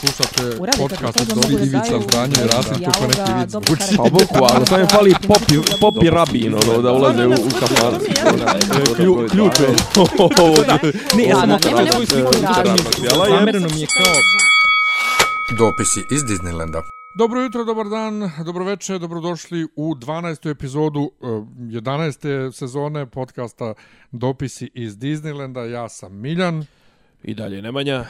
[0.00, 3.96] Slušate podcast od da Ivica i dijaloga, Rasim kako neki vic karakter.
[3.96, 7.94] Pa bukvalno, samo mi fali popi, popi rabin, ono, da ulaze u, u kafan.
[8.96, 9.68] Klju, ključ je.
[11.16, 11.58] Ne, ja sam
[11.92, 13.68] svoju sliku je.
[13.74, 14.14] Mi je kao...
[15.58, 16.82] Dopisi iz Disneylanda.
[17.18, 20.50] Dobro jutro, dobar dan, dobro večer, dobrodošli u 12.
[20.50, 22.52] epizodu eh, 11.
[22.52, 23.74] sezone podcasta
[24.12, 25.60] Dopisi iz Disneylanda.
[25.60, 26.66] Ja sam Miljan.
[27.22, 27.94] I dalje Nemanja.
[27.94, 28.06] E,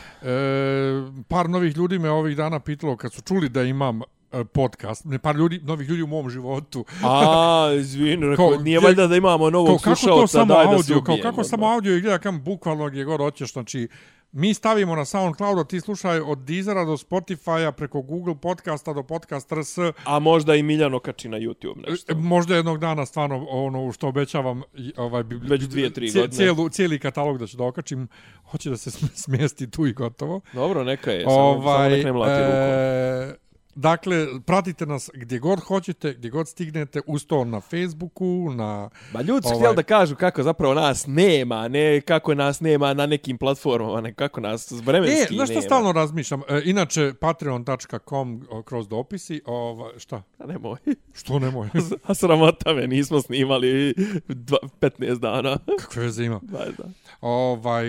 [1.29, 4.01] par novih ljudi me ovih dana pitalo kad su čuli da imam
[4.33, 6.85] e, podcast, ne par ljudi, novih ljudi u mom životu.
[7.05, 7.69] A,
[8.31, 11.05] rekao, Kao, nije valjda da imamo Kao novog kako to slušalca, daj da se audio,
[11.05, 11.31] kao ubijemo.
[11.31, 13.89] kako samo audio izgleda kam bukvalno gdje god hoćeš, znači
[14.33, 19.03] mi stavimo na SoundCloud, a ti slušaj od Deezera do Spotify-a, preko Google podcasta do
[19.03, 22.13] podcast RS, A možda i Miljan okači na YouTube nešto.
[22.13, 24.63] E, Možda jednog dana stvarno ono što obećavam
[24.97, 26.37] ovaj Već dvije, tri cije- godine.
[26.37, 28.09] Cijelu, cijeli katalog da ću da okačim.
[28.45, 30.41] Hoće da se sm- smjesti tu i gotovo.
[30.53, 32.55] Dobro, neka je, samo, samo ovaj, nek ne mlati rukom.
[32.55, 33.46] e,
[33.77, 38.91] dakle, pratite nas gdje god hoćete, gdje god stignete, uz to na Facebooku, na...
[39.13, 42.95] Ba ljudi su ovaj- htjeli da kažu kako zapravo nas nema, ne kako nas nema
[42.95, 45.63] na nekim platformama, ne kako nas vremenski E, na što nema.
[45.63, 46.41] stalno razmišljam?
[46.49, 50.23] E, inače, patreon.com kroz dopisi, ova, šta?
[50.39, 50.77] A nemoj.
[51.15, 51.69] Što nemoj?
[52.09, 53.95] A sramota me, nismo snimali
[54.29, 55.59] dva, 15 dana.
[55.81, 56.41] Kakve veze ima?
[56.43, 56.85] Da, da.
[57.21, 57.87] Ovaj,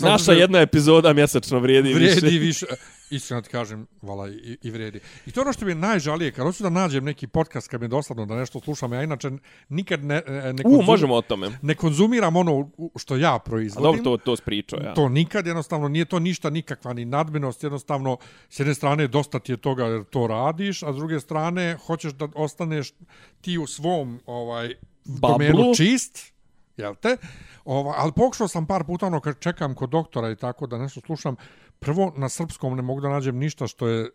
[0.00, 2.38] Naša jedna epizoda mjesečno vrijedi, vrijedi više.
[2.38, 2.66] više.
[3.10, 5.00] Iskreno ti kažem, vala, i, i vrijedi.
[5.26, 7.84] I to ono što mi je najžalije, kad hoću da nađem neki podcast kad mi
[7.84, 9.30] je dosadno da nešto slušam, ja inače
[9.68, 11.50] nikad ne, ne, ne, U, konzum- možemo o tome.
[11.62, 13.82] ne konzumiram ono u- što ja A proizvodim.
[13.84, 14.94] dobro, to, to spričao, ja.
[14.94, 18.16] To nikad, jednostavno, nije to ništa nikakva ni nadmenost, jednostavno,
[18.48, 22.12] s jedne strane, dosta ti je toga jer to radiš, a s druge strane, hoćeš
[22.12, 22.92] da ostaneš
[23.40, 25.74] ti u svom ovaj, domenu Bablu.
[25.74, 26.32] čist,
[26.76, 27.16] jel te?
[27.64, 31.00] Ova, ali pokušao sam par puta, ono, kad čekam kod doktora i tako da nešto
[31.00, 31.36] slušam,
[31.80, 34.10] prvo na srpskom ne mogu da nađem ništa što je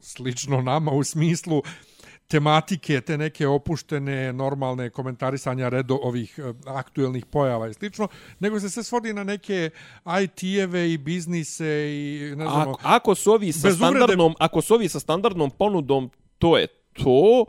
[0.00, 1.62] slično nama u smislu
[2.28, 8.08] tematike, te neke opuštene, normalne komentarisanja redo ovih eh, aktuelnih pojava i slično,
[8.38, 9.70] nego se sve svodi na neke
[10.22, 14.60] IT-eve i biznise i ne znam, Ako, ako su ovi sa Bez uvrede- standardnom, ako
[14.60, 17.44] su ovi sa standardnom ponudom, to je to.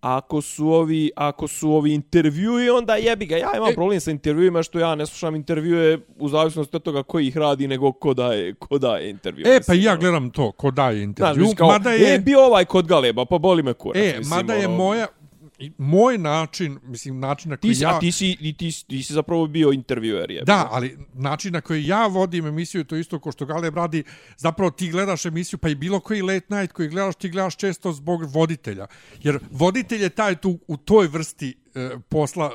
[0.00, 3.36] Ako su ovi, ako su ovi intervjui, onda jebi ga.
[3.36, 7.02] Ja imam E- problem sa intervjuima što ja ne slušam intervjue u zavisnosti od toga
[7.02, 9.46] koji ih radi, nego ko daje, ko daje intervju.
[9.46, 10.00] E, pa ja ono.
[10.00, 12.14] gledam to, ko daje intervju, mislim, kao, mada je...
[12.14, 14.02] E, bio ovaj kod Galeba, pa boli me kurac.
[14.02, 15.06] E, mislim, mada je ono, moja,
[15.60, 17.96] i moj način, mislim, način na koji Ti si, ja...
[17.96, 20.30] A ti si, i ti, ti si zapravo bio intervjuer.
[20.30, 20.42] Je.
[20.44, 24.04] Da, ali način na koji ja vodim emisiju to isto ko što Galeb radi.
[24.36, 27.92] Zapravo ti gledaš emisiju, pa i bilo koji late night koji gledaš, ti gledaš često
[27.92, 28.86] zbog voditelja.
[29.22, 32.50] Jer voditelj je taj tu u toj vrsti e, posla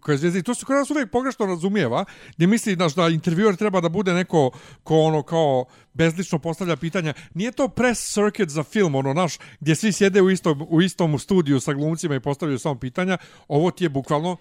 [0.00, 0.38] koje zvijezde.
[0.38, 2.04] I to se kod nas uvijek pogrešno razumijeva,
[2.36, 4.50] gdje misli znaš, da intervjuer treba da bude neko
[4.84, 7.14] ko ono kao bezlično postavlja pitanja.
[7.34, 11.18] Nije to press circuit za film, ono naš, gdje svi sjede u istom, u istom
[11.18, 13.18] studiju sa glumcima i postavljaju samo pitanja.
[13.48, 14.36] Ovo ti je bukvalno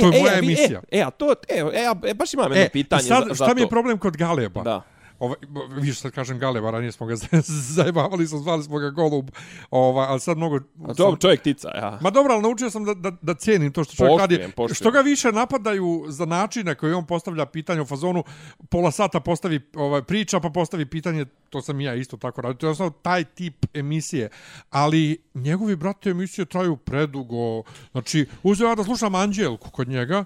[0.00, 0.82] to je moja a vi- emisija.
[0.90, 3.34] E, e, a to, e, e, e, baš imam jedno pitanje i sad, za, za
[3.34, 3.54] šta to.
[3.54, 4.62] mi je problem kod Galeba?
[4.62, 4.82] Da.
[5.22, 5.36] Ovaj,
[5.80, 7.14] viš sad kažem Galeba, ranije smo ga
[7.76, 9.30] zajebavali, smo zvali smo ga Golub,
[9.70, 10.60] ovaj, ali sad mnogo...
[10.88, 11.98] A to čovjek tica, ja.
[12.00, 14.52] Ma dobro, ali naučio sam da, da, da cijenim to što čovjek Poštujem, radi.
[14.52, 14.74] poštujem.
[14.74, 18.24] Što ga više napadaju za način na koji on postavlja pitanje u fazonu,
[18.70, 22.54] pola sata postavi ovaj, priča, pa postavi pitanje, to sam i ja isto tako radio.
[22.54, 24.30] To je jednostavno taj tip emisije.
[24.70, 27.62] Ali njegovi brate emisije traju predugo.
[27.92, 30.24] Znači, uzeo ja da slušam Anđelku kod njega,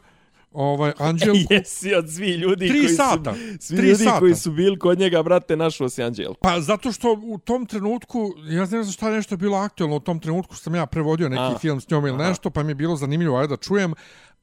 [0.56, 3.34] ovaj, Anđelku, Jesi od svi ljudi Tri koji sata.
[3.34, 4.18] su svi Tri ljudi sata.
[4.18, 6.34] koji su bili kod njega brate našo si Anđel.
[6.40, 10.00] Pa zato što u tom trenutku, ja ne znam šta je nešto bilo aktuelno u
[10.00, 11.58] tom trenutku sam ja prevodio neki A.
[11.58, 13.94] film s njom ili nešto, pa mi je bilo zanimljivo ajde da čujem,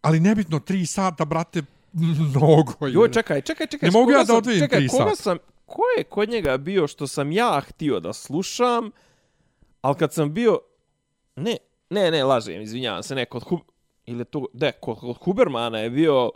[0.02, 1.62] ali nebitno tri sata, brate,
[1.94, 2.94] mnogo je.
[2.94, 3.88] Joj, čekaj, čekaj, čekaj.
[3.88, 5.16] Ne mogu ja da odvojim čekaj, tri koga sata.
[5.16, 8.92] sam, ko je kod njega bio što sam ja htio da slušam,
[9.82, 10.60] ali kad sam bio,
[11.36, 11.58] ne,
[11.90, 13.44] ne, ne, lažem, izvinjavam se, ne, kod
[14.06, 16.32] ili to, de, kod, kod Hubermana je bio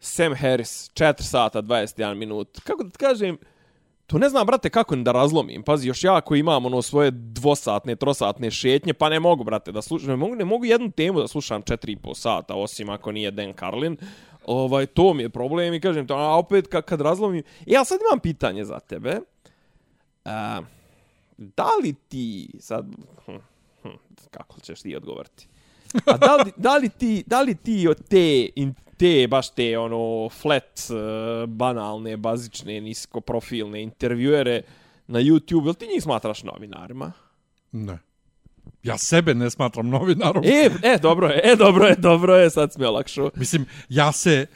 [0.00, 2.60] Sam Harris, 4 sata, 21 minut.
[2.64, 3.38] Kako da ti kažem,
[4.06, 5.62] to ne znam, brate, kako da razlomim.
[5.62, 9.82] Pazi, još ja koji imam ono svoje dvosatne, trosatne šetnje, pa ne mogu, brate, da
[9.82, 13.52] slušam, ne mogu, ne mogu jednu temu da slušam 4,5 sata, osim ako nije Dan
[13.58, 13.96] Carlin.
[14.46, 17.42] Ovaj, to mi je problem i kažem to, a opet kad, kad razlomim...
[17.66, 19.20] Ja sad imam pitanje za tebe.
[20.24, 20.60] A,
[21.36, 22.86] da li ti, sad,
[23.26, 23.36] hm,
[23.82, 23.96] hm,
[24.30, 25.48] kako ćeš ti odgovoriti?
[26.12, 29.78] A da li, da li ti, da li ti od te, in, te baš te
[29.78, 34.62] ono flat, uh, banalne, bazične, niskoprofilne intervjuere
[35.06, 37.12] na YouTube, jel ti njih smatraš novinarima?
[37.72, 37.98] Ne.
[38.82, 40.44] Ja sebe ne smatram novinarom.
[40.44, 43.30] E, e, dobro je, e, dobro je, dobro je, sad mi je olakšao.
[43.36, 44.46] Mislim, ja se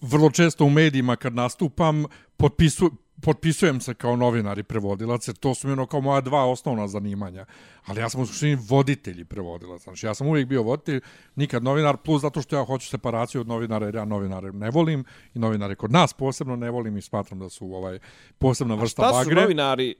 [0.00, 2.04] vrlo često u medijima kad nastupam
[2.36, 2.90] potpisu,
[3.22, 6.88] potpisujem se kao novinar i prevodilac, jer to su mi ono kao moja dva osnovna
[6.88, 7.46] zanimanja.
[7.86, 9.82] Ali ja sam u suštini voditelj i prevodilac.
[9.82, 11.00] Znači, ja sam uvijek bio voditelj,
[11.36, 15.04] nikad novinar, plus zato što ja hoću separaciju od novinara, jer ja novinare ne volim
[15.34, 17.98] i novinare kod nas posebno ne volim i smatram da su ovaj
[18.38, 19.34] posebna vrsta A šta bagre.
[19.34, 19.94] su novinari?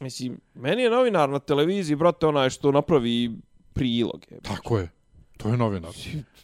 [0.00, 3.30] Mislim, meni je novinar na televiziji, brate, onaj što napravi
[3.72, 4.40] priloge.
[4.42, 4.88] Tako je.
[5.42, 5.92] To je novinar.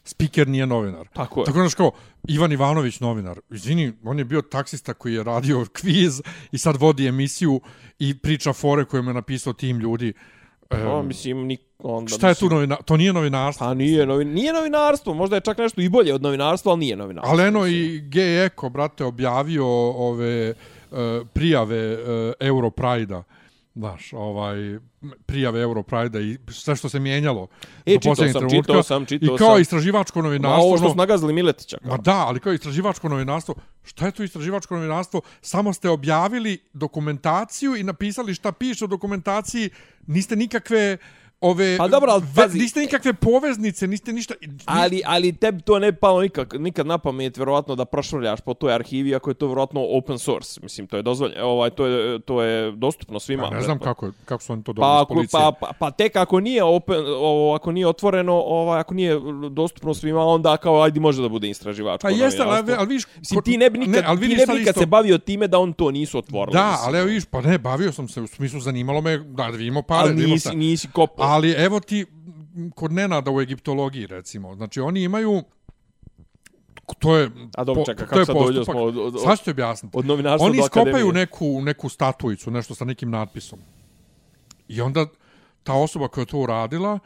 [0.04, 1.08] Speaker nije novinar.
[1.12, 1.44] Tako je.
[1.44, 1.90] Tako znaš kao,
[2.28, 3.40] Ivan Ivanović novinar.
[3.50, 6.22] Izvini, on je bio taksista koji je radio kviz
[6.52, 7.60] i sad vodi emisiju
[7.98, 10.12] i priča fore koje mu je napisao tim ljudi.
[10.70, 12.76] E, O, mislim, nik, onda, šta je tu mislim, novina?
[12.76, 13.66] To nije novinarstvo.
[13.66, 16.96] Pa nije, novin, nije novinarstvo, možda je čak nešto i bolje od novinarstva, ali nije
[16.96, 17.32] novinarstvo.
[17.32, 20.98] Ali eno i G Eko, brate, objavio ove uh,
[21.32, 23.22] prijave uh, Europride-a.
[23.76, 24.56] Znaš, ovaj,
[25.26, 27.46] prijave Europride-a i sve što se mijenjalo.
[27.86, 28.62] E, do posljednjeg sam, trenutka.
[28.62, 29.60] čitao sam, čitao I kao sam.
[29.62, 30.64] istraživačko Ma novinarstvo.
[30.64, 31.78] ovo što ono- su nagazili Miletića.
[31.78, 31.90] kao.
[31.90, 35.20] Ma da, ali kao istraživačko novinarstvo, šta je to istraživačko novinarstvo?
[35.40, 39.70] Samo ste objavili dokumentaciju i napisali šta piše u dokumentaciji,
[40.06, 40.96] niste nikakve
[41.46, 44.34] ove Pa dobro, ali ve- pazi- niste nikakve poveznice, niste ništa
[44.64, 48.74] Ali, ali tebi to ne palo nikak, nikad na pamet, vjerovatno, da prošvrljaš po toj
[48.74, 50.60] arhivi, ako je to vjerovatno open source.
[50.62, 51.46] Mislim, to je dozvoljeno.
[51.46, 53.42] Ovaj, to, je, to je dostupno svima.
[53.42, 56.16] Pa ne znam kako, kako su oni to dobili Pa, ako, pa, pa, pa tek
[56.16, 59.20] ako nije open, ovo, ako nije otvoreno, ovaj, ako nije
[59.50, 62.76] dostupno svima, onda kao ajde može da bude istraživačko Pa jeste, ali, novinarstvo.
[62.78, 63.04] ali vidiš...
[63.18, 65.18] Mislim, ti ne bi nikad, ali ti vidiš ne sad bi nikad isto- se bavio
[65.18, 66.52] time da on to nisu otvorili.
[66.52, 66.94] Da, mislim.
[66.94, 70.10] ali vidiš, pa ne, bavio sam se, u smislu zanimalo me, da, da vidimo pare,
[70.10, 71.26] ali nisi, nisi kopao.
[71.36, 72.06] Ali evo ti,
[72.74, 75.42] kod Nenada u egiptologiji, recimo, znači oni imaju,
[76.98, 78.64] to je, A dobro, je kako sad postupak.
[78.64, 79.98] smo od, od, ću ti objasniti.
[79.98, 83.58] od novinarstva Oni iskopaju neku, neku statuicu, nešto sa nekim natpisom.
[84.68, 85.06] I onda
[85.62, 86.98] ta osoba koja je to uradila,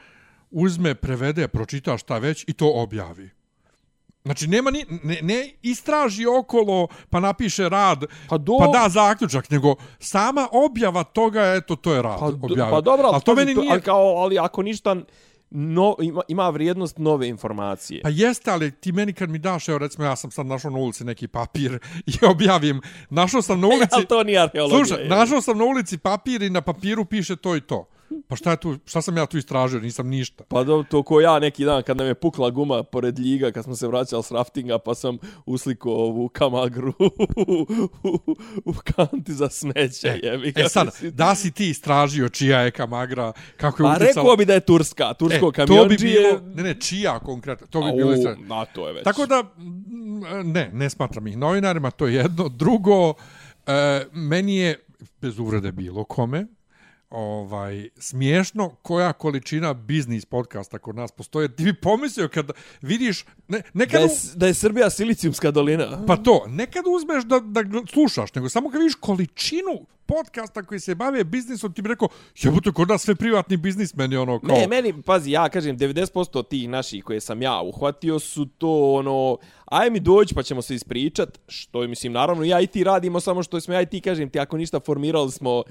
[0.50, 3.30] uzme, prevede, pročita šta već i to objavi.
[4.24, 9.50] Znači, nema ni, ne, ne istraži okolo, pa napiše rad, Pa do- pa da zaključak,
[9.50, 12.20] nego sama objava toga, eto, to je rad.
[12.20, 12.74] Pa, do- objavio.
[12.74, 13.72] pa dobro, ali, ali to meni nije...
[13.72, 14.96] ali, kao, ali ako ništa,
[15.50, 18.00] no, ima, ima vrijednost nove informacije.
[18.02, 20.78] Pa jeste, ali ti meni kad mi daš, evo recimo ja sam sad našao na
[20.78, 21.78] ulici neki papir
[22.22, 22.80] i objavim,
[23.10, 23.88] našao sam na ulici...
[23.92, 24.84] ali to nije arheologija.
[24.86, 27.88] Slušaj, našao sam na ulici papir i na papiru piše to i to.
[28.28, 30.44] Pa šta tu, šta sam ja tu istražio, nisam ništa.
[30.44, 33.64] Pa do, to ko ja neki dan kad nam je pukla guma pored ljiga kad
[33.64, 36.92] smo se vraćali s raftinga pa sam usliko ovu kamagru
[37.46, 37.66] u,
[38.64, 40.20] u kanti za smeće.
[40.22, 40.60] jebi ga.
[40.62, 44.22] E sad, da si ti istražio čija je kamagra, kako je Pa utjecala...
[44.22, 45.82] rekao bi da je turska, tursko e, kamionđije.
[45.82, 48.44] to bi bilo, ne, ne, čija konkretno, to bi bilo istražio.
[48.46, 49.04] Na, to je već.
[49.04, 52.48] Tako da, mm, ne, ne smatram ih novinarima, to je jedno.
[52.48, 53.14] Drugo,
[53.66, 54.86] e, meni je,
[55.20, 56.46] bez uvrede bilo kome,
[57.10, 61.56] ovaj smiješno koja količina biznis podcasta kod nas postoje.
[61.56, 62.50] Ti bi pomislio kad
[62.82, 66.04] vidiš ne, da nekad je, u- da je Srbija silicijumska dolina.
[66.06, 70.94] pa to, nekad uzmeš da da slušaš, nego samo kad vidiš količinu podcasta koji se
[70.94, 74.56] bave biznisom, ti bi rekao, jebote, kod nas sve privatni biznismeni, ono, kao...
[74.56, 79.38] Ne, meni, pazi, ja kažem, 90% tih naših koje sam ja uhvatio su to, ono,
[79.64, 83.20] aj mi dođi pa ćemo se ispričat, što je, mislim, naravno, ja i ti radimo,
[83.20, 85.62] samo što smo ja i ti, kažem ti, ako ništa, formirali smo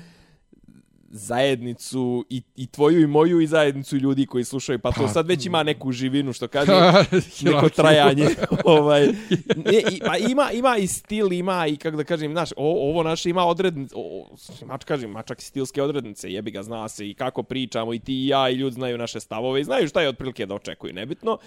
[1.12, 5.28] zajednicu i, i tvoju i moju i zajednicu ljudi koji slušaju, pa to Pa- sad
[5.28, 6.72] već ima neku živinu, što kaže,
[7.46, 8.28] neko trajanje.
[8.66, 9.08] ovaj,
[9.56, 13.04] ne, i, pa ima, ima i stil, ima i, kako da kažem, znaš, o, ovo
[13.04, 14.28] naše ima odrednice, o,
[14.62, 18.00] ima, kažem, ima čak i stilske odrednice, jebi ga, zna se i kako pričamo, i
[18.00, 20.94] ti i ja, i ljudi znaju naše stavove, i znaju šta je otprilike da očekuju,
[20.94, 21.38] nebitno.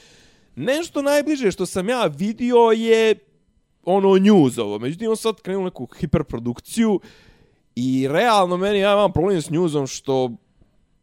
[0.57, 3.14] Nešto najbliže što sam ja vidio je
[3.85, 7.00] ono newsovo, međutim on sad krenuo neku hiperprodukciju
[7.75, 10.31] i realno meni ja imam problem s newsom što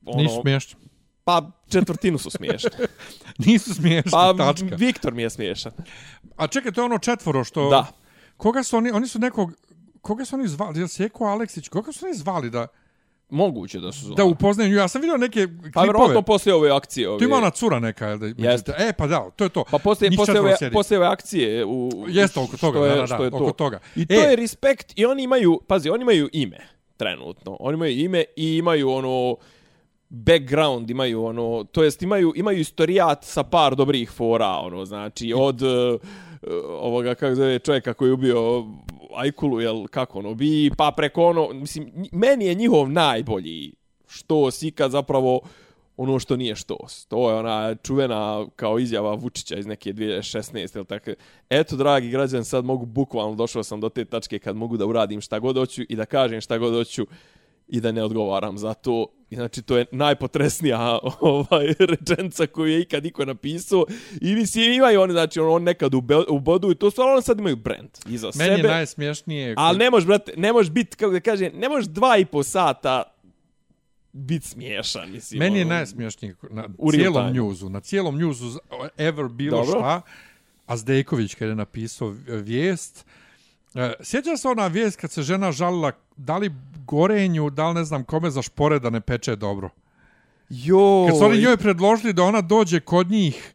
[0.06, 0.80] ono, Nisu smiješni.
[1.24, 2.70] pa četvrtinu su smiješne.
[3.46, 4.76] Nisu smiješni, Pa tačka.
[4.76, 5.72] Viktor mi je smiješan.
[6.36, 7.70] A čekaj, to je ono četvoro što...
[7.70, 7.88] Da.
[8.38, 9.54] Koga su oni, oni su nekog,
[10.02, 12.68] koga su oni zvali, jel Seko Aleksić, koga su oni zvali da,
[13.30, 14.16] Moguće da su zvali.
[14.16, 14.76] da upoznaju?
[14.76, 15.86] Ja sam vidio neke Pa klipove.
[15.86, 17.10] vjerovatno poslije ove akcije.
[17.10, 17.20] Ove...
[17.20, 18.52] Tu ima ona cura neka, jel da?
[18.52, 18.74] Jeste.
[18.78, 19.64] E, pa da, to je to.
[19.72, 21.66] Pa poslije, poslije, ove, poslije ove akcije.
[21.66, 23.52] U, Jeste oko toga, je, da, da, da, je oko to.
[23.52, 23.80] toga.
[23.96, 24.18] I to E.
[24.18, 26.58] je respekt i oni imaju, pazi, oni imaju ime
[26.98, 27.58] trenutno.
[27.60, 29.36] Oni imaju ime i imaju ono
[30.10, 35.62] background, imaju ono, to jest imaju, imaju istorijat sa par dobrih fora, ono, znači od
[35.62, 36.00] uh,
[36.70, 38.66] ovoga, kako zove, čovjeka koji je ubio
[39.16, 43.74] Ajkulu, jel, kako ono, bi, pa preko ono, mislim, meni je njihov najbolji
[44.08, 45.42] što ikad zapravo
[45.98, 46.78] ono što nije što.
[47.08, 50.78] To je ona čuvena kao izjava Vučića iz neke 2016.
[50.78, 51.12] Ili tako.
[51.50, 55.22] Eto, dragi građani, sad mogu bukvalno, došao sam do te tačke kad mogu da uradim
[55.22, 57.08] šta god hoću i da kažem šta god hoću
[57.70, 59.08] i da ne odgovaram za to.
[59.30, 63.86] I znači, to je najpotresnija ovaj, rečenca koju je ikad iko napisao.
[64.22, 67.56] I mislim, imaju oni, znači, on nekad ube, ubodu i to stvarno oni sad imaju
[67.56, 68.68] brand iza Meni sebe.
[68.68, 69.54] je najsmješnije...
[69.58, 72.44] Ali ne možeš, brate, ne možeš biti, kako da kaže, ne možeš dva i po
[72.44, 73.04] sata
[74.12, 75.40] biti smiješan, mislim.
[75.40, 75.74] Meni je ono.
[75.76, 77.34] najsmješnije na U cijelom time.
[77.34, 78.60] njuzu, na cijelom njuzu
[78.98, 79.80] ever bilo Dobro.
[79.80, 80.02] šta,
[80.66, 83.06] a Zdejković kad je napisao vijest,
[83.76, 87.84] e, sjeća se ona vijest kad se žena žalila da li gorenju, da li ne
[87.84, 89.70] znam kome za špore da ne peče dobro.
[90.50, 93.54] Jo, Kad su oni njoj predložili da ona dođe kod njih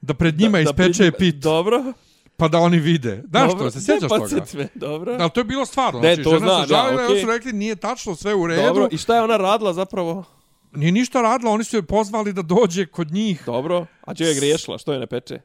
[0.00, 1.92] da pred njima ispeče pred- pit, Dobro.
[2.36, 3.22] pa da oni vide.
[3.28, 3.58] Znaš dobro.
[3.60, 4.20] što, se sjećaš Ne, toga?
[4.20, 5.16] podsjeti me, dobro.
[5.16, 6.00] Da, to je bilo stvarno.
[6.00, 7.36] Ne, znači, to žena znam, se žalila da, oni su okej.
[7.36, 8.62] rekli nije tačno, sve u redu.
[8.62, 10.24] Dobro, i šta je ona radila zapravo?
[10.72, 13.42] Nije ništa radila, oni su je pozvali da dođe kod njih.
[13.46, 15.40] Dobro, a čega je griješila, što je ne peče?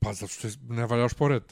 [0.00, 1.42] Pa zato što je- ne valjaš pored.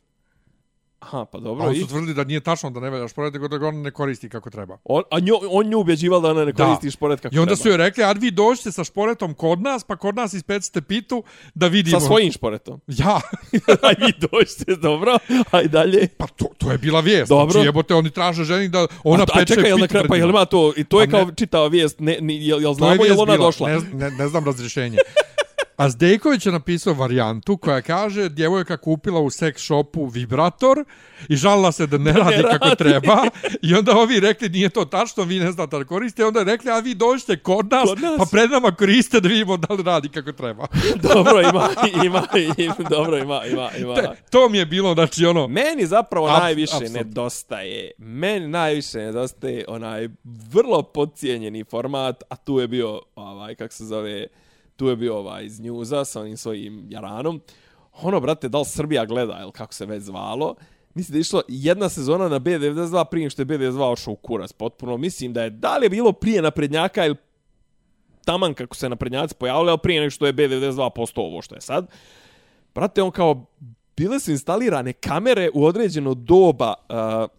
[1.01, 1.67] Aha, pa A dobro.
[1.67, 3.77] oni I, su tvrdili da nije tačno da ne valjaš pored, nego da ga on
[3.77, 4.79] ne koristi kako treba.
[4.85, 6.65] on, a nju, on nju ubjeđival da ona ne Da.
[6.65, 7.57] koristi šporet kako I onda treba.
[7.57, 11.23] su joj rekli, a vi dođete sa šporetom kod nas, pa kod nas ispecite pitu
[11.55, 12.01] da vidimo.
[12.01, 12.81] Sa svojim šporetom.
[12.89, 13.21] Ja,
[13.83, 15.19] Aj vi dođete, dobro.
[15.51, 16.09] Aj dalje.
[16.09, 17.29] pa to, to je bila vijest.
[17.29, 17.53] Dobro.
[17.53, 20.03] Znači, jebote, oni traže ženi da ona a, a peče čekaj, jel, pit na kraju,
[20.03, 21.35] pred pa jel ima to, i to je Pa kao ne.
[21.35, 23.47] čitava vijest, ne, ni, jel, jel To je znamo, jel ona bila.
[23.47, 23.69] došla?
[23.69, 24.99] Ne, ne, ne znam razrješenje.
[25.79, 30.85] A Zdejković je napisao varijantu koja kaže djevojka kupila u seks shopu vibrator
[31.29, 32.77] i žalila se da ne radi kako radi.
[32.77, 33.23] treba.
[33.63, 36.23] I onda ovi rekli nije to tačno, vi ne znate da koriste.
[36.23, 38.19] I onda rekli, a vi dođite kod nas, Kod nas.
[38.19, 40.67] pa pred nama koriste da vidimo da li radi kako treba.
[41.15, 41.69] dobro, ima,
[42.05, 42.23] ima,
[42.59, 43.95] ima, dobro, ima, ima, ima.
[43.95, 45.47] Te, to mi je bilo, znači ono...
[45.49, 46.99] Meni zapravo Apс- najviše apsolutno.
[46.99, 53.85] nedostaje, meni najviše nedostaje onaj vrlo podcijenjeni format, a tu je bio, ovaj, kak se
[53.85, 54.27] zove,
[54.79, 57.41] tu je bio ovaj iz njuza sa onim svojim jaranom.
[57.93, 60.55] Ono, brate, da li Srbija gleda, ili kako se već zvalo,
[60.95, 64.53] mislim da je išlo jedna sezona na B92 prije što je B92 ošao u kurac
[64.53, 64.97] potpuno.
[64.97, 67.17] Mislim da je, da li je bilo prije naprednjaka ili
[68.25, 71.61] taman kako se naprednjaci pojavili, ali prije nego što je B92 postao ovo što je
[71.61, 71.87] sad.
[72.75, 73.47] Brate, on kao,
[73.97, 77.31] bile su instalirane kamere u određeno doba uh,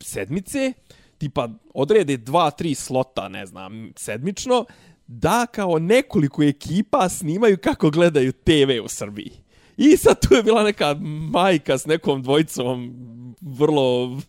[0.00, 0.72] sedmice,
[1.18, 4.64] tipa odrede dva, tri slota, ne znam, sedmično,
[5.08, 9.32] da kao nekoliko ekipa snimaju kako gledaju TV u Srbiji.
[9.76, 10.94] I sad tu je bila neka
[11.30, 12.94] majka s nekom dvojicom
[13.40, 14.20] vrlo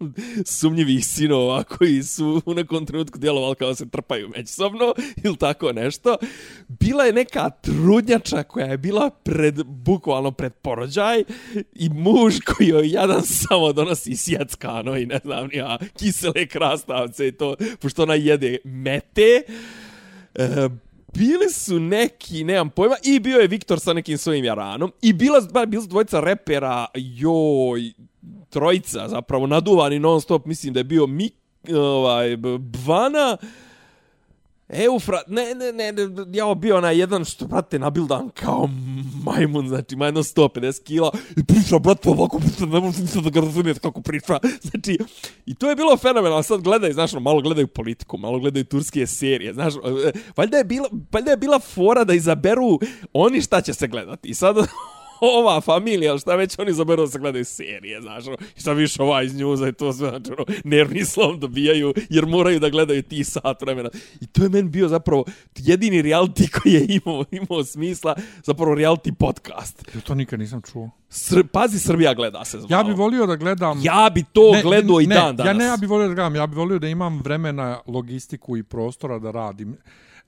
[0.46, 4.94] sumnjivih sinova koji su u nekom trenutku djelovali kao da se trpaju međusobno
[5.24, 6.18] ili tako nešto.
[6.68, 11.24] Bila je neka trudnjača koja je bila pred, bukvalno pred porođaj
[11.74, 17.32] i muž koji joj jadan samo donosi sjeckano i ne znam ja, kisele krastavce i
[17.32, 19.44] to, pošto ona jede mete.
[20.36, 20.70] E,
[21.14, 25.42] bili su neki, nemam pojma, i bio je Viktor sa nekim svojim jaranom, i bila,
[25.54, 27.94] ba, bila su dvojica repera, joj,
[28.50, 31.34] trojica, zapravo, naduvani non stop, mislim da je bio Mik,
[31.74, 33.50] ovaj, Bvana, uh,
[34.70, 38.70] Eufrat, ne, ne, ne, ne, ja bio onaj jedan što, brate, nabildan kao
[39.24, 43.40] majmun, znači, ima jedno 150 kila i priča, brate, ovako, brate, ne možete da ga
[43.40, 44.40] razumijete kako priča.
[44.70, 44.98] Znači,
[45.46, 49.08] i to je bilo fenomenalno, sad gledaj, znaš, ono, malo gledaju politiku, malo gledaju turske
[49.08, 52.80] serije, znaš, e, valjda je bila, valjda je bila fora da izaberu
[53.14, 54.30] oni šta će se gledati.
[54.30, 54.56] I sad,
[55.38, 59.04] ova familija, šta već oni izaberu da se gledaju serije, znaš, ono, i sad više
[59.04, 63.04] ova iz njuza i to sve, znači, ono, nervni slom dobijaju, jer moraju da gledaju
[63.04, 63.90] ti sat vremena.
[64.22, 69.14] I to je meni bio zapravo jedini reality koji je imao, imao smisla, zapravo reality
[69.14, 69.88] podcast.
[69.96, 70.90] Ja to nikad nisam čuo.
[71.10, 72.78] Sr Pazi, Srbija gleda se zvao.
[72.78, 73.80] Ja bih volio da gledam...
[73.84, 75.50] Ja bi to gledao i ne, dan danas.
[75.50, 78.64] Ja ne, ja bih volio da gledam, ja bih volio da imam vremena, logistiku i
[78.64, 79.78] prostora da radim.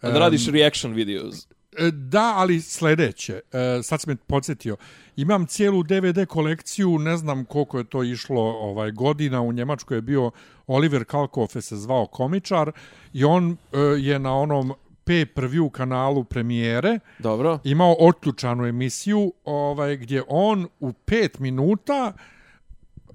[0.01, 1.48] Da radiš reaction videos.
[1.77, 4.77] E, Da, ali sljedeće, e, sad si me podsjetio,
[5.15, 10.01] imam cijelu DVD kolekciju, ne znam koliko je to išlo ovaj godina, u Njemačkoj je
[10.01, 10.31] bio
[10.67, 12.71] Oliver Kalkofe se zvao komičar
[13.13, 14.73] i on e, je na onom
[15.05, 17.59] pay-per-view kanalu premijere Dobro.
[17.63, 22.13] imao otključanu emisiju ovaj gdje on u pet minuta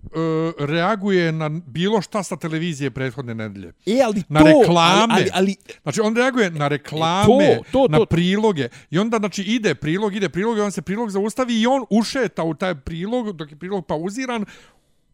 [0.07, 3.73] e, reaguje na bilo šta sa televizije prethodne nedelje.
[3.87, 5.15] E, ali Na to, reklame.
[5.15, 8.07] Ali, ali, ali Znači, on reaguje na reklame, To, to, na to.
[8.07, 8.69] priloge.
[8.91, 12.43] I onda, znači, ide prilog, ide prilog i on se prilog zaustavi i on ušeta
[12.43, 14.45] u taj prilog, dok je prilog pauziran,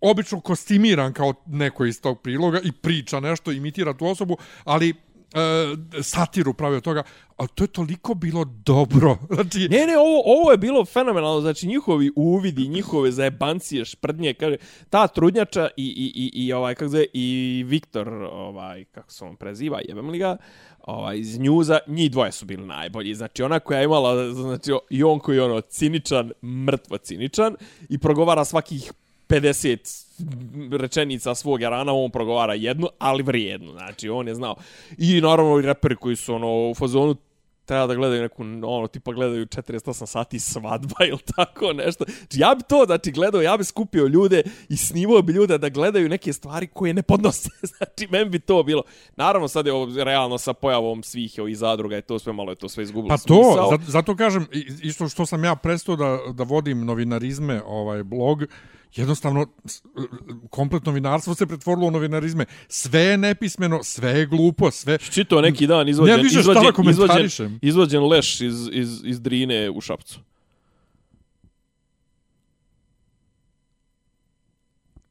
[0.01, 4.95] obično kostimiran kao neko iz tog priloga i priča nešto, imitira tu osobu, ali
[5.35, 7.03] e, satiru pravi od toga.
[7.37, 9.19] Ali to je toliko bilo dobro.
[9.35, 14.57] Znači, Ne, ne, ovo, ovo je bilo fenomenalno, znači njihovi uvidi, njihove zajebancije, šprdnje, kaže,
[14.91, 19.37] ta trudnjača i, i, i, i ovaj, kako zove, i Viktor, ovaj, kako se on
[19.37, 20.37] preziva, jebem li ga,
[20.87, 25.03] ovaj, iz njuza, njih dvoje su bili najbolji, znači ona koja je imala, znači i
[25.03, 26.33] on koji je ono ciničan,
[26.67, 27.57] mrtvo ciničan
[27.89, 28.93] i progovara svakih
[29.29, 30.12] 50
[30.73, 34.55] rečenica svog jarana, on progovara jednu, ali vrijednu, znači on je znao.
[34.99, 37.17] I naravno i reperi koji su ono u fazonu
[37.65, 42.05] treba da gledaju neku, ono, tipa gledaju 48 sati svadba ili tako nešto.
[42.19, 45.69] Znači, ja bi to, znači, gledao, ja bi skupio ljude i snimao bi ljude da
[45.69, 47.49] gledaju neke stvari koje ne podnose.
[47.77, 48.83] znači, meni bi to bilo.
[49.17, 52.57] Naravno, sad je ovo realno sa pojavom svih ovih zadruga i to sve malo je
[52.57, 54.47] to sve izgubilo Pa to, zato, zato kažem,
[54.83, 58.45] isto što sam ja prestao da, da vodim novinarizme, ovaj blog,
[58.95, 59.47] jednostavno
[60.51, 62.45] kompletno novinarstvo se pretvorilo u novinarizme.
[62.69, 64.99] Sve je nepismeno, sve je glupo, sve...
[65.01, 69.81] Čito neki dan izvođen, Ne, više izvođen, izvođen, izvođen leš iz, iz, iz Drine u
[69.81, 70.19] Šapcu.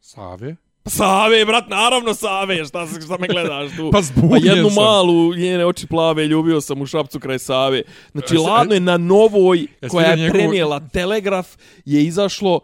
[0.02, 0.56] Save?
[0.86, 3.90] Save, brat, naravno Save, šta, šta me gledaš tu?
[3.94, 4.84] Pa zbunjen jednu sam.
[4.84, 7.82] malu, njene oči plave, ljubio sam u Šapcu kraj Save.
[8.12, 11.48] Znači, E, ladno je na novoj, Jesi koja je vidio njegovu- prenijela telegraf,
[11.86, 12.60] je izašlo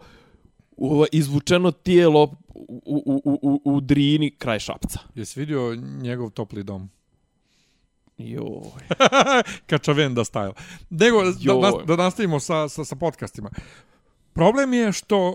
[0.78, 2.22] u, izvučeno tijelo
[2.54, 4.98] u, u, u, u, u Drini kraj Šapca.
[5.14, 6.90] Jesi vidio njegov topli dom?
[8.18, 8.70] Joj.
[9.66, 10.52] Kačavenda style.
[10.90, 11.60] Nego, da, Joj.
[11.60, 13.50] da, da nastavimo sa, sa, sa podcastima.
[14.32, 15.34] Problem je što uh,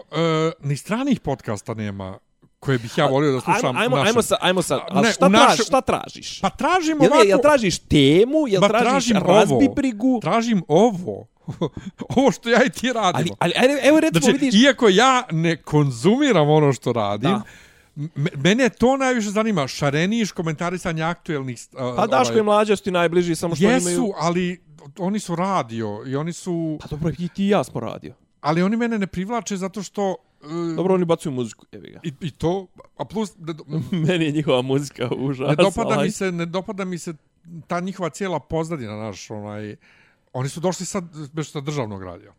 [0.69, 2.17] ni stranih podcasta nema
[2.59, 5.45] koje bih ja volio da slušam Ajmo, ajmo, sa, ajmo sa, ali ne, šta, naše-
[5.45, 6.41] tražiš, šta tražiš?
[6.41, 7.27] Pa tražim Jel, ovako...
[7.27, 9.73] jel tražiš temu, jel Ba, tražiš tražim razbi ovo.
[9.73, 10.19] brigu?
[10.21, 11.27] Tražim ovo.
[12.17, 13.35] ovo što ja i ti radimo.
[13.39, 14.61] Ali, ali, evo recimo Znači, vidiš...
[14.61, 17.41] iako ja ne konzumiram ono što radim, Da.
[18.43, 19.67] mene to najviše zanima.
[19.67, 21.59] Šareniš komentarisanje aktuelnih...
[21.71, 24.13] Uh, Pa Daško i mlađa su ti najbliži, samo što Jesu, oni imaju...
[24.19, 24.61] ali
[24.97, 26.77] oni su radio i oni su...
[26.81, 28.13] Pa dobro, i ti i ja smo radio.
[28.41, 30.15] Ali oni mene ne privlače zato što...
[30.41, 31.99] Uh, Dobro, oni bacuju muziku, evi ga.
[32.03, 33.53] I, I to, a plus, ne,
[34.07, 35.47] Meni je njihova muzika užasna.
[35.49, 37.13] ne dopada mi se, ne dopada mi se
[37.67, 39.75] ta njihova cijela pozadina, naš, onaj,
[40.33, 42.33] oni su došli sad bez sa državnog radija.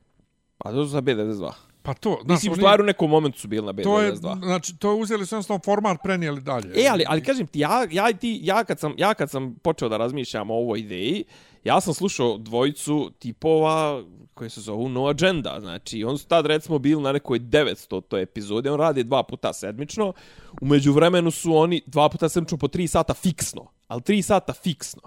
[0.58, 1.50] Pa to su za B92.
[1.82, 4.12] Pa to, znaš, Mislim, u oni- stvari u nekom momentu su bili na to je,
[4.12, 4.44] B92.
[4.44, 6.72] znači, to je uzeli su jednostavno format, prenijeli dalje.
[6.76, 9.88] E, ali, ali kažem ti, ja, ja, ti, ja, kad sam, ja kad sam počeo
[9.88, 11.24] da razmišljam o ovoj ideji,
[11.64, 14.02] ja sam slušao dvojicu tipova
[14.34, 15.56] koji se zovu No Agenda.
[15.60, 19.52] Znači, on su tad recimo bili na nekoj 900 to epizode, on radi dva puta
[19.52, 20.12] sedmično.
[20.60, 23.66] Umeđu vremenu su oni dva puta sedmično po tri sata fiksno.
[23.88, 25.02] Ali tri sata fiksno.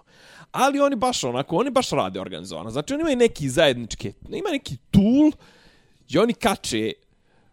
[0.58, 2.70] Ali oni baš onako, oni baš rade organizovano.
[2.70, 5.32] Znači, oni imaju neki zajednički, ima neki tool
[6.08, 6.93] gdje oni kače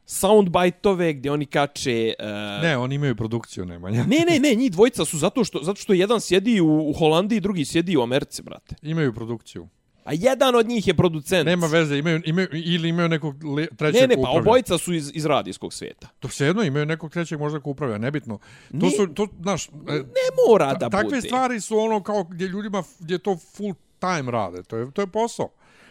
[0.06, 2.14] soundbite-ove, gdje oni kače...
[2.18, 4.04] Uh, Ne, oni imaju produkciju, Nemanja.
[4.04, 7.40] Ne, ne, ne, njih dvojica su zato što, zato što jedan sjedi u, u Holandiji,
[7.40, 8.74] drugi sjedi u Americi, brate.
[8.82, 9.68] Imaju produkciju.
[10.04, 11.46] A jedan od njih je producent.
[11.46, 15.10] Nema veze, imaju, imaju, ili imaju nekog le, trećeg Ne, ne, pa obojica su iz,
[15.14, 16.08] iz radijskog svijeta.
[16.20, 18.38] To sve jedno imaju nekog trećeg možda ko upravlja, nebitno.
[18.70, 21.20] To Ne- su, to, znaš, e, Ne mora da takve bude.
[21.20, 24.62] stvari su ono kao gdje ljudima, gdje to full time rade.
[24.62, 25.48] To je, to je posao.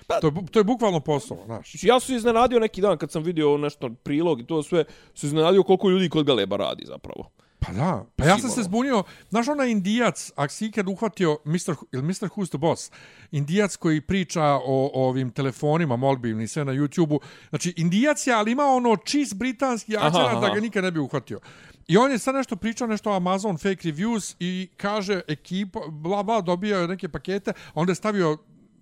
[0.07, 1.71] Pa- to, je, to je bukvalno posao, znaš.
[1.71, 4.83] Znači, Ja sam iznenadio neki dan kad sam vidio nešto prilog i to sve,
[5.15, 7.29] se iznenadio koliko ljudi kod Galeba radi zapravo.
[7.65, 8.63] Pa da, pa ja sam se Sigurno.
[8.63, 11.75] zbunio, znaš onaj indijac, ako si ikad uhvatio Mr.
[11.91, 12.29] Ili Mr.
[12.29, 12.91] Who's the Boss,
[13.31, 18.33] indijac koji priča o, o ovim telefonima mobilnim i sve na YouTube-u, znači indijac je,
[18.33, 21.39] ali ima ono čist britanski akcent da ga nikad ne bi uhvatio.
[21.87, 26.23] I on je sad nešto pričao, nešto o Amazon fake reviews i kaže ekipa, bla
[26.23, 28.37] bla, dobio je neke pakete, a onda je stavio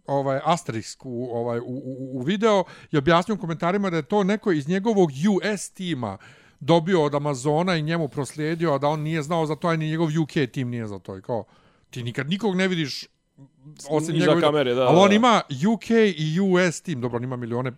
[0.08, 4.24] ovaj asterisk u, ovaj, u, u, u video i objasnio u komentarima da je to
[4.24, 6.18] neko iz njegovog US tima
[6.62, 9.90] dobio od Amazona i njemu proslijedio, a da on nije znao za to, a ni
[9.90, 11.18] njegov UK tim nije za to.
[11.18, 11.44] I kao,
[11.90, 13.06] ti nikad nikog ne vidiš
[13.90, 14.42] osim Iza njegove...
[14.42, 15.42] kamere, da, Ali on ima
[15.74, 17.72] UK i US tim, dobro, on ima milione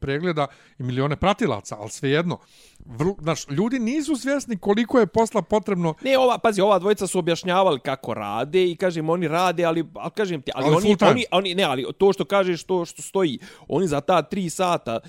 [0.00, 0.46] pregleda
[0.78, 2.38] i milione pratilaca, ali svejedno.
[2.84, 7.18] Vrlo, znaš, ljudi nisu svjesni koliko je posla potrebno Ne, ova, pazi, ova dvojica su
[7.18, 11.24] objašnjavali kako rade i kažem oni rade, ali, ali kažem ti, ali, Ali oni, oni,
[11.30, 15.00] oni, ne, ali to što kažeš, to što stoji, oni za ta tri sata,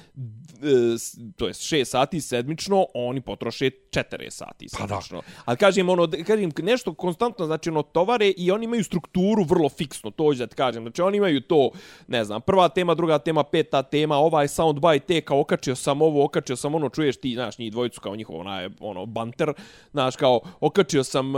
[1.36, 4.88] to jest šest sati sedmično, oni potroše četiri sati Pa da.
[4.88, 5.22] sedmično.
[5.46, 10.12] Ali kažem, ono, kažem, nešto konstantno, znači, ono, tovare i oni imaju strukturu vrlo fiksno,
[10.12, 10.84] to hoću da ti kažem.
[10.84, 11.72] Znači, oni imaju to,
[12.08, 16.26] ne znam, prva tema, druga tema, peta tema, ovaj soundbite, te, kao okačio sam ovo,
[16.26, 19.54] okačio sam ono, čuješ ti, znaš, njih dvojicu kao njihov, onaj, ono, banter,
[19.92, 21.34] znaš, kao, okačio sam...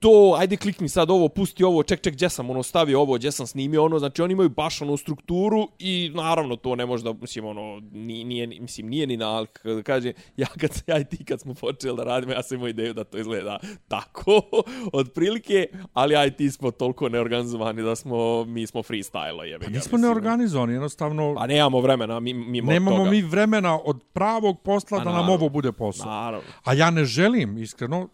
[0.00, 3.32] to, ajde klikni sad ovo, pusti ovo, ček, ček, gdje sam ono stavio ovo, gdje
[3.32, 7.12] sam snimio ono, znači oni imaju baš onu strukturu i naravno to ne može da,
[7.12, 11.24] mislim, ono, nije, nije, mislim, nije ni nalik, kada kaže, ja, kad, ja i ti
[11.24, 13.58] kad smo počeli da radimo, ja sam imao ideju da to izgleda
[13.88, 14.40] tako,
[14.92, 19.70] otprilike, ali ja i ti smo toliko neorganizovani da smo, mi smo freestyle, jebi Pa
[19.70, 20.00] nismo mislim.
[20.00, 23.10] neorganizovani, jednostavno Pa nemamo vremena, mi, mimo nemamo toga.
[23.10, 25.34] mi vremena od pravog posla Pa da nam naravno.
[25.34, 26.06] ovo bude posao.
[26.06, 26.48] Naravno.
[26.64, 28.08] A ja ne želim, iskreno,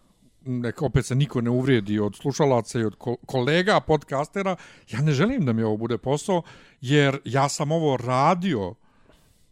[0.46, 4.56] neka opet se niko ne uvrijedi od slušalaca i od ko- kolega podcastera,
[4.90, 6.42] ja ne želim da mi ovo bude posao,
[6.80, 8.74] jer ja sam ovo radio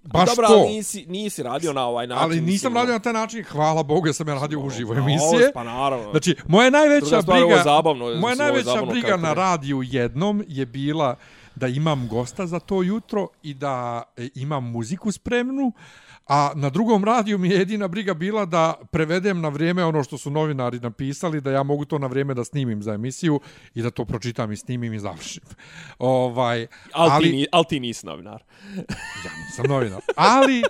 [0.05, 0.55] Baš Dobro, to.
[0.55, 2.23] ali nisi, nisi radio na ovaj način.
[2.25, 5.53] Ali nisam radio na taj način, hvala Bogu, ja sam ja radio uživo emisije.
[5.55, 6.11] Pa naravno.
[6.11, 10.67] Znači, moja najveća Druga stvar, briga, zabavno, moja najveća zabavno briga na radiju jednom je
[10.67, 11.17] bila
[11.55, 15.73] da imam gosta za to jutro i da e, imam muziku spremnu,
[16.33, 20.19] a na drugom radiju mi je jedina briga bila da prevedem na vrijeme ono što
[20.19, 23.41] su novinari napisali, da ja mogu to na vrijeme da snimim za emisiju
[23.75, 25.43] i da to pročitam i snimim i završim.
[25.99, 28.43] Ovaj, ali, ali, ali ti nisi novinar.
[29.25, 30.01] ja nisam novinar.
[30.17, 30.63] Ali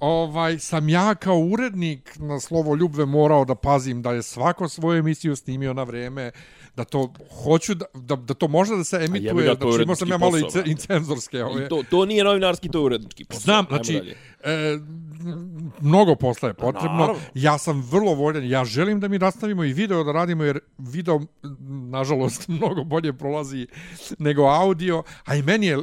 [0.00, 4.98] ovaj sam ja kao urednik na slovo Ljubve morao da pazim da je svako svoju
[4.98, 6.30] emisiju snimio na vrijeme,
[6.76, 7.12] da to
[7.44, 10.38] hoću da, da, da to može da se emituje, je znači imao sam ja malo
[10.42, 11.64] posao, i cenzorske ove.
[11.64, 13.40] I to, to nije novinarski, to je urednički posao.
[13.40, 14.16] Znam, Ajmo znači, dalje.
[14.44, 14.78] e,
[15.80, 16.98] mnogo posla je potrebno.
[16.98, 17.22] naravno.
[17.34, 21.20] Ja sam vrlo voljan, ja želim da mi nastavimo i video da radimo, jer video,
[21.90, 23.66] nažalost, mnogo bolje prolazi
[24.18, 25.78] nego audio, a i meni je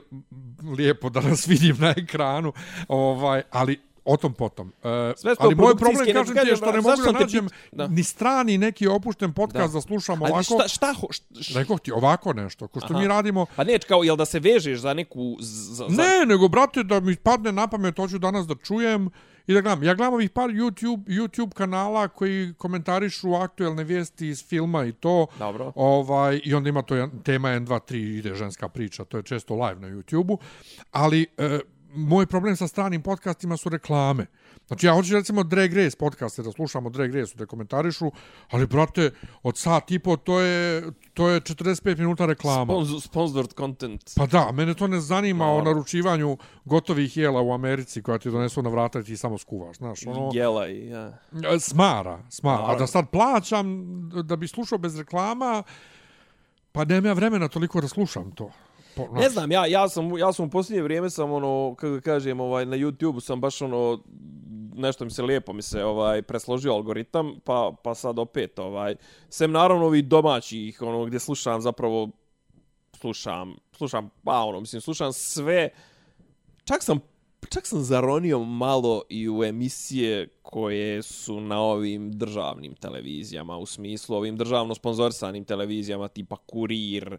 [0.77, 2.53] lijepo da nas vidim na ekranu,
[2.87, 4.73] ovaj, ali o tom potom.
[4.83, 7.87] E, Sve ali moj problem, kažem ti, je što ne mogu da nađem da.
[7.87, 10.43] ni strani neki opušten podcast da, da slušam Ali ovako.
[10.43, 13.01] šta, šta, ho, šta, šta, Rekao ti, ovako nešto, ko što Aha.
[13.01, 15.37] mi radimo, Pa neće kao, jel da se vežeš za neku...
[15.39, 19.09] Za, Ne, nego, brate, da mi padne na pamet, hoću danas da čujem
[19.47, 19.83] i da gledam.
[19.83, 25.27] Ja gledam ovih par YouTube, YouTube kanala koji komentarišu aktuelne vijesti iz filma i to.
[25.39, 25.71] Dobro.
[25.75, 29.05] Ovaj, I onda ima to tema 1, 2, 3, ide ženska priča.
[29.05, 30.37] To je često live na YouTube-u.
[30.91, 31.59] Ali e,
[31.93, 34.25] moj problem sa stranim podcastima su reklame.
[34.67, 38.11] Znači, ja hoću recimo Drag Race podcaste, da slušamo Drag Race, da komentarišu,
[38.49, 39.11] ali, brate,
[39.43, 42.65] od sat i po, to je, to je 45 minuta reklama.
[42.73, 44.01] Sponsor, sponsored content.
[44.15, 45.71] Pa da, mene to ne zanima o Naravno.
[45.71, 50.07] naručivanju gotovih jela u Americi koja ti donesu na vrata i ti samo skuvaš, znaš,
[50.07, 50.87] ono, Jela i...
[50.87, 51.17] Ja.
[51.55, 52.79] e, smara, smara, a Naravno.
[52.79, 53.85] da sad plaćam
[54.23, 55.63] da bi slušao bez reklama,
[56.71, 58.51] pa nemam ja vremena toliko da slušam to.
[58.95, 62.39] Po, Ne znam, ja, ja, sam, ja sam u posljednje vrijeme sam ono, kako kažem,
[62.39, 64.03] ovaj, na YouTube sam baš ono,
[64.75, 68.95] nešto mi se lijepo mi se ovaj presložio algoritam, pa, pa sad opet ovaj,
[69.29, 72.09] sem naravno ovih domaćih, ono, gdje slušam zapravo,
[72.93, 75.69] slušam, slušam, pa ono, mislim, slušam sve,
[76.65, 76.99] čak sam
[77.49, 84.15] čak sam zaronio malo i u emisije koje su na ovim državnim televizijama, u smislu
[84.15, 87.17] ovim državno sponzorisanim televizijama tipa Kurir,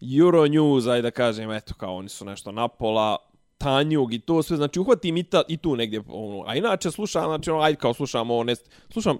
[0.00, 3.16] Euronews, ajde da kažem, eto, kao oni su nešto napola,
[3.58, 7.24] Tanjug i to sve, znači uhvatim i, ta, i tu negdje, ono, a inače slušam,
[7.24, 8.54] znači, ono, ajde kao slušam ovo, ne,
[8.92, 9.18] slušam,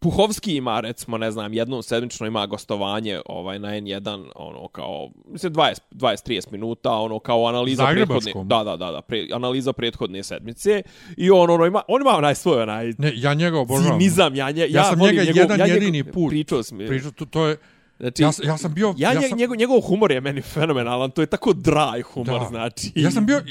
[0.00, 5.52] Puhovski ima, recimo, ne znam, jednom sedmično ima gostovanje ovaj, na N1, ono, kao, mislim,
[5.52, 10.82] 20, 20-30 minuta, ono, kao analiza prethodne, da, da, da, da pre, analiza prethodne sedmice,
[11.16, 13.98] i on, ono, ima, on ima onaj svoj, onaj, Ne, ja njega obožavam.
[13.98, 16.30] cinizam, ja, nje, ja, Ja sam njega njegov, jedan ja jedini njegov, put.
[16.30, 17.56] Pričao sam, Priča, to, to je,
[18.00, 18.94] Znači, ja, ja sam bio...
[18.96, 22.46] Ja, ja sam, njegov, njegov humor je meni fenomenalan, to je tako dry humor, da.
[22.48, 22.92] znači.
[22.94, 23.42] Ja sam bio,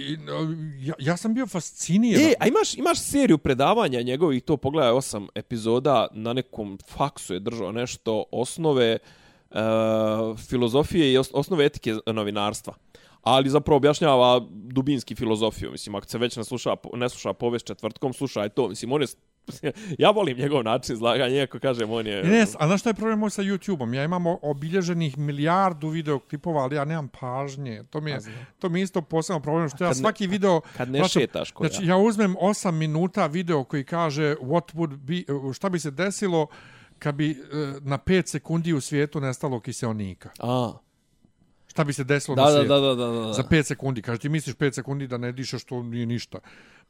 [0.79, 2.23] ja, ja sam bio fasciniran.
[2.23, 7.39] E, a imaš, imaš seriju predavanja njegovih, to pogledaj, osam epizoda, na nekom faksu je
[7.39, 8.97] držao nešto, osnove
[9.51, 9.57] uh,
[10.49, 12.73] filozofije i os, osnove etike novinarstva.
[13.27, 15.71] Ali zapravo objašnjava dubinski filozofiju.
[15.71, 18.67] Mislim, ako se već ne sluša, ne sluša povest četvrtkom, slušaj to.
[18.69, 19.07] Mislim, on je...
[20.03, 22.23] ja volim njegov način izlaganja, iako kažem, on je...
[22.23, 23.93] Ne, a znaš šta je problem moj sa YouTube-om?
[23.93, 27.83] Ja imam obilježenih milijardu videoklipova, ali ja nemam pažnje.
[27.89, 28.19] To mi je,
[28.59, 30.61] to mi je isto posebno problem, što ja kad ne- svaki video...
[30.77, 34.95] kad ne vraćam- šetaš ko Znači, ja uzmem 8 minuta video koji kaže what would
[34.97, 36.47] be, šta bi se desilo
[36.99, 37.35] kad bi eh,
[37.81, 40.29] na 5 sekundi u svijetu nestalo kiseonika.
[40.39, 40.73] A,
[41.77, 42.67] Šta bi se desilo da, na da, svijetu?
[42.69, 43.33] da, da, da, da.
[43.33, 44.01] Za 5 sekundi.
[44.01, 46.39] Kaže, ti misliš 5 sekundi da ne dišeš, to nije ništa.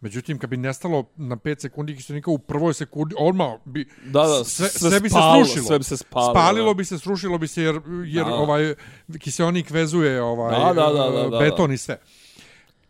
[0.01, 4.43] Međutim, kad bi nestalo na 5 sekundi kiselnika u prvoj sekundi, odmah bi Da, da,
[4.43, 5.65] sve, sve sve bi spalo, se srušilo.
[5.65, 6.73] sve bi se spalilo, Spalilo da.
[6.73, 8.33] bi se, srušilo bi se jer, jer Da.
[8.35, 8.75] ovaj
[9.19, 11.39] kiselnik vezuje ovaj Da, da, da, da, da.
[11.39, 11.99] beton i sve.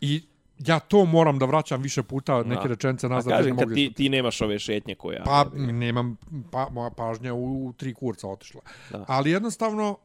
[0.00, 0.22] I
[0.58, 2.68] ja to moram da vraćam više puta neke Da.
[2.68, 3.30] rečenice A nazad.
[3.30, 5.22] da kažem, kad ti, ti nemaš ove šetnje koje...
[5.24, 6.16] Pa nemam,
[6.50, 8.60] pa, moja pažnja u, u tri kurca otišla.
[8.90, 9.04] Da.
[9.08, 9.96] Ali jednostavno,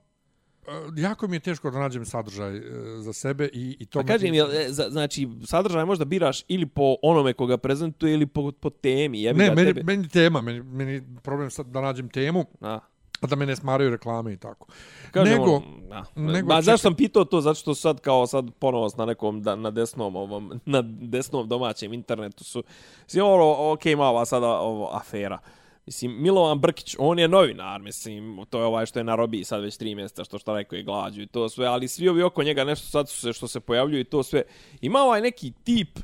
[0.98, 2.62] jako mi je teško da nađem sadržaj e,
[2.98, 4.00] za sebe i, i to...
[4.00, 8.26] Pa me- kažem, jel, e, znači, sadržaj možda biraš ili po onome koga prezentuje ili
[8.26, 9.22] po, po temi.
[9.22, 9.84] Jebi Ne, meni, tebe.
[9.86, 12.80] meni tema, meni, meni problem sad da nađem temu, Da.
[13.22, 14.68] a da me ne smaraju reklame i tako.
[15.12, 16.04] Kažem, nego, on, da.
[16.16, 16.62] nego Ma, čekaj.
[16.62, 17.42] zašto sam pitao to?
[17.42, 21.94] Zato što sad kao sad ponovo na nekom da, na desnom ovom na desnom domaćem
[21.94, 22.64] internetu su
[23.04, 25.38] mislim ovo ok ima ova sada ovo afera.
[25.86, 29.62] Mislim, Milovan Brkić, on je novinar, mislim, to je ovaj što je na robiji sad
[29.62, 32.44] već tri mjeseca, što šta rekao je glađu i to sve, ali svi ovi oko
[32.44, 34.44] njega nešto sad su se, što se pojavljuju i to sve.
[34.82, 36.00] Ima ovaj neki tip,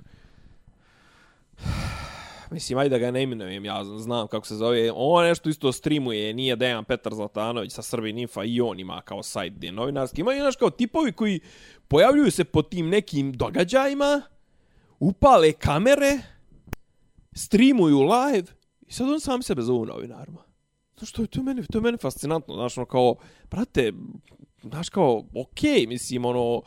[2.51, 6.33] mislim, ajde da ga ne imenujem, ja znam kako se zove, on nešto isto streamuje,
[6.33, 10.21] nije Dejan Petar Zlatanović sa Srbin Infa i on ima kao sajt gdje novinarski.
[10.21, 11.39] Ima i naš kao tipovi koji
[11.87, 14.21] pojavljuju se po tim nekim događajima,
[14.99, 16.19] upale kamere,
[17.33, 18.58] streamuju live
[18.89, 20.43] i sad on sam sebe zove novinarima.
[20.97, 23.15] Znaš, to je, to je, meni, to je meni fascinantno, znaš, ono, kao,
[23.51, 23.93] brate,
[24.61, 26.61] znaš, kao, okej, okay, mislim, ono,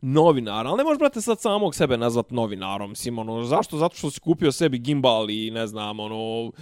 [0.00, 3.78] novinar, ali ne možeš, brate, sad samog sebe nazvat novinarom, mislim, ono, zašto?
[3.78, 6.52] Zato što si kupio sebi gimbal i, ne znam, ono,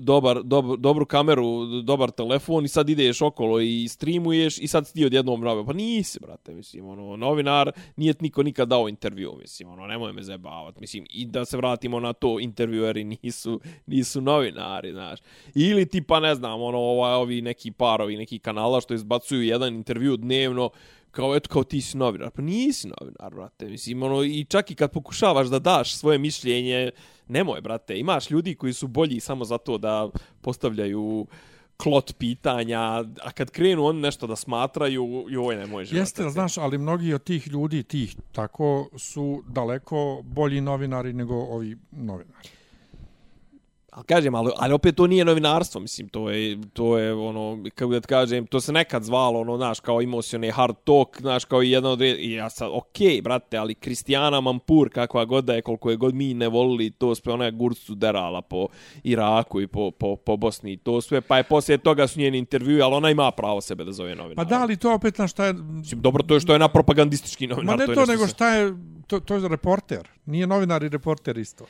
[0.00, 5.04] dobar, dob, dobru kameru, dobar telefon i sad ideš okolo i streamuješ i sad ti
[5.04, 5.66] odjednom nove.
[5.66, 10.22] Pa nisi, brate, mislim, ono, novinar nije niko nikad dao intervju, mislim, ono, nemoj me
[10.22, 15.20] zabavat, mislim, i da se vratimo na to, intervjueri nisu, nisu novinari, znaš.
[15.54, 19.74] Ili ti, pa ne znam, ono, ovaj, ovi neki parovi, neki kanala što izbacuju jedan
[19.74, 20.70] intervju dnevno,
[21.10, 22.30] kao eto kao ti si novinar.
[22.30, 23.66] Pa nisi novinar, brate.
[23.66, 26.90] Mislim, ono, i čak i kad pokušavaš da daš svoje mišljenje,
[27.28, 27.98] nemoj, brate.
[27.98, 31.26] Imaš ljudi koji su bolji samo zato da postavljaju
[31.76, 32.80] klot pitanja,
[33.22, 36.00] a kad krenu oni nešto da smatraju, joj, nemoj živati.
[36.00, 41.76] Jeste, znaš, ali mnogi od tih ljudi, tih tako, su daleko bolji novinari nego ovi
[41.90, 42.48] novinari.
[43.98, 47.92] Ali kažem, ali, ali opet to nije novinarstvo, mislim, to je, to je ono, kako
[47.92, 51.44] da kažem, to se nekad zvalo, ono, znaš, kao imao si onaj hard talk, znaš,
[51.44, 55.44] kao i jedan od i ja sad, okej, okay, brate, ali Kristijana Mampur, kakva god
[55.44, 58.66] da je, koliko je god mi ne volili, to sve, ona je gurcu derala po
[59.02, 62.84] Iraku i po, po, po Bosni, to sve, pa je poslije toga su njeni intervju,
[62.84, 64.36] ali ona ima pravo sebe da zove novinar.
[64.36, 65.52] Pa da, ali to opet, na šta je...
[65.52, 67.76] Mislim, dobro, to je što je na propagandistički novinar.
[67.76, 68.74] Ma ne to, to nego šta je,
[69.06, 71.64] to, to je reporter, nije novinar i reporter isto.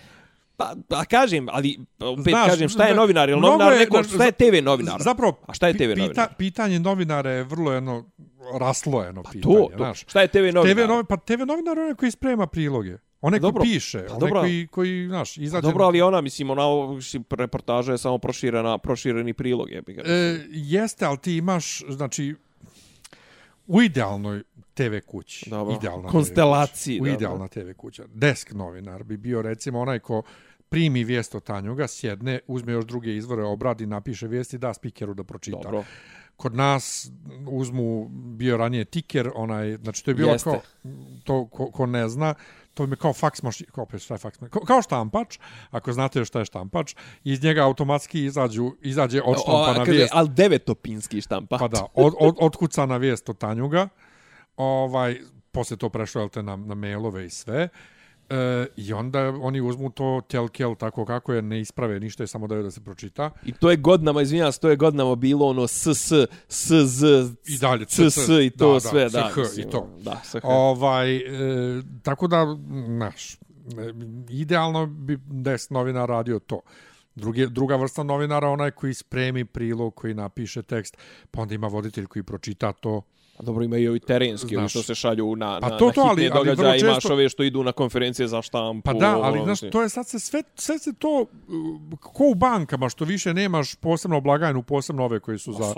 [0.58, 3.28] Pa, pa kažem, ali opet Znaš, kažem, šta je novinar?
[3.28, 5.02] Ili novinar je, neko, šta je TV novinar?
[5.02, 6.08] Zapravo, A šta je TV novinar?
[6.08, 8.10] Pita, pitanje novinara je vrlo jedno
[8.60, 9.54] raslojeno pa pitanje.
[9.54, 9.76] To, to.
[9.76, 10.04] Znaš.
[10.08, 10.74] Šta je TV novinar?
[10.74, 11.04] TV novinar?
[11.04, 12.98] Pa TV novinar je koji sprema priloge.
[13.20, 15.66] Onaj ko piše, pa, onaj koji, koji, znaš, izađe...
[15.66, 16.62] Dobro, ali ona, mislim, ona
[17.30, 19.70] reportaža je samo proširena, prošireni prilog.
[19.70, 22.34] Je, e, jeste, ali ti imaš, znači,
[23.66, 24.42] u idealnoj
[24.74, 25.50] TV kući.
[25.50, 25.76] Dobro.
[25.76, 26.98] Idealna Konstelaciji.
[26.98, 27.12] TV kuća.
[27.12, 28.04] U idealna TV kuća.
[28.14, 30.22] Desk novinar bi bio, recimo, onaj ko
[30.68, 35.24] primi vijest od Tanjuga, sjedne, uzme još druge izvore, obradi, napiše vijesti, da spikeru da
[35.24, 35.58] pročita.
[35.62, 35.84] Dobro.
[36.36, 37.10] Kod nas
[37.46, 40.50] uzmu bio ranije tiker, onaj, znači to je bilo Jeste.
[40.50, 40.60] kao,
[41.24, 42.34] to ko, ko ne zna,
[42.74, 45.38] to je kao faks mašina, kao, šta je faks kao, kao štampač,
[45.70, 50.12] ako znate šta je štampač, iz njega automatski izađu, izađe odštampana vijest.
[50.14, 51.60] Ali devetopinski štampač.
[51.60, 53.88] Pa da, od, od, otkucana vijest od Tanjuga,
[54.56, 55.20] ovaj,
[55.52, 57.68] posle to prešlo te, na, na mailove i sve,
[58.30, 62.46] E, I onda oni uzmu to tel tako kako je, ne isprave ništa, je samo
[62.46, 63.30] da je da se pročita.
[63.44, 66.12] I to je godinama, izvinjam to je godinama bilo ono s, s,
[66.48, 67.06] s, z,
[67.46, 69.08] i dalje, c, s, i to da, sve, da.
[69.08, 69.88] Da, i to.
[70.00, 72.56] Da, s, ovaj, e, tako da,
[72.88, 73.38] naš, e,
[74.28, 76.60] idealno bi des novinar radio to.
[77.14, 80.96] Drugi, druga vrsta novinara, onaj koji spremi prilog, koji napiše tekst,
[81.30, 83.02] pa onda ima voditelj koji pročita to,
[83.38, 85.92] A dobro, ima i ovi terenski, ovi što se šalju na, pa na, to, na
[85.92, 86.90] to, ali, hitne ali, događaje, često...
[86.90, 88.84] imaš ove što idu na konferencije za štampu.
[88.84, 91.26] Pa da, ali ono, znaš, to je sad se sve, sve se to,
[92.00, 95.74] ko u bankama, što više nemaš posebno blagajnu, posebno ove koji su za,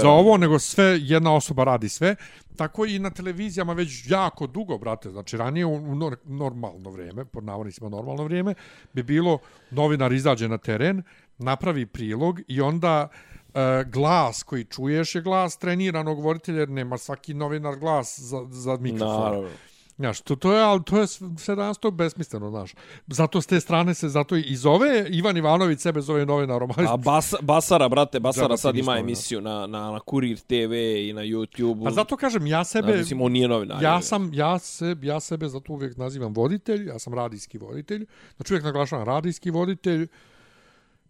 [0.00, 2.16] za ovo, nego sve, jedna osoba radi sve.
[2.56, 7.88] Tako i na televizijama već jako dugo, brate, znači ranije u normalno vrijeme, pod navodnicima
[7.88, 8.54] normalno vrijeme,
[8.92, 9.38] bi bilo
[9.70, 11.02] novinar izađe na teren,
[11.38, 13.08] napravi prilog i onda
[13.54, 18.76] uh, glas koji čuješ je glas treniranog voditelja, jer nema svaki novinar glas za, za
[18.76, 19.22] mikrofon.
[19.22, 19.48] Naravno.
[19.96, 21.06] Znaš, to, to je, ali to je
[21.38, 22.74] sve danas to besmisleno, znaš.
[23.06, 26.70] Zato s te strane se, zato i zove Ivan Ivanović sebe zove novinarom.
[26.88, 30.72] A Bas, Basara, brate, Basara sad ima emisiju na, na, na Kurir TV
[31.08, 31.84] i na YouTube.
[31.84, 32.92] Pa zato kažem, ja sebe...
[32.92, 33.82] Ja, mislim, on nije novinar.
[33.82, 38.06] Ja, sam, ja, se, ja sebe zato uvijek nazivam voditelj, ja sam radijski voditelj.
[38.36, 40.08] Znači uvijek naglašavam radijski voditelj,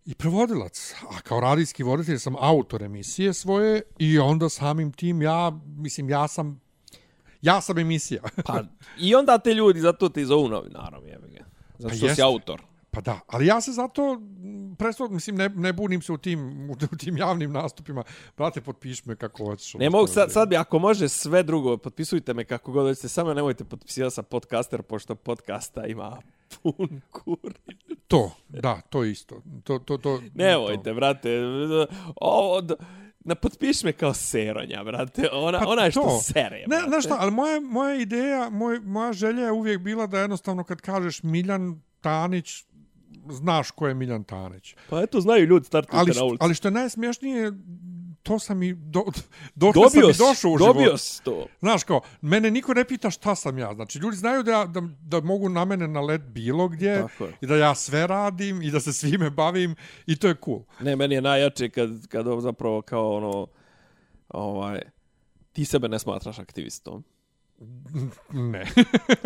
[0.05, 0.95] i prevodilac.
[1.11, 6.29] A kao radijski voditelj sam autor emisije svoje i onda samim tim ja, mislim, ja
[6.29, 6.61] sam
[7.43, 8.23] ja sam emisija.
[8.45, 8.63] pa,
[9.07, 11.45] I onda te ljudi zato te zovu novinarom, jebe ga.
[11.79, 12.63] Zato pa što si autor.
[12.91, 14.21] Pa da, ali ja se zato
[14.79, 18.03] presto, mislim, ne, ne bunim se u tim, u tim javnim nastupima.
[18.37, 19.75] Brate, potpiš me kako hoćeš.
[19.75, 23.35] Ne mogu, sad, sad bi, ako može sve drugo, potpisujte me kako god hoćete, samo
[23.35, 26.23] nemojte potpisivati sa podcaster, pošto podcasta ima
[26.63, 27.53] pun kur.
[28.09, 29.43] To, da, to isto.
[29.65, 30.95] To, to, to, Nemojte, to.
[30.95, 31.31] brate.
[32.17, 32.63] Ovo,
[33.21, 35.29] na potpiš me kao seronja, brate.
[35.33, 36.21] Ona, pa ona je što to.
[36.23, 36.83] sere, brate.
[36.83, 40.65] Ne, znaš šta, ali moja, moja ideja, moj, moja želja je uvijek bila da jednostavno
[40.65, 42.65] kad kažeš Miljan Tanić,
[43.31, 44.75] znaš ko je Miljan Tanić.
[44.91, 46.39] Pa eto, znaju ljudi startujte ali, na ulici.
[46.45, 47.53] Ali što je najsmješnije,
[48.25, 49.05] to sam i do,
[49.55, 50.79] dokle sam i došao u životu.
[50.79, 51.47] Dobio si to.
[51.61, 53.75] Znaš kao, mene niko ne pita šta sam ja.
[53.75, 57.07] Znači, ljudi znaju da, da, da mogu na mene na let bilo gdje
[57.41, 59.75] i da ja sve radim i da se svime bavim
[60.07, 60.63] i to je cool.
[60.81, 63.47] Ne, meni je najjače kad, kad zapravo kao ono,
[64.29, 64.81] ovaj,
[65.53, 67.05] ti sebe ne smatraš aktivistom.
[68.33, 68.65] Ne.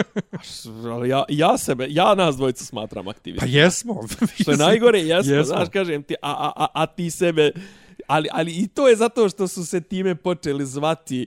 [0.92, 3.52] Ali ja, ja sebe, ja nas dvojicu smatram Pa aktivistima.
[3.52, 4.00] jesmo.
[4.40, 5.54] Što je najgore, jesmo, Jesmo.
[5.56, 7.52] znaš, kažem ti, a, a, a, a ti sebe...
[8.08, 11.26] Ali, ali i to je zato što su se time počeli zvati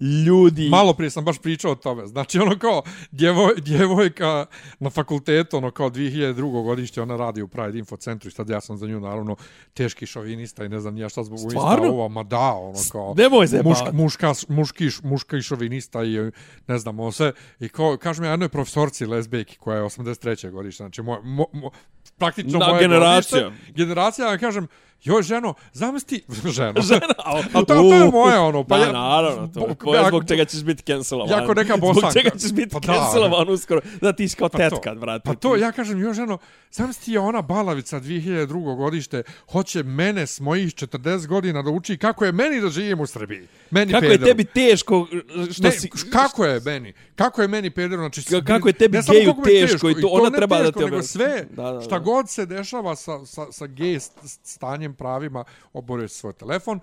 [0.00, 0.68] ljudi...
[0.68, 2.06] Malo prije sam baš pričao o tome.
[2.06, 4.46] Znači, ono kao, djevoj, djevojka
[4.78, 6.64] na fakultetu, ono kao 2002.
[6.64, 9.36] godište, ona radi u Pride Info centru i sad ja sam za nju, naravno,
[9.74, 11.88] teški šovinista i ne znam ja šta zbog Stvarno?
[11.88, 13.14] ovo, ma da, ono kao...
[13.16, 16.30] Nemoj se muš, muška, muški, muška šovinista i
[16.66, 17.32] ne znam, ovo sve.
[17.60, 20.50] I kao, kažem ja jednoj profesorci lesbejki koja je 83.
[20.50, 21.70] godište, znači, moj, mo, mo,
[22.18, 23.44] praktično Na moje generacija.
[23.44, 23.72] godište.
[23.72, 24.68] Generacija, ja kažem,
[25.06, 29.48] joj ženo, zamisli, ženo, Žena, a, to, to je moje ono, pa Pa ja, naravno,
[29.48, 31.30] to je Bo- tvoje, ja- zbog čega ćeš biti cancelovan.
[31.32, 32.12] Jako neka Zbog bosanka.
[32.14, 33.80] čega ćeš biti Pa cancelovan uskoro.
[34.00, 35.22] Da ti si kao Pa tetka, brate.
[35.24, 36.38] Pa to, ja kažem, još ženo,
[36.72, 38.46] zamisli je ona balavica 2002.
[38.76, 43.06] godište, hoće mene s mojih 40 godina da uči kako je meni da živim u
[43.06, 43.46] Srbiji.
[43.70, 44.26] Meni Kako je pederu.
[44.26, 45.06] tebi teško
[45.52, 45.90] što ne, si...
[46.12, 46.92] kako je meni?
[47.14, 48.02] Kako je meni pederu?
[48.02, 50.84] Znači, Ka- kako je tebi geju je teško i to ona treba da teško, te
[50.84, 51.80] nego sve, Da, da, da.
[51.80, 54.10] šta god se dešava sa, sa, sa gej st-
[54.44, 56.80] stanjem pravima, oborio svoj telefon,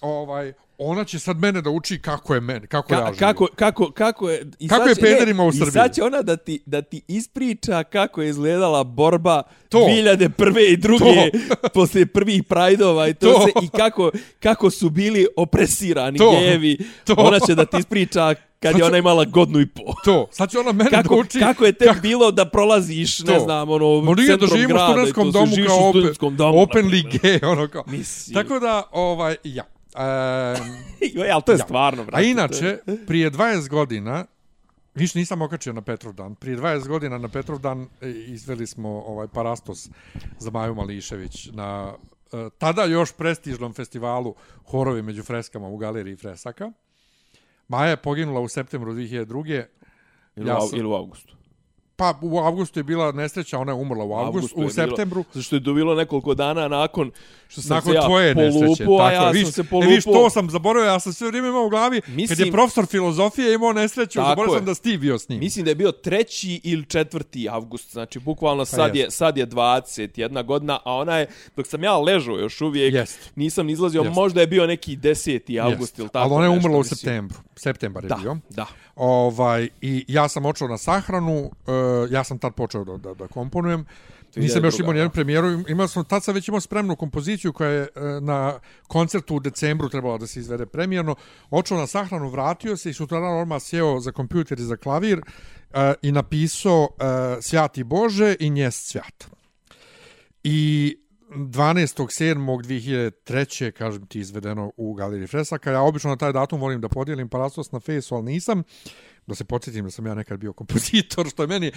[0.00, 3.18] ovaj, ona će sad mene da uči kako je meni, kako ja Ka, živim.
[3.18, 4.46] kako, kako, kako je...
[4.58, 5.72] I Kako sad je pederima u I Srbiji?
[5.72, 9.78] sad će ona da ti, da ti ispriča kako je izgledala borba To.
[9.78, 10.72] 2001.
[10.72, 11.04] i druge,
[11.74, 13.40] poslije prvih prajdova i to, To.
[13.40, 14.10] se, i kako,
[14.40, 16.30] kako su bili opresirani To.
[16.32, 16.78] gejevi.
[17.04, 17.14] To.
[17.18, 19.82] Ona će da ti ispriča kad Sad je ona imala godnu i po.
[20.04, 21.38] To, sad će ona mene da Kako, uči...
[21.40, 23.40] kako je tebi bilo da prolaziš, ne To.
[23.40, 26.36] znam, ono, Ma nije da centrom živimo u grada i studentskom to, domu kao open,
[26.36, 26.58] domu.
[26.58, 27.84] openly gay, ono kao.
[27.86, 28.34] Mislim.
[28.34, 29.64] Tako da, ovaj, ja.
[29.96, 30.56] E,
[31.14, 31.64] Joj, ali to je Ja.
[31.64, 32.18] stvarno, brate.
[32.18, 34.24] a inače, prije 20 godina,
[34.94, 36.34] Više nisam okačio na Petrov dan.
[36.34, 39.88] Prije 20 godina na Petrov dan e, izveli smo ovaj Parastos
[40.38, 41.92] za Maju Mališević na
[42.32, 46.72] e, tada još prestižnom festivalu Horovi među freskama u galeriji Fresaka.
[47.68, 49.64] Maja je poginula u septembru 2002.
[50.36, 51.36] Ili, ja sam- ili u augustu.
[51.98, 55.22] Pa u avgustu je bila nesreća, ona je umrla u avgustu, Avgustu je u septembru.
[55.22, 57.10] Bilo, zašto je to bilo nekoliko dana nakon
[57.48, 58.84] što sam Nakon se ja tvoje nesreće.
[58.84, 59.44] polupo, a tako ja je.
[59.44, 59.88] sam se E, polupo.
[59.88, 62.00] viš, to sam zaboravio, ja sam sve vrijeme imao u glavi.
[62.00, 64.58] Kad je Mislim- profesor filozofije imao nesreću, zaboravio je.
[64.58, 65.38] sam da si ti bio s njim.
[65.40, 69.16] Mislim da je bio treći ili četvrti avgust, znači bukvalno sad, je, jest.
[69.16, 73.30] sad je 21 godina, a ona je, dok sam ja ležao još uvijek, Jest.
[73.36, 74.14] nisam izlazio, Jest.
[74.14, 75.58] možda je bio neki 10.
[75.58, 76.96] avgust ili tako Ali ona je nešto, umrla u mislim.
[76.96, 77.38] septembru.
[77.56, 78.36] Septembar je Da, bio.
[78.50, 78.66] da.
[78.96, 81.50] Ovaj, I ja sam očeo na sahranu, uh,
[82.10, 83.86] ja sam tad počeo da, da, da komponujem.
[84.36, 87.70] Nisam još 2002, imao nijednu premijeru, imao sam, tad sam već imao spremnu kompoziciju koja
[87.70, 87.88] je e,
[88.20, 91.14] na koncertu u decembru trebala da se izvede premijerno.
[91.50, 95.20] Očeo na sahranu, vratio se i sutradan odmah sjeo za kompjuter i za klavir
[95.74, 99.24] e, i napisao e, Svjati Bože i Njes Svjat.
[100.44, 100.96] I
[101.36, 103.70] 12.7.2003.
[103.70, 105.70] kažem ti izvedeno u Galeriji Fresaka.
[105.70, 108.62] Ja obično na taj datum volim da podijelim parastos na fejsu, ali nisam.
[109.26, 111.72] Da se podsjetim da sam ja nekad bio kompozitor, što je meni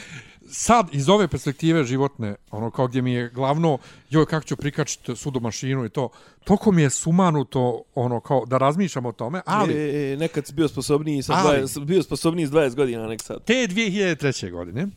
[0.49, 3.77] sad iz ove perspektive životne, ono kao gdje mi je glavno,
[4.09, 6.09] joj kako ću prikačiti sudo mašinu i to,
[6.43, 10.67] toliko mi je sumanuto ono kao da razmišljam o tome, ali E, nekad si bio
[10.67, 13.43] sposobniji, sa Ali- 20, bio sposobniji s 20 godina nek sad.
[13.45, 14.51] te 2003.
[14.51, 14.87] godine e,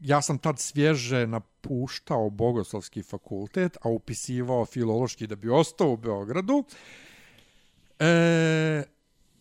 [0.00, 6.64] ja sam tad svježe napuštao Bogoslovski fakultet, a upisivao filološki da bi ostao u Beogradu.
[7.98, 8.82] E,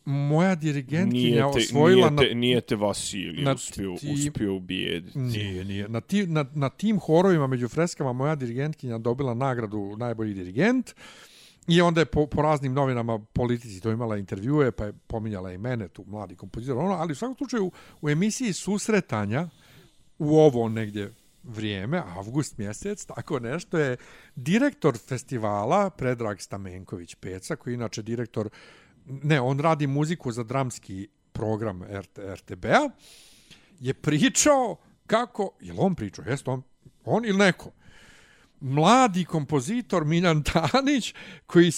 [0.06, 5.20] moja dirigentkinja osvojila nije, te, nije te Vasilij na uspio, ti- uspio ubijediti.
[5.20, 5.90] Nije, nije.
[5.90, 10.94] Na, ti, na, na tim horovima među freskama moja dirigentkinja dobila nagradu najbolji dirigent
[11.68, 15.58] i onda je po, po raznim novinama politici to imala intervjue, pa je pominjala i
[15.58, 19.50] mene, tu mladi kompozitor, ono, ali u svakom slučaju u emisiji susretanja
[20.20, 23.98] u ovo negdje vrijeme, avgust mjesec, tako nešto je
[24.36, 28.50] direktor festivala Predrag Stamenković Peca, koji je inače direktor,
[29.06, 32.90] ne, on radi muziku za dramski program RT, RTB-a,
[33.80, 34.76] je pričao
[35.08, 36.64] kako, je on pričao, jeste on,
[37.06, 37.72] on ili neko,
[38.62, 41.14] mladi kompozitor Miljan Tanić
[41.46, 41.72] koji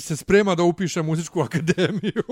[0.00, 2.22] se sprema da upiše muzičku akademiju.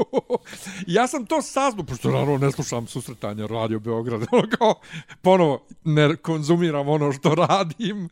[0.86, 4.74] ja sam to saznao, pošto naravno ne slušam susretanja Radio Beograd, ono kao
[5.22, 8.08] ponovo ne konzumiram ono što radim,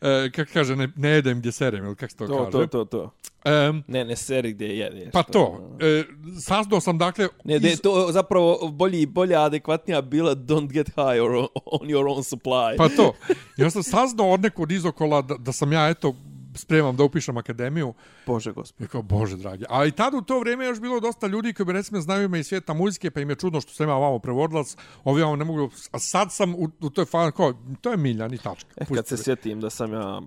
[0.00, 2.50] e, kako kaže, ne, ne jedem gdje serem, ili kako se to, To, kaže.
[2.50, 3.12] to, to, to.
[3.44, 5.12] Em, Ne, ne seri gdje jedeš.
[5.12, 6.04] pa to, e,
[6.40, 7.28] saznao sam dakle...
[7.44, 11.30] Ne, iz- to zapravo bolji, bolja, adekvatnija bila don't get high or
[11.64, 12.76] on your own supply.
[12.76, 13.14] Pa to.
[13.56, 16.14] Ja sam saznao od nekog izokola da, da sam ja, eto,
[16.54, 17.94] spremam da upišem akademiju.
[18.26, 18.84] Bože gospod.
[18.86, 19.64] I kao, bože dragi.
[19.68, 22.24] A i tad u to vrijeme je još bilo dosta ljudi koji bi recimo znaju
[22.24, 25.36] ime iz svijeta muzike, pa im je čudno što sam ja ovamo prevodilac, ovi ovamo
[25.36, 25.70] ne mogu...
[25.90, 28.70] A sad sam u, u toj fan, kao, to je Miljan i tačka.
[28.76, 30.20] E, kad se sjetim da sam ja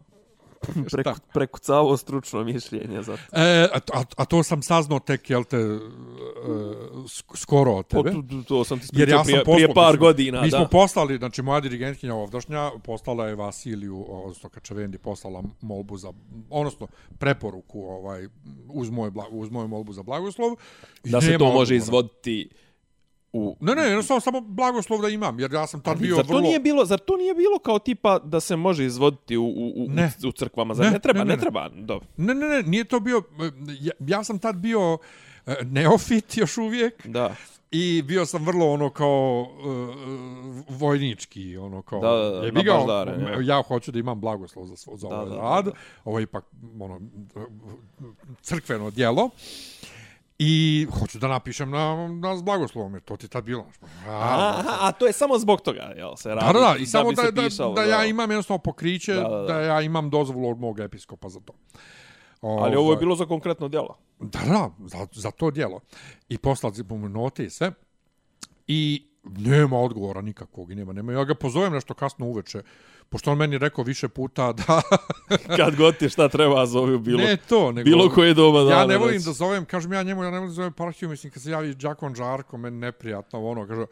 [0.91, 3.23] preko, prekucavao stručno mišljenje za to.
[3.39, 5.57] E, a, a, to sam saznao tek, jel te,
[7.05, 8.11] sk- skoro od tebe.
[8.11, 10.49] to, to, to sam ti Jer pričao ja sam prije, poslao, prije par godina, Mi
[10.49, 10.57] da.
[10.57, 16.13] smo poslali, znači moja dirigentkinja ovdašnja poslala je Vasiliju, odnosno Kačavendi, poslala molbu za,
[16.49, 16.87] odnosno
[17.17, 18.27] preporuku ovaj,
[18.67, 20.51] uz, moje, uz moju molbu za blagoslov.
[21.03, 21.75] I da se to može odgovora.
[21.75, 22.49] izvoditi
[23.35, 23.55] u...
[23.59, 26.41] Ne, ne, jednostavno samo blagoslov da imam, jer ja sam tad bio zar to vrlo...
[26.41, 29.87] nije bilo, zar to nije bilo kao tipa da se može izvoditi u, u, u,
[29.89, 30.11] Ne.
[30.27, 30.73] u crkvama?
[30.73, 31.19] Zar Ne, ne, treba?
[31.19, 31.69] ne, Ne, ne, ne, treba.
[31.69, 32.07] Dobro.
[32.17, 33.21] Ne, ne, ne, nije to bio...
[33.79, 34.97] Ja, ja sam tad bio
[35.45, 37.35] e, neofit još uvijek Da.
[37.71, 39.95] i bio sam vrlo ono kao uh,
[40.69, 41.99] vojnički, ono kao...
[42.01, 43.55] Da, da, da, jebi ga, nabaždaren, ja.
[43.55, 45.65] ja hoću da imam blagoslov za, svo- za Da, ovaj da, da, rad.
[45.65, 45.71] da.
[46.05, 46.45] Ovo je ipak
[46.79, 47.01] ono,
[48.41, 49.29] crkveno djelo.
[50.39, 53.65] I hoću da napišem na, na blagoslovom, jer to ti tad bilo.
[54.07, 56.45] A, Aha, a to je samo zbog toga, jel se radi?
[56.45, 59.13] Da, da, da, i samo bi da, se da, pisalo, da, ja imam jednostavno pokriće,
[59.13, 59.61] da, Da, da, da, da.
[59.61, 61.53] ja imam dozvolu od mog episkopa za to.
[62.41, 63.97] Ali ovo je Ovaj, bilo za konkretno djelo.
[64.19, 65.79] Da, da, za, za to djelo.
[66.29, 67.71] I poslali mu note i sve.
[68.67, 71.13] I nema odgovora nikakvog i nema, nema.
[71.13, 72.61] Ja ga pozovem nešto kasno uveče,
[73.09, 74.81] pošto on meni rekao više puta da...
[75.57, 77.85] Kad god ti šta treba zovi u bilo, ne to, nego...
[77.85, 78.81] bilo koje doba dana.
[78.81, 81.31] Ja ne volim da zovem, kažem ja njemu, ja ne volim da zovem parhiju, mislim,
[81.31, 83.85] kad se javi Đakon Žarko, meni neprijatno, ono, kaže,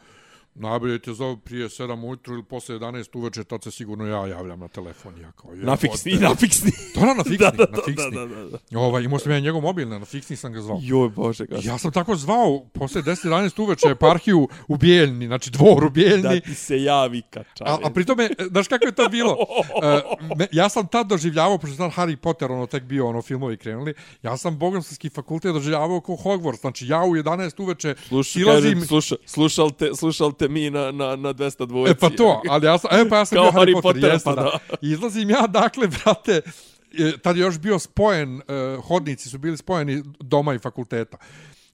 [0.55, 4.59] najbolje te zove prije 7 ujutru ili posle 11 uveče, tad se sigurno ja javljam
[4.59, 5.21] na telefon.
[5.21, 6.71] Ja kao, Na fiksni, na fiksni.
[6.95, 8.11] Da, da, na fiksni, da, da, na fiksni.
[8.11, 8.79] da, da, da.
[8.79, 10.79] Ovaj, imao sam ja njegov mobilni, na fiksni sam ga zvao.
[10.81, 11.61] Joj, bože, kako.
[11.63, 16.21] Ja sam tako zvao posle 10-11 uveče eparhiju u Bijeljni, znači dvor u Bijeljni.
[16.21, 17.63] Da ti se javi kača.
[17.63, 19.37] A, a pri tome, e, znaš kako je to bilo?
[19.83, 20.01] E,
[20.37, 23.57] me, ja sam tad doživljavao, pošto je tad Harry Potter, ono, tek bio, ono, filmovi
[23.57, 23.93] krenuli,
[24.23, 28.73] ja sam bogomski fakultet doživljavao kao Hogwarts, znači ja u 11 uveče silazim...
[28.73, 31.91] kažem, sluša, slušal, te, slušal te mi na, na, na 202.
[31.91, 34.11] E pa to, ali ja sam, e pa ja sam Kao bio Harry Potter, Potter,
[34.11, 34.59] jeste, pa da.
[34.81, 36.41] izlazim ja, dakle, brate,
[36.99, 38.41] e, tad je još bio spojen, e,
[38.87, 41.17] hodnici su bili spojeni doma i fakulteta.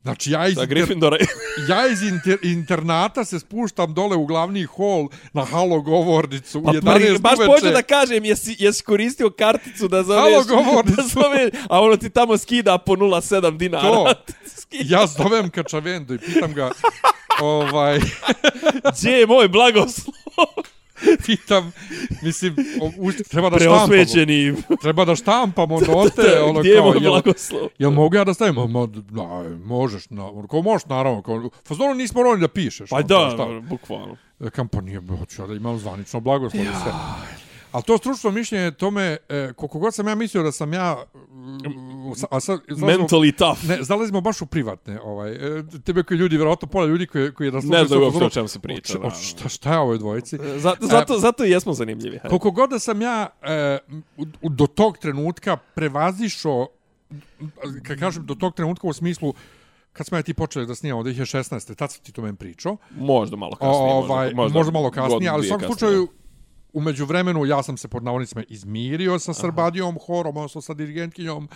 [0.02, 0.78] Znači ja iz, inter,
[1.70, 6.74] ja iz inter, internata se spuštam dole u glavni hol na halo govornicu Pa u
[6.74, 7.52] 11 pri, baš uveče.
[7.52, 10.96] pođe da kažem, jesi, jesi koristio karticu da zoveš, Halo, govornicu.
[10.96, 13.84] da zoveš, a ono ti tamo skida po 0,7 dinara.
[13.84, 14.14] To.
[14.72, 16.72] Ja zovem Kačavendu i pitam ga,
[17.42, 18.00] ovaj,
[18.94, 20.14] Gdje je moj blagoslov?
[21.26, 21.72] pitam,
[22.22, 22.56] mislim,
[22.98, 23.88] u, treba da štampamo.
[24.82, 27.70] Treba da štampamo note, ono Gdje je kao, moj jel, blagoslov?
[27.80, 28.56] jel mogu ja da stavim?
[28.56, 31.22] Ma, da, možeš, na, ko možeš, naravno.
[31.22, 32.90] Kao, fazonu nismo morali da pišeš.
[32.90, 34.16] Pa ono, da, bukvalno.
[34.40, 36.92] Rekam, pa nije, hoću ja da imam zvanično blagoslov i sve.
[37.72, 41.58] Ali to stručno mišljenje tome, e, koliko god sam ja mislio da sam ja, mm,
[42.32, 43.66] a sad, zalazimo- Mentally tough.
[43.66, 45.32] Ne, zalazimo baš u privatne, ovaj.
[45.32, 48.48] E, tebe koji ljudi, vjerovatno pola ljudi koji koji nas Ne uopće vrlo- o čemu
[48.48, 49.12] se priča, o- o-.
[49.12, 50.38] Šta, šta je ovoj dvojici?
[50.56, 52.18] Zato, zato, zato i jesmo zanimljivi.
[52.18, 52.30] hajde.
[52.30, 53.78] Koliko god da sam ja e,
[54.18, 56.68] u- do tog trenutka prevazišao,
[57.84, 59.34] kad kažem do tog trenutka u smislu,
[59.94, 61.76] kad smo ja ti počeli da snimamo 2016.
[61.76, 62.78] Tad si ti to meni pričao.
[62.92, 63.94] Možda malo kasnije.
[63.94, 66.08] ovaj, možda, možda malo kasnije, ali u svakom slučaju,
[66.74, 71.50] umeđu vremenu ja sam se pod navodnicima izmirio sa Srbadijom horom, odnosno sa dirigentkinjom.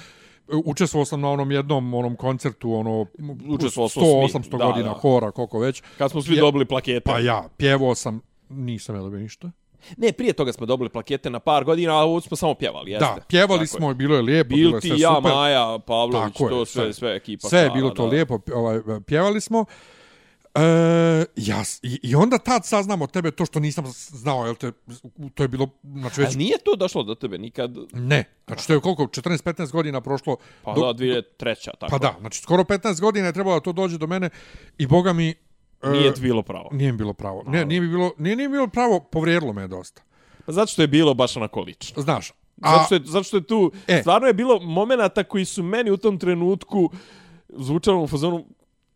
[0.65, 3.05] Učestvovao sam na onom jednom onom koncertu, ono,
[3.47, 4.93] Učestvovao smo 100-800 svi, da, godina da.
[4.93, 5.83] hora, koliko već.
[5.97, 6.99] Kad smo svi Ja- dobili plakete.
[6.99, 9.51] Pa ja, pjevao sam, nisam ja dobio ništa.
[9.97, 13.05] Ne, prije toga smo dobili plakete na par godina, a ovo smo samo pjevali, jeste.
[13.05, 13.95] Da, pjevali Tako smo, je.
[13.95, 15.31] bilo je lijepo, bilo Bil je ti, sve ja, super.
[15.33, 16.93] Maja, Pavlović, Tako je, to sve, sve.
[16.93, 17.47] sve ekipa.
[17.49, 18.09] Sve je bilo to da.
[18.09, 19.65] lijepo, ovaj, pjevali smo.
[20.55, 20.59] E,
[21.37, 24.71] ja, i, onda tad saznam od tebe to što nisam znao, jel te,
[25.33, 27.71] to je bilo, znači već, A nije to došlo do tebe nikad?
[27.93, 31.23] ne, znači to je koliko, 14-15 godina prošlo, Pa do- da, 2003.
[31.71, 31.87] tako.
[31.89, 34.29] pa da, znači skoro 15 godina je trebalo da to dođe do mene
[34.77, 35.29] i boga mi,
[35.81, 36.69] e, Nije ti bilo pravo.
[36.71, 39.61] nije mi bilo pravo, ne, nije mi bilo, nije, nije mi bilo pravo, povrijedilo me
[39.61, 40.01] je dosta,
[40.45, 42.01] Pa Zato što je bilo baš onako lično.
[42.01, 43.99] znaš, Zato što je, zato što je tu, E.
[43.99, 46.89] stvarno je bilo momenata koji su meni u tom trenutku
[47.49, 48.45] zvučalo u fazonu,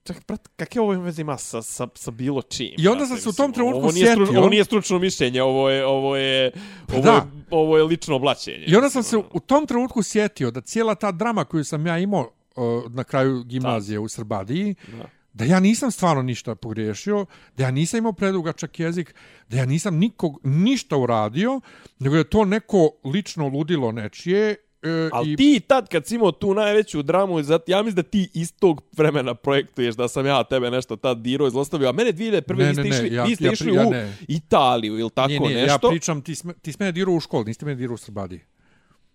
[0.08, 2.72] čak, brat, kakve ovo veze ima sa, sa, sa bilo čim?
[2.78, 5.70] I onda sam se u tom trenutku ovo nije, sjetio- ovo nije stručno mišljenje, ovo
[5.70, 6.52] je, ovo je,
[6.94, 7.12] ovo da.
[7.12, 8.64] je, ovo je lično oblačenje.
[8.68, 11.98] I onda sam se u tom trenutku sjetio da cijela ta drama koju sam ja
[12.00, 15.06] imao uh, na kraju gimnazije u Srbadiji, Da.
[15.34, 17.26] da ja nisam stvarno ništa pogriješio,
[17.58, 19.16] da ja nisam imao predugačak jezik,
[19.50, 21.62] da ja nisam nikog ništa uradio,
[22.00, 24.56] nego da je to neko lično ludilo nečije.
[24.88, 28.30] E, Ali i, ti tad kad si imao tu najveću dramu, ja mislim da ti
[28.34, 32.14] iz tog vremena projektuješ da sam ja tebe nešto tad dirao i zlostavio, a mene
[32.14, 32.58] 2001.
[32.58, 34.18] Ne, vi ste ne, ne, išli, ja- vi ste ja išli ja u ne.
[34.28, 35.88] Italiju ili tako nije, nije, nešto.
[35.88, 38.40] ja pričam, ti, sme, ti mene dirao u školi, niste mene dirao u Srbadiji.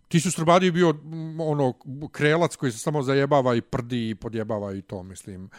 [0.08, 1.74] Ti su u Srbadiji bio mm, ono
[2.12, 5.50] krelac koji se samo zajebava i prdi i podjebava i to, mislim.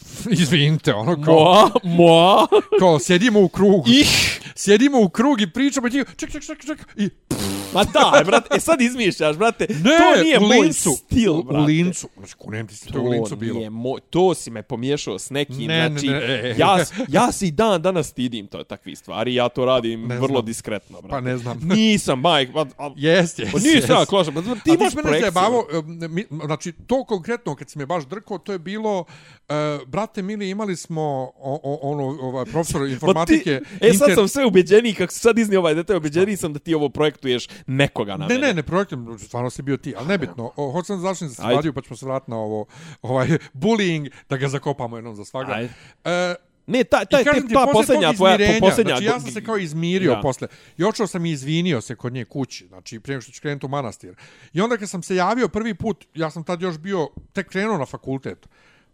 [0.40, 2.46] Izvinite, ono kao, Moa, moa,
[2.78, 3.84] kao sjedimo u krugu.
[3.88, 7.84] ih, Sjedimo u krug i pričamo i ti ček, ček, ček, ček, i pff, Ma
[7.84, 9.66] da, brate, e sad izmišljaš, brate.
[9.70, 11.62] Ne, to nije u moj lincu, stil, u, brate.
[11.62, 13.58] U lincu, znači kunem ti se to, u lincu bilo.
[13.58, 16.54] Nije moj, to si me pomiješao s nekim, Ne, ne, znači, ne, e, e.
[16.58, 20.28] ja, ja se i dan danas stidim to takvih stvari, ja to radim Ne vrlo
[20.28, 20.44] znam.
[20.44, 21.10] diskretno, brate.
[21.10, 21.58] Pa ne znam.
[21.74, 24.08] Nisam, majk, pa, a, Jest, jest, pa nisam ja jest.
[24.08, 25.20] klošan, pa ti A imaš si mene projekciju.
[25.22, 25.64] zajebavao,
[26.08, 29.54] mi- znači to konkretno kad si me baš drkao, to je bilo, uh,
[29.86, 33.60] brate mili, imali smo o, o, ono, ovaj, profesor informatike.
[33.70, 36.52] Pa ti, e, sad sam sve ubeđeniji, kako si sad iznio ovaj detalj, ubeđeniji sam
[36.52, 38.46] da ti ovo projektuješ nekoga na Ne, mene.
[38.46, 40.52] ne, ne projektom, stvarno si bio ti, ali nebitno.
[40.56, 42.66] O, hoću sam završim za svadiju, pa ćemo se vratiti na ovo,
[43.02, 45.52] ovaj, bullying, da ga zakopamo jednom za svaga.
[45.52, 45.72] Ajde.
[46.04, 46.34] E,
[46.66, 48.92] Ne, ti, ti, ta posle posljednja tvoja, posljednja...
[48.94, 50.20] znači ja sam se kao izmirio Da.
[50.20, 50.48] posle.
[50.78, 53.68] I očeo sam i izvinio se kod nje kući, znači prije što ću krenuti u
[53.68, 54.14] manastir.
[54.52, 57.78] I onda kad sam se javio prvi put, ja sam tad još bio, tek krenuo
[57.78, 58.48] na fakultet.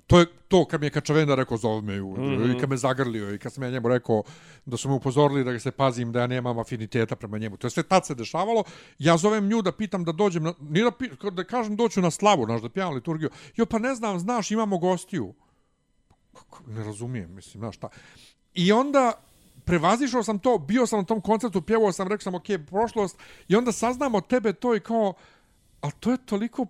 [0.06, 2.20] To je to kad mi je Kačavenda rekao zove me u, mm.
[2.20, 2.56] -hmm.
[2.56, 4.22] i kad me zagrlio i kad sam ja njemu rekao
[4.64, 7.56] da su me upozorili da ga se pazim da ja nemam afiniteta prema njemu.
[7.56, 8.64] To je sve tad se dešavalo.
[8.98, 12.10] Ja zovem nju da pitam da dođem, na, nije da, pi- da kažem doću na
[12.10, 13.30] slavu, znaš, da pijavam liturgiju.
[13.56, 15.34] Jo, pa ne znam, znaš, imamo gostiju.
[16.66, 17.88] Ne razumijem, mislim, znaš šta.
[18.54, 19.12] I onda
[19.64, 23.56] prevazišao sam to, bio sam na tom koncertu, pjevao sam, rekao sam, ok, prošlost, i
[23.56, 25.14] onda saznam od tebe to i kao,
[25.80, 26.66] ali to je toliko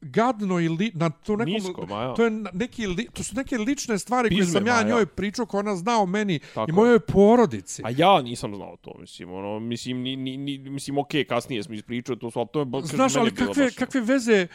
[0.00, 3.58] gadno i li, na to nekom, Nisko, ma to je neki li, to su neke
[3.58, 4.88] lične stvari koje Pizme, sam ja ma ja.
[4.88, 7.82] njoj pričao koje ona zna o meni Tako i mojoj porodici.
[7.84, 11.74] A ja nisam znao to, mislim, ono, mislim, ni, ni, ni, mislim, okej, kasnije smo
[11.74, 14.46] ispričali to, su, ali to je, Znaš, ali kakve, baš- kakve veze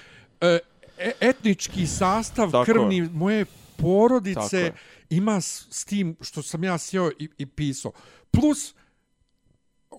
[0.41, 0.59] e,
[0.97, 3.09] e- etnički sastav Tako krvni je.
[3.13, 4.73] moje Tako porodice je.
[5.09, 7.91] ima s, s tim što sam ja sjeo i, i pisao.
[8.31, 8.73] Plus,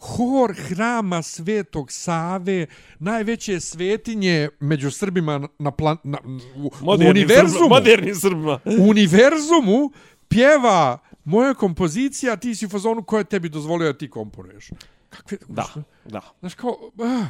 [0.01, 2.67] hor hrama Svetog Save,
[2.99, 6.19] najveće svetinje među Srbima na, plan, na
[6.57, 7.49] u, u Modernim univerzumu.
[7.49, 8.61] Srbima, modernim Srbima.
[8.65, 9.91] u univerzumu
[10.29, 14.71] pjeva moja kompozicija, ti si u fazonu koja tebi dozvolio da ti komponuješ.
[15.11, 15.67] Kakve, Da,
[16.05, 16.21] da.
[16.41, 17.27] Znaš kao, ah.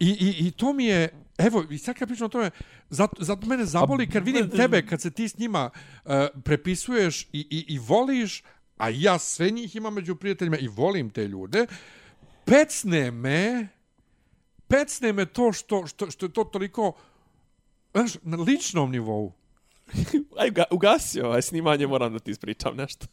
[0.00, 1.08] I, i, I to mi je,
[1.38, 2.50] evo, i sad kad pričam o tome,
[2.90, 5.70] zato, zato mene zaboli kad vidim tebe, kad se ti s njima
[6.04, 6.12] uh,
[6.44, 8.42] prepisuješ i, i, i voliš,
[8.78, 11.66] a ja sve njih imam među prijateljima i volim te ljude,
[12.44, 13.68] pecne me,
[14.68, 16.92] pecne me to što, što, što je to toliko,
[17.92, 19.32] znaš, na ličnom nivou.
[20.40, 23.06] Aj, ugasio ovaj snimanje, moram da ti ispričam nešto.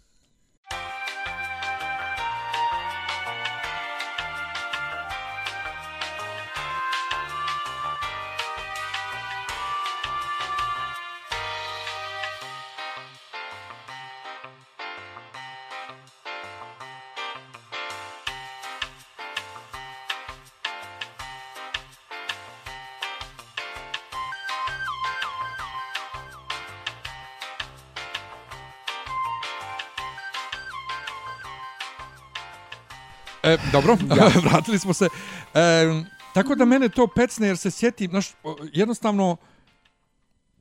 [33.45, 34.31] E, dobro, ja.
[34.49, 35.09] vratili smo se.
[35.53, 38.31] E, tako da mene to pecne jer se sjetim, znaš,
[38.73, 39.37] jednostavno,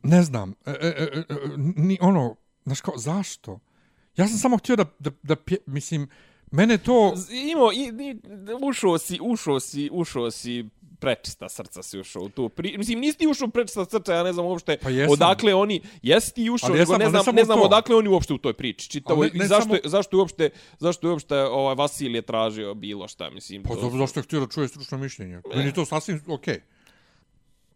[0.02, 3.58] ne znam, e, e, e, e, ni ono, znaš kao, zašto?
[4.16, 6.08] Ja sam samo htio da, da, da pje, mislim,
[6.50, 7.14] mene to...
[7.30, 8.16] Imao, i, i,
[8.62, 10.64] ušao si, ušao si, ušao si
[11.04, 12.78] prečista srca si ušao u tu pri...
[12.78, 15.12] Mislim, nisi ti ušao u prečista srca, ja ne znam uopšte Pa jesam.
[15.12, 15.80] odakle oni...
[16.02, 17.64] Jesi ti ušao, nego ne ne znam, samo ne znam to.
[17.64, 18.90] odakle oni uopšte u toj priči.
[18.90, 23.08] Čitavo, Ali ne- i ne zašto, samo- zašto uopšte, zašto uopšte ovaj, Vasilije tražio bilo
[23.08, 23.62] šta, mislim.
[23.62, 25.40] Pa to- dobro, zašto je htio da čuje stručno mišljenje?
[25.48, 26.60] Meni je to sasvim okej.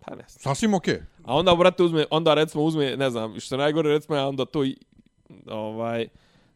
[0.01, 0.41] Pa ne znam.
[0.41, 0.99] Sasvim okej.
[1.25, 4.65] A onda, brate, uzme, onda recimo uzme, ne znam, što najgore, recimo, ja onda to,
[4.65, 4.77] i,
[5.47, 6.09] ovaj,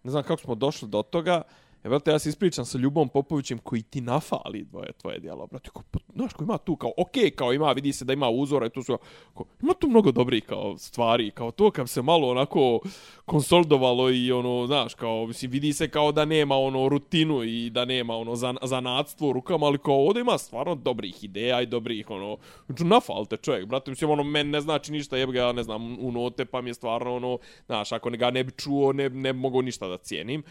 [0.03, 1.43] ne znam kako smo došli do toga,
[1.85, 5.71] E, brate, ja se ispričam sa Ljubom Popovićem koji ti nafali dvoje tvoje djela, brate,
[5.71, 8.67] ko, pa, znaš, ko ima tu kao, okej, kao ima, vidi se da ima uzora
[8.67, 8.99] i tu su,
[9.35, 12.81] ko, ima tu mnogo dobrih kao stvari, kao to kad se malo onako
[13.25, 17.85] konsolidovalo i ono, znaš, kao, mislim, vidi se kao da nema ono rutinu i da
[17.85, 22.11] nema ono zan, zanatstvo u rukama, ali kao ovdje ima stvarno dobrih ideja i dobrih,
[22.11, 25.63] ono, znači, nafalte čovjek, brate, mislim, ono, men ne znači ništa, jeb ga, ja ne
[25.63, 28.93] znam, u note, pa mi je stvarno, ono, znaš, ako ne ga ne bi čuo,
[28.93, 30.43] ne, ne mogu ništa da cijenim.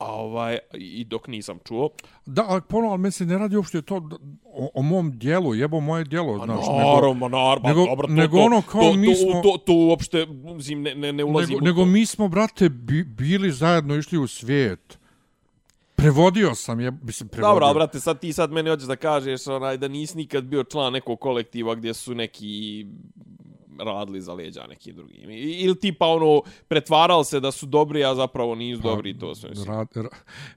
[0.00, 1.90] A ovaj, i dok nisam čuo,
[2.26, 3.96] Da, ali ponovno, ali meni se ne radi uopšte to
[4.46, 6.66] o, o mom dijelu, jebo moje dijelo, A znaš.
[6.68, 9.72] naravno, naravno, nego- dobro, to, nego to, ono kao to, mi to, smo- To, to,
[9.74, 11.86] uopšte, mislim, ne, ne, ne ulazim nego, u nego to.
[11.86, 14.98] mi smo, brate, bi, bili zajedno, išli u svijet.
[15.94, 17.54] Prevodio sam, je, mislim, prevodio.
[17.54, 20.92] Dobro, brate, sad ti sad meni hoćeš da kažeš onaj, da nisi nikad bio član
[20.92, 22.86] nekog kolektiva gdje su neki
[23.80, 25.30] radili za leđa nekim drugim.
[25.30, 29.34] I- Ili tipa ono, pretvarali se da su dobri, a zapravo nisu dobri i to
[29.34, 29.50] sve.
[29.66, 30.08] Rad, ra,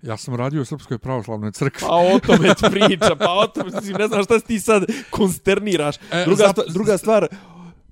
[0.02, 1.80] ja sam radio u Srpskoj pravoslavnoj crkvi.
[1.82, 5.96] Pa o tome ti priča, pa o tome, ne znam šta si ti sad konsterniraš.
[6.12, 7.28] E, Druga, stva, druga stvar,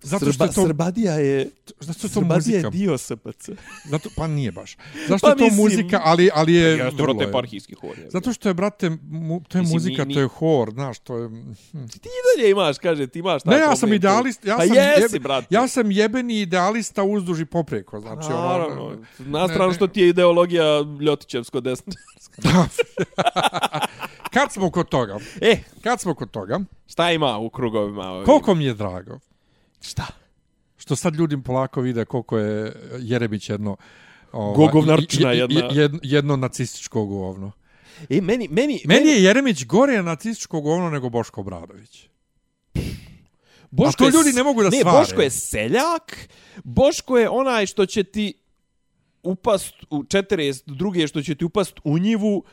[0.04, 1.50] Zato što je to, Srbadija je...
[1.80, 2.70] zato što je to Srbadija je muzika.
[2.70, 3.50] dio SPC.
[3.86, 4.78] Zato, pa nije baš.
[5.10, 6.70] Zašto Pa je to mislim- muzika, ali, ali je...
[6.70, 7.32] Jeste, vrlo brate, je.
[7.32, 8.00] parhijski hor.
[8.00, 8.10] je.
[8.10, 11.00] Zato što je, brate, mu, to je Mislim, muzika, ni- ni- to je hor, znaš,
[11.00, 11.30] to je...
[11.72, 13.96] Ti i dalje imaš, kaže, ti imaš taj Ne, ja sam tu.
[13.96, 15.48] idealist, ja pa sam, jesi, jebe- brate.
[15.50, 18.98] ja sam jebeni idealista uzduž i popreko, znači, Naravno, ono...
[19.20, 19.74] na stranu ne.
[19.74, 20.66] što ti je ideologija
[21.02, 21.94] Ljotićevsko desno.
[24.34, 28.04] Kad smo kod toga, e, kad smo kod toga, šta ima u krugovima?
[28.04, 28.26] ovim?
[28.26, 29.20] koliko mi je drago
[29.82, 30.06] Šta?
[30.78, 33.78] što sad ljudi polako vide koliko je Jeremić jedno...
[34.32, 34.86] Ovaj, i-
[35.34, 35.70] i- jedna.
[35.74, 37.52] Jedno, jedno nacističko govno.
[38.10, 42.08] E, meni, meni, Meni je Jeremić gore nacističko govno nego Boško Obradović.
[43.72, 45.00] Boško A to ljudi ne mogu da ne, svare.
[45.00, 46.30] Boško je seljak,
[46.64, 48.34] Boško je onaj što će ti
[49.24, 51.08] upast u 42.
[51.08, 52.44] što će ti upast u njivu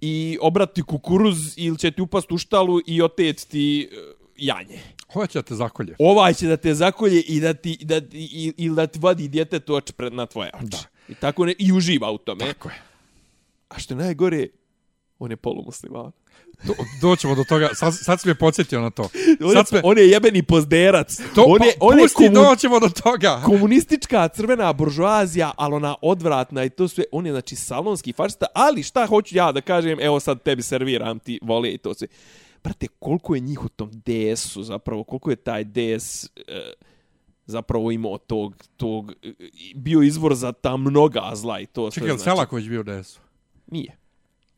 [0.00, 3.96] i obrati kukuruz ili će ti upast u štalu i otet ti e,
[4.36, 4.80] janje.
[5.12, 5.94] Hoće da te zakolje.
[5.98, 9.60] Ovaj će da te zakolje i da ti, da, i, ili da ti vadi dijete
[9.60, 10.66] to oči pred na tvoje oči.
[10.66, 10.78] Da.
[11.08, 12.46] I tako ne, i uživa u tome.
[12.46, 12.82] Tako je.
[13.68, 14.46] A što je najgore,
[15.18, 16.12] on je polumusliman.
[16.64, 17.68] Do, doćemo do toga.
[17.74, 19.02] Sad, sad si me podsjetio na to.
[19.40, 21.16] On je, Sad sme, on je jebeni pozderac.
[21.34, 23.42] to, on je, pa, on je pusti, komun- doćemo do toga.
[23.44, 28.82] komunistička crvena buržoazija, ali ona odvratna i to sve, on je znači salonski fašista, ali
[28.82, 32.06] šta hoću ja da kažem, evo sad tebi serviram ti vole i to sve.
[32.64, 36.72] Brate, koliko je njih u tom DS-u zapravo, koliko je taj DS e,
[37.46, 39.32] zapravo imao tog, tog, e,
[39.74, 41.90] bio izvor za ta mnoga zla i to.
[41.90, 43.20] Čekaj, je znači, Selaković bio u DS-u?
[43.66, 43.96] Nije.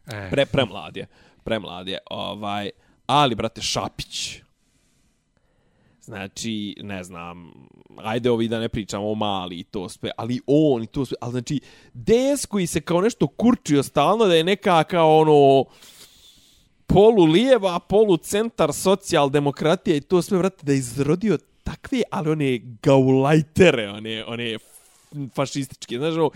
[0.06, 1.06] E, Pre, premlad je.
[1.44, 1.98] Premlad je.
[2.10, 2.70] Ovaj,
[3.06, 4.40] ali, brate, Šapić.
[6.00, 7.52] Znači, ne znam,
[7.96, 11.16] ajde ovi da ne pričamo o mali i to sve, ali on i to sve,
[11.20, 11.60] ali znači,
[11.94, 15.64] DS koji se kao nešto kurčio stalno da je neka kao ono,
[16.86, 22.60] polu lijeva, polu centar socijaldemokratija i to sve, brate, da je izrodio takve, ali one
[22.82, 24.58] gaulajtere, one, one
[25.34, 25.98] fašističke.
[25.98, 26.30] Znaš, ono,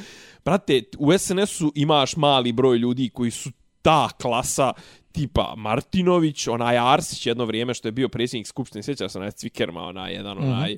[0.45, 3.51] brate, u SNS-u imaš mali broj ljudi koji su
[3.83, 4.73] ta klasa
[5.13, 9.83] tipa Martinović, onaj Arsić jedno vrijeme što je bio predsjednik skupštine, sjećaš se onaj Cvikerma,
[9.83, 10.77] onaj jedan, onaj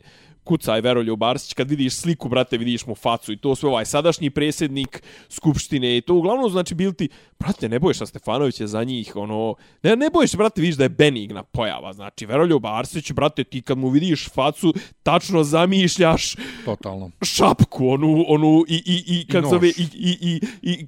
[0.50, 4.30] kucaj Veroljub Arsić, kad vidiš sliku, brate, vidiš mu facu i to sve ovaj sadašnji
[4.30, 9.16] predsjednik skupštine i to uglavnom znači bil ti, brate, ne bojiš Stefanović je za njih,
[9.16, 13.62] ono, ne, ne bojiš, brate, vidiš da je benigna pojava, znači Veroljub Arsić, brate, ti
[13.62, 16.34] kad mu vidiš facu, tačno zamišljaš
[16.64, 17.10] totalno.
[17.22, 19.50] šapku, onu, onu i, i, i, kad nož.
[19.50, 20.86] zove, i, i, i, i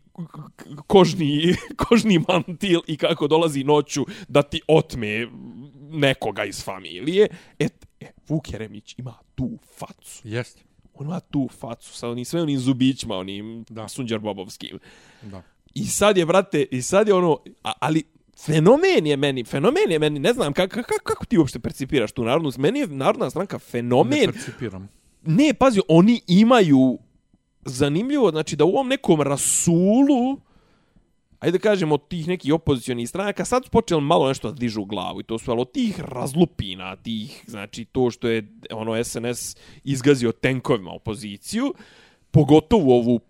[0.86, 1.54] kožni,
[1.86, 5.28] kožni mantil i kako dolazi noću da ti otme
[5.92, 7.28] nekoga iz familije.
[7.58, 7.68] E
[8.32, 10.20] Vuk Jeremić ima tu facu.
[10.24, 10.62] Jeste.
[10.94, 13.82] On ima tu facu sa onim sve onim zubićima, onim Da.
[13.82, 13.88] da.
[13.88, 14.78] sunđerbobovskim.
[15.22, 15.42] Da.
[15.74, 18.02] I sad je, brate, i sad je ono, a, ali
[18.38, 22.24] fenomen je meni, fenomen je meni, ne znam, kako, kako, kako ti uopšte percipiraš tu
[22.24, 24.88] narodnu, meni je narodna stranka Ne fenomen, percipiram.
[25.22, 26.98] ne, pazi, oni imaju
[27.64, 30.40] zanimljivo, znači da u ovom nekom rasulu,
[31.43, 35.20] ajde kažemo, od tih nekih opozicionih stranaka, sad su počeli malo nešto da dižu glavu
[35.20, 40.32] i to su, ali od tih razlupina, tih, znači to što je ono SNS izgazio
[40.32, 41.74] tenkovima opoziciju,
[42.30, 43.20] pogotovo ovu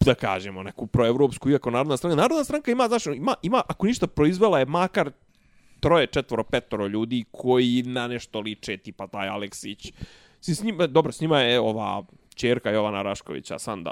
[0.00, 2.16] da kažemo, neku proevropsku, iako Narodna stranka.
[2.16, 5.10] Narodna stranka ima, znači, ima, ima, ako ništa, proizvela je makar
[5.80, 9.92] troje, četvoro, petoro ljudi koji na nešto liče, tipa taj Aleksić.
[10.40, 12.02] Si s njima, dobro, s njima je ova
[12.34, 13.90] čerka Jovana Raškovića, Sanda.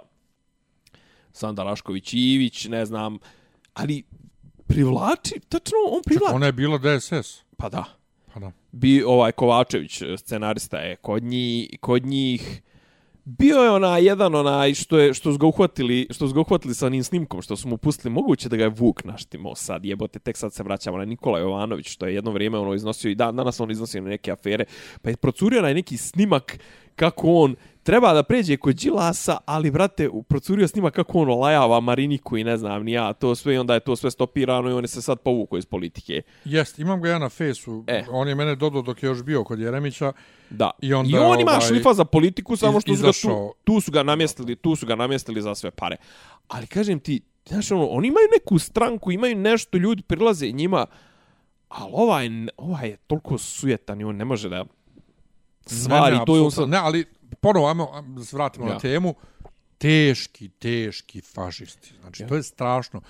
[1.32, 3.18] Sanda Rašković-Ivić, ne znam,
[3.78, 4.02] ali
[4.66, 6.34] privlači, tačno on privlači.
[6.34, 7.44] Ona je bila DSS.
[7.56, 7.84] Pa da.
[8.34, 8.52] Pa da.
[8.72, 12.62] Bi ovaj Kovačević scenarista je kod njih kod njih
[13.24, 16.74] bio je onaj jedan onaj što je što su ga uhvatili što su ga uhvatili
[16.74, 20.18] sa onim snimkom što su mu pustili moguće da ga je Vuk naštimo sad jebote
[20.18, 23.36] tek sad se vraćamo na Nikola Jovanović što je jedno vrijeme ono iznosio i dan
[23.36, 24.64] danas on iznosi na neke afere
[25.02, 26.58] pa je procurio onaj neki snimak
[26.96, 27.56] kako on
[27.88, 32.56] treba da pređe kod Đilasa, ali brate, procurio snimak kako on olajava Mariniku i ne
[32.56, 35.02] znam ni ja, to sve i onda je to sve stopirano i on je se
[35.02, 36.22] sad povukao iz politike.
[36.44, 37.84] Jest, imam ga ja na fesu.
[37.86, 38.04] E.
[38.10, 40.12] On je mene dodao dok je još bio kod Jeremića.
[40.50, 40.70] Da.
[40.80, 43.52] I onda, I on ima ovaj, šlifa za politiku, samo što su ga tu, izašao.
[43.64, 45.96] tu su ga namjestili, tu su ga namjestili za sve pare.
[46.48, 50.86] Ali kažem ti, znaš ono, oni imaju neku stranku, imaju nešto, ljudi prilaze njima,
[51.68, 54.64] ali ovaj, ovaj je toliko sujetan i on ne može da
[55.66, 56.68] stvari, ne, ne, to je on sad...
[56.68, 57.04] Ne, ali
[57.40, 58.72] ponovo, ajmo se vratimo Ja.
[58.72, 59.14] na temu.
[59.78, 61.92] Teški, teški fašisti.
[62.00, 63.00] Znači, to je strašno.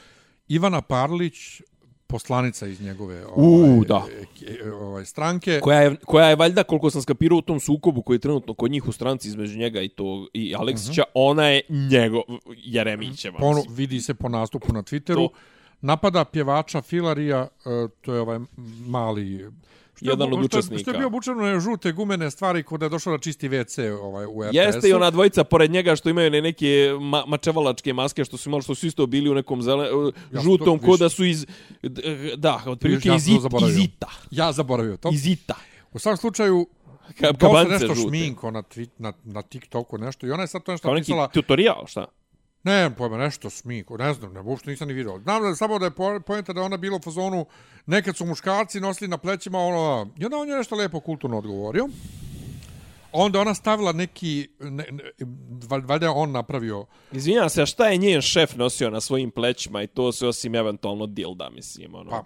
[0.49, 1.61] Ivana Parlić,
[2.07, 4.07] poslanica iz njegove ovaj, da.
[4.47, 5.61] e, ovaj, stranke.
[5.63, 8.71] Koja je, koja je valjda, koliko sam skapirao u tom sukobu koji je trenutno kod
[8.71, 12.23] njih u stranci između njega i, to, i Aleksića, ona je njegov,
[12.57, 13.39] Jeremićeva.
[13.55, 13.75] Mislim.
[13.75, 15.31] vidi se po nastupu na Twitteru To.
[15.81, 17.69] Napada pjevača Filarija, e,
[18.01, 18.39] to je ovaj
[18.81, 19.51] mali...
[19.95, 20.79] Što je Jedan od učesnika.
[20.79, 23.79] Što je bio obučen u one žute gumene stvari kod je došao da čisti WC
[23.93, 24.57] ovaj, u RTS-u.
[24.57, 26.67] Jeste i ona dvojica pored njega što imaju ne neke
[27.01, 29.87] ma mačevalačke maske što su imali što su isto bili u nekom zele,
[30.33, 31.47] Ja žutom to ko više- da su iz
[31.83, 32.03] d-
[32.37, 33.69] da, otprilike ja iz, zaboravio.
[33.71, 34.09] iz ita.
[34.31, 35.11] Ja zaboravio to.
[35.13, 35.55] Iz ita.
[35.93, 36.67] U svakom slučaju,
[37.11, 38.09] Ka, dosta kabance nešto žute.
[38.09, 38.63] šminko na,
[38.99, 40.27] na, na TikToku, nešto.
[40.27, 41.29] I ona je sad to nešto Kao neki napisala...
[41.29, 42.05] tutorial, šta?
[42.69, 45.19] Ne, pojma, nešto sminko, ne znam, ne, uopšte nisam ni vidio.
[45.19, 47.47] Znam da je samo da je po- poenta da ona bila u fazonu,
[47.87, 51.89] nekad su muškarci nosili na plećima ono, i onda on je nešto lepo kulturno odgovorio.
[53.13, 55.05] Onda ona stavila neki, ne, ne,
[55.69, 59.31] val- valjda je on napravio, Izvinjam se, a šta je njen šef nosio na svojim
[59.31, 62.11] plećima i to se osim eventualno dilda, mislim, ono.
[62.11, 62.25] Pa,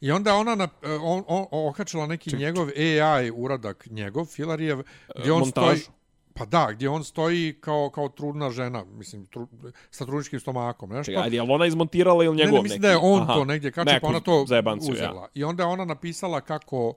[0.00, 0.68] I onda ona na,
[1.02, 4.82] on, on, okačila neki Ček, njegov AI uradak, njegov, Filarijev,
[5.18, 5.80] gdje on montažu.
[5.80, 5.96] stoji...
[6.34, 9.48] Pa da, gdje on stoji kao, kao trudna žena, mislim, tru,
[9.90, 11.12] sa trudničkim stomakom, nešto.
[11.12, 12.82] Čekaj, ajde, je ona izmontirala ili Ne, njegov ne, mislim neki?
[12.82, 13.34] da je on Aha.
[13.34, 15.22] to negdje kače, pa Neku ona to zajebanciju, uzela.
[15.22, 15.28] Ja.
[15.34, 16.94] I onda je ona napisala kako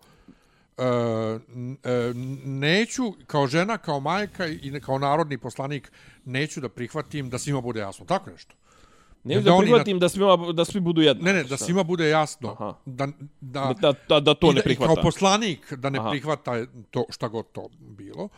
[0.77, 2.13] e, e,
[2.45, 5.91] neću, kao žena, kao majka i ne- kao narodni poslanik,
[6.25, 8.05] neću da prihvatim da svima bude jasno.
[8.05, 8.55] Tako nešto.
[9.23, 11.25] Ne Da da prihvatim da, svima, da svi budu jednaki.
[11.25, 12.51] Ne, ne, da svima bude jasno.
[12.51, 12.73] Aha.
[12.85, 13.07] Da,
[13.41, 14.93] da, Da, da, da to ne prihvata.
[14.93, 16.09] Kao poslanik da ne Aha.
[16.09, 18.29] prihvata to šta god to bilo.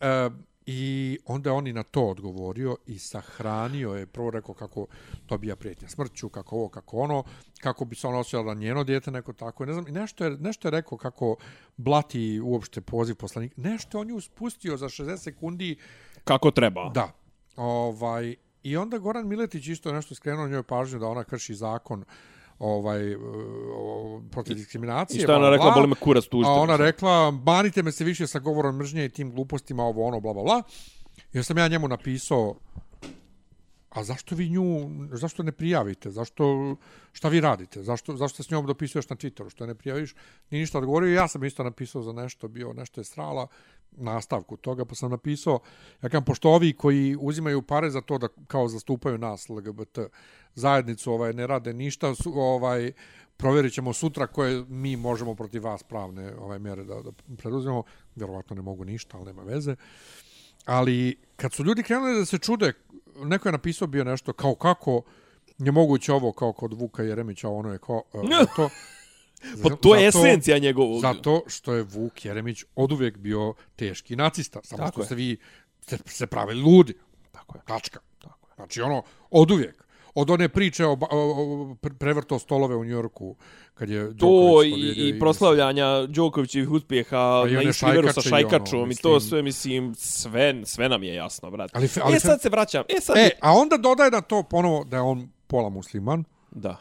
[0.00, 0.30] E,
[0.66, 4.86] I onda je on i na to odgovorio i sahranio je, prvo rekao kako
[5.28, 7.24] dobija prijetnje smrću, kako ovo, kako ono,
[7.60, 9.66] kako bi se on osjećala na njeno dijete, neko tako.
[9.66, 11.36] Ne znam, i nešto je, nešto je rekao kako
[11.76, 13.56] blati uopšte poziv poslanik.
[13.56, 15.76] Nešto on ju spustio za 60 sekundi
[16.24, 16.90] Kako treba.
[16.94, 17.12] Da.
[17.56, 22.04] Ovaj, I onda Goran Miletić isto nešto skrenuo njoj pažnju da ona krši zakon
[22.58, 23.16] ovaj e,
[24.30, 25.18] protiv diskriminacije.
[25.18, 26.50] I šta ona bla, rekla, boli me kurac tužite.
[26.50, 26.86] A ona mislim.
[26.86, 30.42] rekla, banite me se više sa govorom mržnje i tim glupostima, ovo ono, bla, bla,
[30.42, 30.62] bla.
[31.32, 32.54] Jer sam ja njemu napisao,
[33.90, 36.10] a zašto vi nju, zašto ne prijavite?
[36.10, 36.76] Zašto,
[37.12, 37.82] šta vi radite?
[37.82, 39.50] Zašto, zašto s njom dopisuješ na Twitteru?
[39.50, 40.14] Što ne prijaviš?
[40.50, 41.14] Ni ništa odgovorio.
[41.14, 43.46] Ja sam isto napisao za nešto, bio nešto je strala
[43.92, 45.58] nastavku toga, pa sam napisao,
[46.02, 49.98] ja kažem, pošto ovi koji uzimaju pare za to da kao zastupaju nas, LGBT
[50.54, 52.92] zajednicu, ovaj, ne rade ništa, su, ovaj,
[53.36, 57.82] provjerit ćemo sutra koje mi možemo protiv vas pravne ovaj mjere da, da preduzmemo.
[58.16, 59.76] Vjerovatno ne mogu ništa, ali nema veze.
[60.64, 62.72] Ali kad su ljudi krenuli da se čude,
[63.24, 65.02] neko je napisao bio nešto kao kako
[65.58, 68.22] je moguće ovo kao kod Vuka Jeremića, ono je kao uh,
[68.56, 68.68] to.
[69.62, 71.00] Pa to je esencija njegovog.
[71.00, 74.60] Zato što je Vuk Jeremić oduvijek bio teški nacista.
[74.62, 75.06] Samo Tako što je.
[75.06, 75.36] ste vi
[75.80, 76.94] ste se pravili ludi.
[77.32, 77.62] Tako je.
[77.66, 78.00] Tačka.
[78.18, 78.54] Tako je.
[78.54, 79.84] Znači ono, oduvijek.
[80.14, 83.36] Od one priče o, o, o pre- prevrto stolove u Njorku
[83.74, 88.30] kad je To Đoković i, i proslavljanja Đokovićevih uspjeha Pa na Iskriveru sa i ono,
[88.30, 91.72] Šajkačom i to sve, mislim, sve, sve nam je jasno, brate.
[91.74, 92.84] Ali fe- ali e, sad se vraćam.
[92.88, 93.16] E, sad...
[93.16, 96.24] E, a onda dodaje na to ponovo da je on pola musliman.
[96.50, 96.76] Da.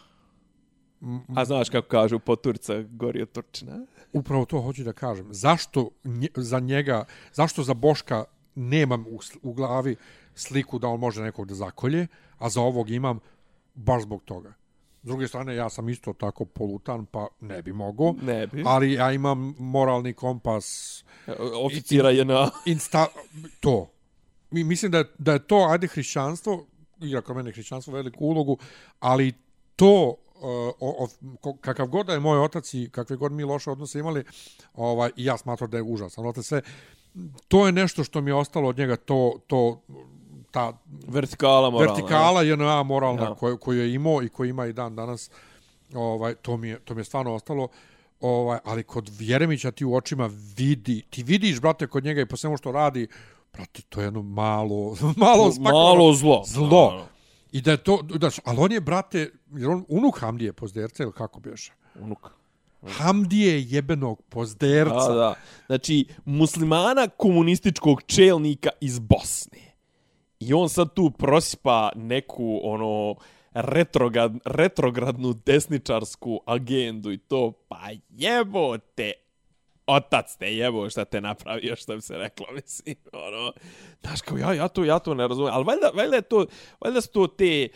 [1.36, 3.86] A znaš kako kažu po Turca gori od Turčina?
[4.14, 5.28] Upravo to hoću da kažem.
[5.34, 8.24] Zašto nje, za njega, zašto za Boška
[8.56, 9.96] nemam u, u glavi
[10.36, 13.20] sliku da on može nekog da zakolje, a za ovog imam
[13.74, 14.54] baš zbog toga.
[15.04, 18.16] S druge strane, ja sam isto tako polutan, pa ne bi mogao.
[18.22, 18.64] Ne bi.
[18.66, 21.04] Ali ja imam moralni kompas,
[21.66, 22.50] Oficira je na...
[22.66, 23.08] insta,
[23.60, 23.92] to.
[24.52, 26.66] Mi, mislim da da je to, ajde, hrišćanstvo,
[27.02, 28.58] igra kod mene hrišćanstvo veliku ulogu,
[29.00, 29.34] ali
[29.76, 30.16] to,
[30.80, 31.08] o,
[31.44, 34.24] o, kakav god da je moj otac i kakve god mi loše odnose imali,
[34.74, 36.26] ovaj, i ja smatram da je užasan.
[36.26, 36.62] Otac sve,
[37.48, 39.82] to je nešto što mi je ostalo od njega, to, to
[40.52, 40.74] ta
[41.08, 41.94] Vertikala moralna.
[41.94, 43.36] vertikala JNA moralna Ja.
[43.36, 45.30] koju, koju je imao i koju ima i dan danas,
[45.94, 47.68] ovaj, to, mi je, to mi je stvarno ostalo.
[48.20, 52.38] Ovaj, ali kod Jeremića ti u očima vidi, ti vidiš, brate, kod njega i po
[52.38, 53.08] svemu što radi,
[53.54, 56.44] brate, to je jedno malo, malo, spakovano Malo zlo.
[56.46, 57.06] Zlo.
[57.54, 61.12] I da je to, da, ali on je, brate, jer on unuk Hamdije pozderca ili
[61.12, 61.74] kako bješe?
[62.00, 62.30] Unuk.
[62.88, 65.08] Hamdije jebenog pozderca.
[65.08, 65.36] Da, da.
[65.66, 69.74] Znači, muslimana komunističkog čelnika iz Bosne.
[70.40, 73.16] I on sad tu prosipa neku, ono,
[73.54, 79.12] retrograd, retrogradnu desničarsku agendu i to, pa jebote,
[79.88, 83.54] otac te jebo šta te napravio, što bi se reklo, mislim, ono,
[84.02, 86.46] znaš, kao ja, ja to, ja to ne razumijem, ali valjda, valjda je to,
[86.82, 87.68] valjda su to te,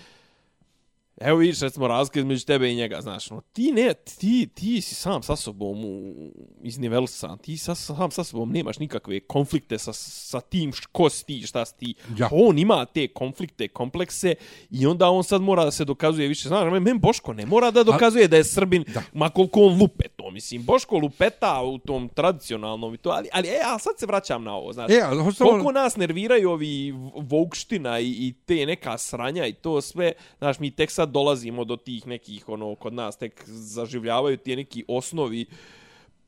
[1.18, 4.96] Evo vidiš, recimo, razlika između tebe i njega, znaš, no, ti ne, ti, ti si
[4.96, 6.32] sam sa sobom u,
[6.64, 11.42] iznivelisan, ti sa, sam sa sobom nemaš nikakve konflikte sa, sa tim ko si ti,
[11.42, 11.96] šta si ti.
[12.18, 12.30] Ja.
[12.32, 14.36] On ima te konflikte, komplekse
[14.72, 16.48] i onda on sad mora da se dokazuje više.
[16.48, 19.02] Znaš, men, men Boško ne mora da dokazuje da je Srbin, Da.
[19.14, 20.64] ma koliko on lupe to, mislim.
[20.64, 24.54] Boško lupeta u tom tradicionalnom i to, ali, ali e, a sad se vraćam na
[24.56, 24.92] ovo, znaš.
[24.92, 29.82] E, ali samo- Koliko nas nerviraju ovi vokština i, i te neka sranja i to
[29.82, 34.38] sve, znaš, mi tek sad sad dolazimo do tih nekih, ono, kod nas tek zaživljavaju
[34.38, 35.46] ti neki osnovi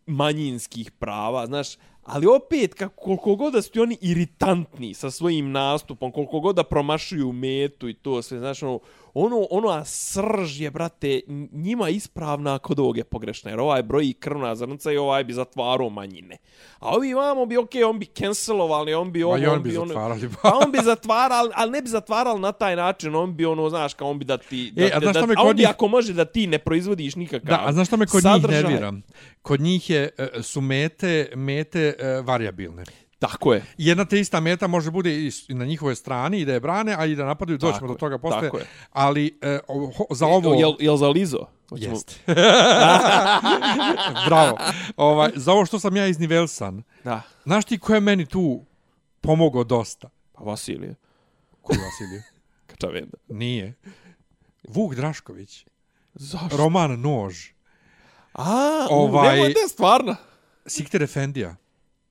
[0.08, 5.52] manjinskih prava, znaš, ali opet, kako, koliko god da su ti oni iritantni sa svojim
[5.52, 8.80] nastupom, koliko god da promašuju metu i to sve, znaš, ono,
[9.20, 14.56] ono, ono srž je, brate, njima ispravna kod ovog je pogrešna, jer ovaj broji krvna
[14.56, 16.38] zrnca i ovaj bi zatvarao manjine.
[16.80, 19.78] A ovi imamo bi, okej, okay, on bi cancelovali, on bi ovo, on, on bi
[19.78, 20.30] ono, zatvarali.
[20.42, 23.94] Pa on bi zatvarali, ali ne bi zatvarali na taj način, on bi ono, znaš,
[23.94, 25.62] kao on bi da ti, da, E, a znaš da, šta me a on bi
[25.62, 28.56] njih- ako može da ti ne proizvodiš nikakav Da, a znaš šta me kod sadržaj.
[28.56, 28.94] njih nervira?
[29.42, 32.84] Kod njih je, e, su mete, mete e, variabilne.
[33.20, 33.66] Tako je.
[33.78, 37.06] Jedna te ista meta može bude i na njihovoj strani i da je brane, a
[37.06, 38.42] i da napadaju, doćemo Tako do je, toga posle.
[38.42, 38.66] tako je.
[38.92, 40.54] Ali e, o- ho- za ovo...
[40.54, 41.46] Jel, jel za Lizo?
[41.70, 42.14] Hoćemo- Jeste.
[44.28, 44.58] Bravo.
[44.98, 47.22] Ovaj, za ovo što sam ja iz Nivelsan, Da.
[47.46, 48.66] znaš ti ko je meni tu
[49.22, 50.10] pomogao dosta?
[50.34, 50.96] Pa Vasilije.
[51.62, 52.24] Ko je Vasilije?
[52.68, 53.18] Kačavenda.
[53.28, 53.74] Nije.
[54.66, 55.66] Vuk Drašković.
[56.14, 56.58] Zašto?
[56.58, 57.36] Roman Nož.
[58.34, 58.44] A,
[58.90, 59.36] Ovaj- ovaj...
[59.36, 60.16] nemojte stvarno.
[60.66, 61.56] Sikter Efendija.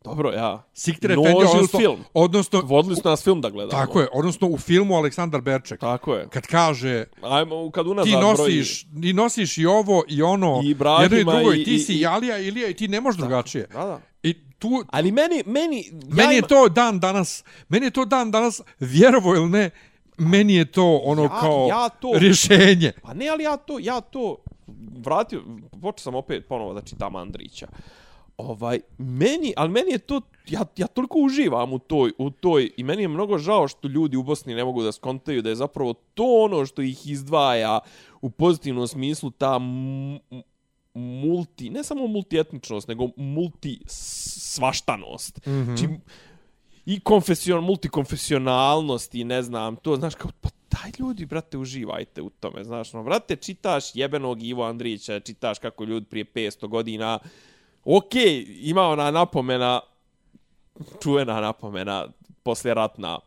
[0.03, 0.65] Dobro, ja.
[0.75, 1.99] Sikter Efendija, ili odnosno, film?
[2.15, 3.71] odnosno Vodili su nas film da gledamo.
[3.73, 5.81] tako je, odnosno u filmu Aleksandar Berček.
[5.81, 6.29] Tako je.
[6.29, 11.03] Kad kaže Ajmo, kad ti broji- nosiš, ti nosiš i ovo i ono, I Ibrahima
[11.17, 13.01] jedno i drugo, i, i- ti i- si i Alija i Ilija i ti ne
[13.01, 13.67] možeš drugačije.
[13.67, 14.01] Da, da.
[14.23, 15.85] I tu, Ali meni, meni...
[16.07, 19.71] meni je ima- to dan danas, meni je to dan danas, vjerovo ili ne,
[20.19, 22.93] meni je to ono Ja- kao ja to- rješenje.
[23.03, 24.37] Pa ne, ali ja to, ja to
[24.97, 25.43] vratio,
[25.73, 27.67] počeo sam opet ponovo da čitam Andrića.
[28.39, 32.84] Ovaj, meni, ali meni je to, ja, ja toliko uživam u toj, u toj, i
[32.84, 35.95] meni je mnogo žao što ljudi u Bosni ne mogu da skontaju da je zapravo
[36.14, 37.80] to ono što ih izdvaja
[38.20, 39.59] u pozitivnom smislu ta
[40.95, 45.47] multi, ne samo multietničnost, nego multi svaštanost.
[45.47, 45.99] Mm -hmm.
[46.86, 52.30] I konfesion, multikonfesionalnost i ne znam, to znaš kao, pa daj ljudi, brate, uživajte u
[52.30, 57.28] tome, znaš, no, brate, čitaš jebenog Ivo Andrića, čitaš kako ljudi prije 500 godina, okej,
[57.97, 59.80] okay, ima ona napomena,
[61.03, 62.09] čuvena napomena,
[62.43, 63.18] posljeratna,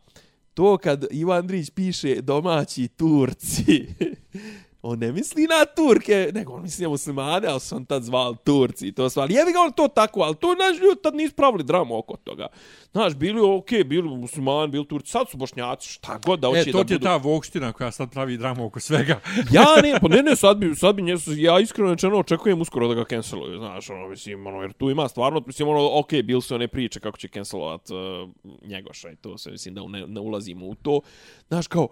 [0.54, 3.86] to kad Ivan Andrić piše domaći Turci,
[4.82, 8.36] on ne misli na Turke, nego on misli na muslimane, ali su on tad zvali
[8.44, 9.22] Turci i to sve.
[9.22, 12.16] Ali jevi ga on to tako, ali to, znaš, ljudi tad nisu pravili dramu oko
[12.16, 12.46] toga.
[12.92, 16.60] Znaš, bili okej, okay, bili muslimani, bili Turci, sad su bošnjaci, šta god da hoće
[16.60, 17.04] E, to da ti je budu.
[17.04, 19.20] ta vokština koja sad pravi dramu oko svega.
[19.52, 22.88] Ja ne, pa ne, ne, sad bi, sad bi njesu, ja iskreno rečeno očekujem uskoro
[22.88, 26.26] da ga canceluju, znaš, ono, mislim, ono, jer tu ima stvarno, mislim, ono, okej, okay,
[26.26, 28.30] bili su one priče kako će cancelovat uh,
[28.68, 31.00] Njegoša i to se, mislim, da ne, ne ulazimo u to,
[31.48, 31.88] znaš, kao,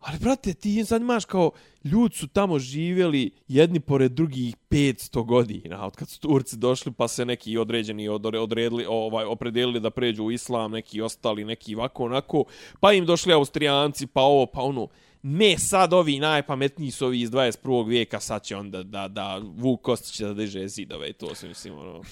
[0.00, 1.50] ali, brate, ti sad imaš kao,
[1.84, 7.08] ljudi su tamo živjeli jedni pored drugih 500 godina, od kad su Turci došli, pa
[7.08, 12.04] se neki određeni odre- odredili, ovaj, opredelili da pređu u islam, neki ostali, neki ovako,
[12.04, 12.44] onako,
[12.80, 14.88] pa im došli Austrijanci, pa ovo, pa ono,
[15.22, 17.88] ne sad ovi najpametniji su ovi iz 21.
[17.88, 21.78] vijeka, sad će onda da, da Vuk Kostić da diže zidove i to se mislim,
[21.78, 22.02] ono,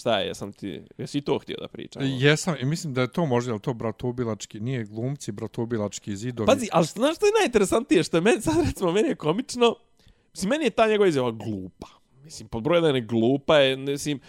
[0.00, 2.02] šta je, jesam ti, jesi i to htio da pričam?
[2.04, 6.46] Jesam, i mislim da je to možda, ali to bratobilački, nije glumci, bratobilački zidovi.
[6.46, 9.74] Pazi, ali znaš što je najinteresantije, što je meni, sad recimo, meni je komično,
[10.32, 11.86] mislim, meni je ta njegova izjava glupa.
[12.24, 14.20] Mislim, pod broj jedan je glupa, je, mislim,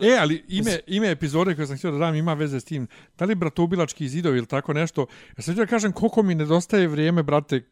[0.00, 2.86] E, ali ime, ime epizode koje sam htio da dam ima veze s tim.
[3.18, 5.06] Da li bratobilački zidovi ili tako nešto?
[5.36, 7.62] Ja sam htio da kažem koliko mi nedostaje vrijeme, brate,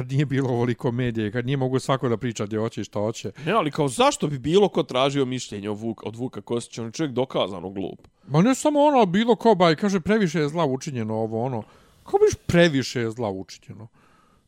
[0.00, 2.98] kad nije bilo ovoliko medije, kad nije mogu svako da priča gdje hoće i šta
[2.98, 3.32] hoće.
[3.46, 6.88] ne, ali kao zašto bi bilo ko tražio mišljenje od Vuka, od Vuka Kostića, on
[6.88, 8.08] je čovjek dokazano glup.
[8.28, 11.62] Ma ne samo ono, bilo ko, baj, kaže previše je zla učinjeno ovo, ono.
[12.04, 13.88] Kako biš previše je zla učinjeno?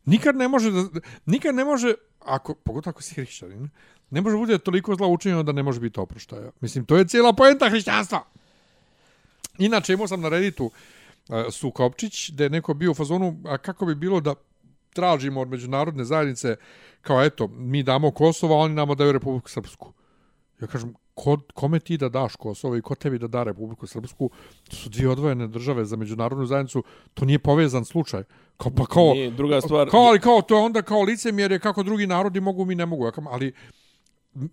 [0.04, 0.84] Nikad ne može da,
[1.26, 3.68] nikad ne može, ako, pogotovo ako si hrišćanin,
[4.10, 6.50] ne može bude toliko zla učinjeno da ne može biti oproštaja.
[6.60, 8.24] Mislim, to je cijela poenta hrišćanstva.
[9.58, 10.72] Inače, imao sam na Redditu uh,
[11.50, 14.34] Sukopčić, da je neko bio u fazonu, a kako bi bilo da
[14.92, 16.56] tražimo od međunarodne zajednice,
[17.00, 19.92] kao eto, mi damo Kosovo, a oni nama daju Republiku Srpsku.
[20.60, 24.30] Ja kažem, ko, kome ti da daš Kosovo i ko tebi da da Republiku Srpsku?
[24.70, 26.82] To su dvije odvojene države za međunarodnu zajednicu,
[27.14, 28.22] to nije povezan slučaj.
[28.56, 29.90] Kao, pa kao, Nije, druga stvar...
[29.90, 33.04] kao, ali kao, to je onda kao licemjerje kako drugi narodi mogu, mi ne mogu.
[33.04, 33.52] Ja kažem, ali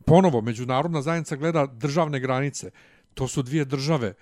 [0.05, 2.71] ponovo, međunarodna zajednica gleda državne granice.
[3.13, 4.13] To su dvije države.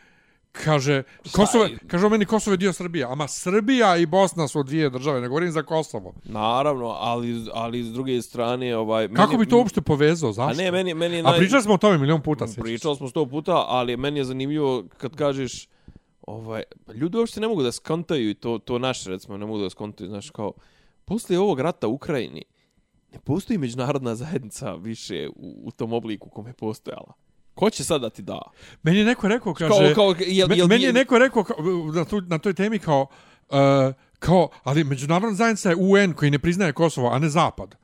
[0.63, 3.05] Kaže, Kosovo, kaže o meni Kosovo je dio Srbije.
[3.05, 6.13] Ama Srbija i Bosna su dvije države, ne govorim za Kosovo.
[6.23, 9.07] Naravno, ali, ali s druge strane, ovaj...
[9.07, 10.29] Kako meni, bi to uopšte povezao?
[10.29, 10.61] A Zašto?
[10.61, 12.47] ne, meni, meni je A pričali smo o tome milion puta.
[12.47, 12.63] sjećaš.
[12.63, 15.67] Pričali smo sto puta, ali meni je zanimljivo kad kažeš
[16.21, 20.09] ovaj, ljudi uopšte ne mogu da skontaju to, to naše, recimo, ne mogu da skontaju,
[20.09, 20.53] znaš, kao,
[21.05, 22.43] poslije ovog rata u Ukrajini,
[23.13, 27.13] ne postoji međunarodna zajednica više u, u tom obliku u kome je postojala.
[27.57, 28.41] Ko će sad da ti da?
[28.83, 29.93] Meni je neko rekao, kaže...
[29.93, 31.57] Kao, kao, jel, jel, meni je neko rekao kao,
[31.93, 33.07] na, tu, na toj temi kao,
[33.49, 33.57] uh,
[34.19, 37.75] Kao, ali međunarodna zajednica je UN koji ne priznaje Kosovo, a ne Zapad.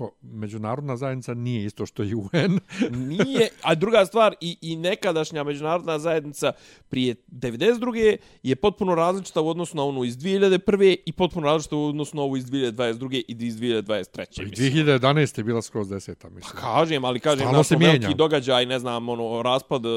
[0.00, 2.60] Kao, međunarodna zajednica nije isto što i UN.
[3.08, 6.52] Nije, a druga stvar, i, i nekadašnja međunarodna zajednica
[6.88, 8.16] prije 92.
[8.42, 10.96] je potpuno različita u odnosu na onu iz 2001.
[11.06, 13.22] i potpuno različita u odnosu na ovu iz 2022.
[13.28, 14.42] i iz 2023.
[14.42, 14.72] I mislim.
[14.72, 15.38] 2011.
[15.38, 16.52] je bila skroz deseta, mislim.
[16.54, 19.88] Pa kažem, ali kažem, Stalno naš se veliki događaj, ne znam, ono, raspad, e,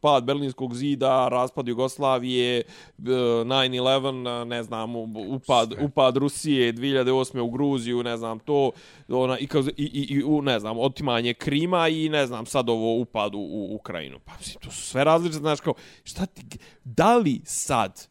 [0.00, 2.64] pad Berlinskog zida, raspad Jugoslavije, e,
[2.98, 7.40] 9-11, ne znam, upad, upad Rusije 2008.
[7.40, 8.70] u Gruziju, ne znam, to,
[9.28, 12.68] ona, i, kao, i, i, i, u, ne znam, otimanje Krima i, ne znam, sad
[12.68, 14.18] ovo upad u, u Ukrajinu.
[14.24, 15.74] Pa, mislim, to su sve različite, znaš, kao,
[16.04, 18.08] šta ti, da li sad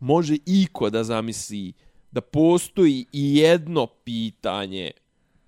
[0.00, 1.72] može iko da zamisli
[2.10, 4.90] da postoji i jedno pitanje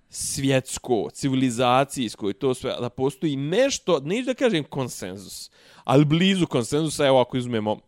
[0.09, 5.51] svjetsko, civilizacijsko i to sve, da postoji nešto, neću da kažem konsenzus,
[5.83, 7.79] ali blizu konsenzusa, evo ako izumemo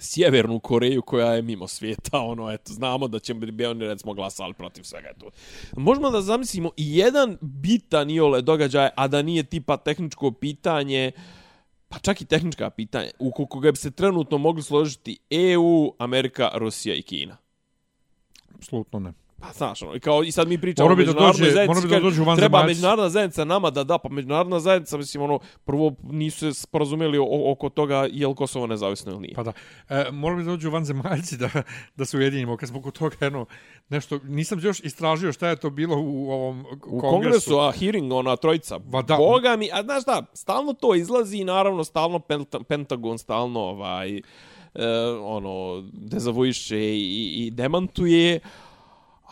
[0.00, 4.54] Sjevernu Koreju koja je mimo svijeta, ono, eto, znamo da će bi oni recimo glasali
[4.54, 5.30] protiv svega tu.
[5.76, 11.12] Možemo da zamislimo i jedan bitan iole događaj, a da nije tipa tehničko pitanje,
[11.88, 16.94] pa čak i tehnička pitanja, u koga bi se trenutno mogli složiti EU, Amerika, Rusija
[16.94, 17.36] i Kina.
[18.54, 19.12] Apsolutno ne.
[19.40, 21.52] Pa znaš, ono, i kao i sad mi pričamo Mora o bi da međunarodnoj dođe-
[21.52, 25.38] zajednici, mora bi da treba međunarodna zajednica nama da da, pa međunarodna zajednica, mislim, ono,
[25.64, 29.34] prvo nisu se sporazumeli o- oko toga je li Kosovo nezavisno ili nije.
[29.34, 29.52] Pa da.
[29.88, 31.48] E, moram bi da dođu vanzemaljci da,
[31.96, 32.56] da se ujedinimo.
[32.56, 33.46] Kad smo kod toga, eno,
[33.88, 37.00] nešto, nisam još istražio šta je to bilo u ovom U kongresu.
[37.02, 38.78] kongresu, a hearing, ona trojica.
[38.84, 39.16] Ma da.
[39.16, 44.16] Boga mi, a znaš šta, stalno to izlazi i naravno stalno Penta- Pentagon stalno ovaj,
[44.16, 44.22] e,
[45.20, 47.04] ono, dezavuiše i,
[47.36, 48.40] i demantuje,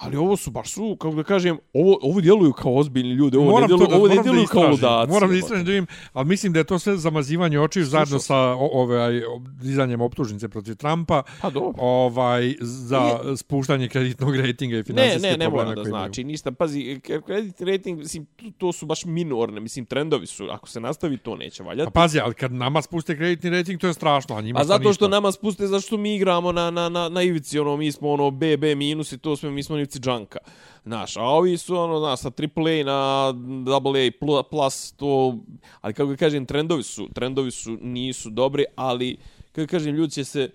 [0.00, 3.46] Ali ovo su baš su, kako da kažem, ovo, ovo djeluju kao ozbiljni ljudi, ovo
[3.46, 5.10] moram ne djeluju, da, ovo ne moram da djeluju kao ludaci.
[5.10, 8.36] Moram da istražim da vidim, ali mislim da je to sve zamazivanje očiju zajedno sa
[8.52, 9.22] ovaj,
[9.54, 11.72] dizanjem optužnice protiv Trumpa, Pa dobro.
[11.78, 13.00] ovaj, za
[13.36, 16.04] spuštanje kreditnog rejtinga i Ne, finansijske ne, ne probleme mora da koje imaju.
[16.04, 16.52] znači, ništa.
[16.52, 18.26] Pazi, kreditni rating, mislim,
[18.58, 21.92] to- su baš minorne, mislim, trendovi su, ako se nastavi, to neće Pa valjati.
[21.92, 24.82] pazi, ali kad nama spuste kreditni rejting, to je strašno, a njima A to zato
[24.82, 25.08] što ništa.
[25.08, 28.44] nama spuste, zašto mi igramo na, na, na, na ivici, ono, mi smo ono BB
[28.76, 30.38] minus i to smo, mi smo ivici džanka.
[30.84, 33.28] Znaš, a ovi su ono, znaš, sa AAA na
[33.74, 35.38] AA plu- plus, to,
[35.80, 39.16] ali kako ga kažem, trendovi su, trendovi su, nisu dobri, ali,
[39.52, 40.50] kako kažem, ljudi će se,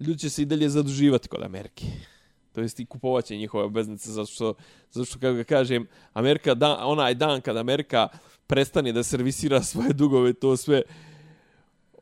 [0.00, 1.84] ljudi će se i dalje zaduživati kod Amerike.
[2.52, 4.54] To jest i kupovat će njihove obveznice, zato što,
[4.90, 8.08] zato što kako ga kažem, Amerika, dan, onaj dan kad Amerika
[8.46, 10.82] prestane da servisira svoje dugove, to sve,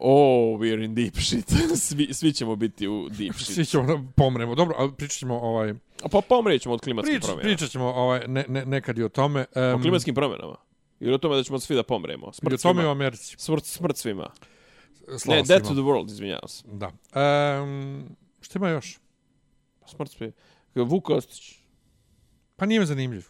[0.01, 1.49] Oh, we're in deep shit.
[1.87, 3.55] svi, svi ćemo biti u deep shit.
[3.55, 4.55] Svi ćemo da pomremo.
[4.55, 5.75] Dobro, ali pričat ćemo, ovaj,
[6.05, 7.43] A Pa pomrećemo od klimatskih prič, promjena.
[7.43, 9.45] pričat ćemo ovaj, ne, ne, nekad i o tome.
[9.57, 10.57] Um, O klimatskim promjenama.
[11.01, 12.27] Ili o tome da ćemo svi da pomremo.
[12.27, 12.91] i o Smrt tome u svima.
[12.91, 13.37] Americi.
[13.39, 14.31] Smrt, smrt svima.
[15.19, 16.65] Slava ne, Death to the World, izvinjavam se.
[16.67, 16.87] Da.
[17.59, 18.05] Um,
[18.41, 18.99] šta ima još?
[19.87, 20.33] Smrt svima.
[20.77, 21.59] Vuk Kostić.
[22.57, 23.23] Pa nije me zanimljiv.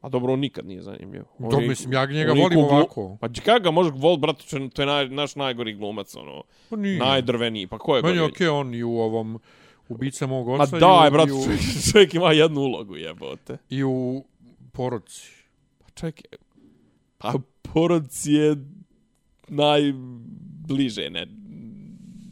[0.00, 1.22] A dobro, on nikad nije zanimljiv.
[1.38, 3.16] On To je- mislim, ja njega volim glu- ovako.
[3.20, 6.42] Pa kako ga možeš vol, brate, to je- naj, naš najgori glumac, ono.
[6.70, 6.98] Pa nije.
[6.98, 7.66] Najdrveniji.
[7.66, 9.40] Pa ko je Meni je okej on i u ovom
[9.88, 11.44] ubica mog Ma oca i, daj, i, u,
[11.92, 13.56] čovjek, ima jednu ulogu, jebote.
[13.70, 14.24] i u
[14.72, 15.30] porodci.
[15.78, 16.38] Pa čekaj,
[17.18, 17.32] pa
[17.62, 18.56] porodici je
[19.48, 21.26] najbliže ne,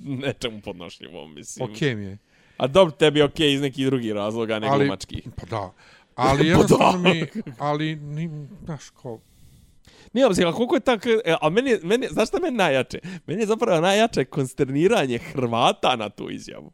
[0.00, 1.70] nečemu podnošljivom, mislim.
[1.70, 2.18] Okej mi je.
[2.56, 5.28] A dobro, tebi je okej iz nekih drugih razloga, ne Ali- glumačkih.
[5.36, 5.72] Pa da.
[6.14, 7.26] Ali jednostavno mi,
[7.58, 9.20] ali, ni, znaš, ko,
[10.12, 11.08] Nije, mislim, a koliko je tako...
[11.08, 12.98] E, a meni, meni, znaš šta meni najjače?
[13.26, 16.72] Meni je zapravo najjače konsterniranje Hrvata na tu izjavu.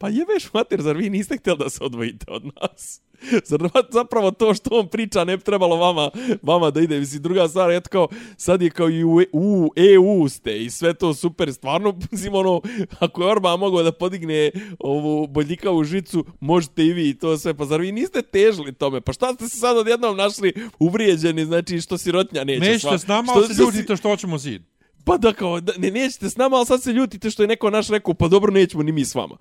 [0.00, 3.00] Pa jebeš mater, zar vi niste htjeli da se odvojite od nas?
[3.44, 6.10] Zar zapravo to što on priča ne bi trebalo vama,
[6.42, 6.98] vama da ide?
[6.98, 10.70] Mislim, druga stvar, je kao, sad je kao i u, E- u EU ste i
[10.70, 11.52] sve to super.
[11.52, 12.60] Stvarno, mislim, ono,
[12.98, 17.54] ako je Orban mogao da podigne ovu boljikavu žicu, možete i vi i to sve.
[17.54, 19.00] Pa zar vi niste težili tome?
[19.00, 23.06] Pa šta ste se sad odjednom našli uvrijeđeni, znači što sirotnja neće nećete sva- s
[23.06, 24.62] nama, što- se ljutite što hoćemo zid.
[25.04, 27.70] Pa da kao, da, ne, nećete s nama, ali sad se ljutite što je neko
[27.70, 29.36] naš rekao, pa dobro, nećemo ni mi s vama.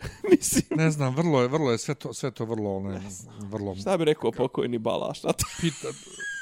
[0.30, 3.00] Mislim, Ne znam, vrlo je, vrlo je sve to, sve to vrlo, ne,
[3.40, 3.76] vrlo...
[3.76, 5.44] šta bi rekao pokojni Balaš, šta to?
[5.60, 5.88] Pita,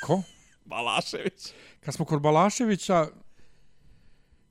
[0.07, 0.23] ko?
[0.65, 1.53] Balašević.
[1.81, 3.07] Kad smo kod Balaševića,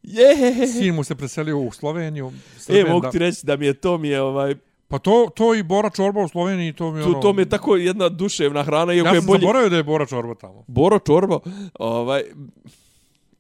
[0.04, 0.68] Je!
[0.68, 2.34] sin mu se preselio u Sloveniju.
[2.56, 4.56] E, Srben, mogu ti reći da mi je to mi je ovaj
[4.88, 7.20] Pa to, to i Bora Čorba u Sloveniji, to mi je to, ono...
[7.20, 9.84] to mi je tako jedna duševna hrana iako Ja je sam bolje zaboravio da je
[9.84, 10.64] Bora Čorba tamo.
[10.68, 11.40] Boro Čorbo
[11.80, 12.24] ovaj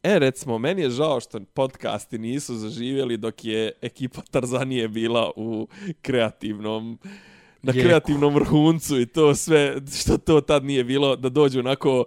[0.03, 5.67] E, recimo, meni je žao što podcasti nisu zaživjeli dok je ekipa Tarzanije bila u
[6.01, 6.99] kreativnom
[7.61, 7.87] na Jeku.
[7.87, 12.05] kreativnom vrhuncu i to sve što to tad nije bilo da dođu onako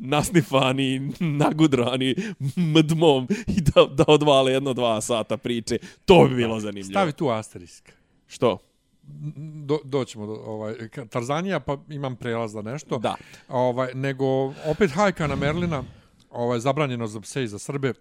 [0.00, 2.14] nasnifani, nagudrani
[2.56, 5.78] mdmom i da, da odvale jedno dva sata priče.
[6.04, 6.90] To bi bilo zanimljivo.
[6.90, 7.92] Stavi tu asterisk.
[8.26, 8.58] Što?
[9.64, 10.74] do, doćemo do ovaj
[11.10, 12.98] Tarzanija pa imam prelaz da nešto.
[12.98, 13.14] Da.
[13.48, 15.82] Ovaj nego opet hajka na Merlina,
[16.30, 17.92] ovaj zabranjeno za pse i za Srbe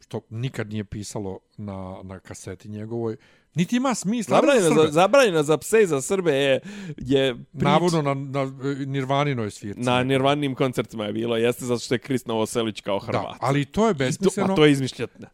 [0.00, 3.16] što nikad nije pisalo na, na kaseti njegovoj.
[3.54, 4.36] Niti ima smisla.
[4.36, 6.60] Zabranjeno za, zabranjeno za pse i za Srbe je,
[6.96, 8.52] je prič, Navodno na, na
[8.86, 9.80] Nirvaninoj svirci.
[9.80, 13.22] na nirvanim koncertima je bilo, jeste zato što je Kris Novoselić kao Hrvat.
[13.22, 14.52] Da, ali to je I to, besmisleno.
[14.52, 15.28] a to je izmišljatna.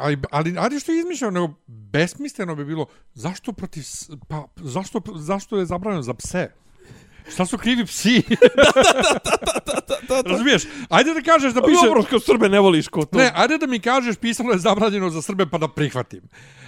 [0.00, 3.84] ali, ali, ali što je izmišljeno, nego besmisleno bi bilo, zašto protiv,
[4.28, 6.61] pa, zašto, zašto je zabranjeno za pse?
[7.28, 8.22] Šta su krivi psi?
[10.26, 10.62] Razumiješ?
[10.88, 11.86] Ajde da kažeš da piše...
[11.86, 13.18] Dobro, kao Srbe ne voliš ko to.
[13.18, 16.22] Ne, ajde da mi kažeš pisalo je zabranjeno za Srbe pa da prihvatim.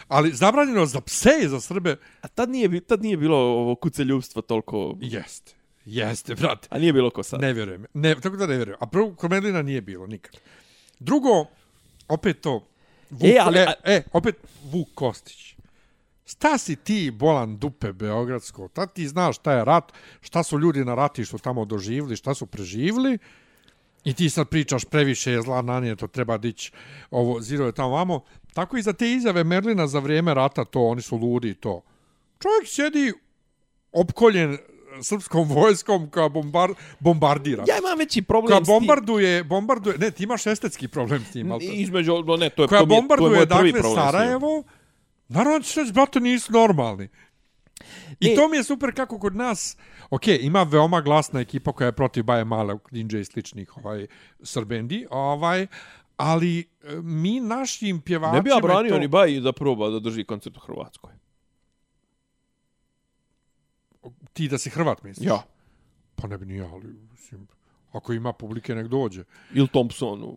[0.08, 4.42] Ali zabranjeno za pse i za Srbe, A tad nije, tad nije bilo ovo kuceljubstvo
[4.42, 4.96] toliko...
[5.00, 5.52] jeste.
[5.86, 6.68] Jeste, brate.
[6.70, 7.40] A nije bilo ko sad.
[7.40, 7.84] Ne vjerujem.
[7.94, 8.78] Ne, tako da ne vjerujem.
[8.80, 10.36] A prvo, kod Medlina nije bilo nikad.
[10.98, 11.46] Drugo,
[12.08, 12.66] opet to.
[13.10, 15.53] Vuk, E, ali- e, e, opet Vuk Kostić.
[16.24, 18.68] Sta si ti bolan dupe Beogradsko?
[18.68, 22.46] Ta ti znaš šta je rat, šta su ljudi na ratištu tamo doživili, šta su
[22.46, 23.18] preživili.
[24.04, 26.72] I ti sad pričaš previše je zla nanijeto, treba dići
[27.10, 28.20] ovo zirove tamo vamo.
[28.54, 31.82] Tako i za te izjave Merlina za vrijeme rata, to oni su ludi i to.
[32.38, 33.12] Čovjek sjedi
[33.92, 34.58] opkoljen
[35.02, 36.70] srpskom vojskom koja bombar,
[37.00, 37.64] bombardira.
[37.68, 38.74] Ja imam veći problem koja s tim.
[38.74, 42.62] bombarduje, bombarduje, ne, ti imaš estetski problem s tim, ali to- Između, no ne, to
[42.62, 44.62] je, koja to mi je, to je bombarduje, moj prvi dakle, problem s tim.
[45.28, 47.08] Naravno će reći, brate, nisu normalni.
[48.20, 48.34] I Ne.
[48.34, 49.76] to mi je super kako kod nas,
[50.10, 54.06] ok, ima veoma glasna ekipa koja je protiv Baje Male, Ninja i sličnih ovaj,
[54.42, 55.66] Srbendi, ovaj,
[56.16, 56.64] ali e,
[56.94, 58.32] mi našim pjevačima...
[58.32, 61.12] Ne bi ja branio to- ni Baji da proba da drži koncert u Hrvatskoj.
[64.32, 65.26] Ti da si Hrvat, misliš?
[65.26, 65.42] Ja.
[66.14, 67.46] Pa ne bi ni ja, ali, mislim,
[67.92, 69.24] ako ima publike, nek dođe.
[69.52, 70.36] Ili Thompsonu.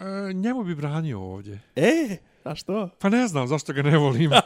[0.00, 1.60] E, njemu bi branio ovdje.
[1.76, 2.88] E, a što?
[2.98, 4.30] Pa ne znam zašto ga ne volim.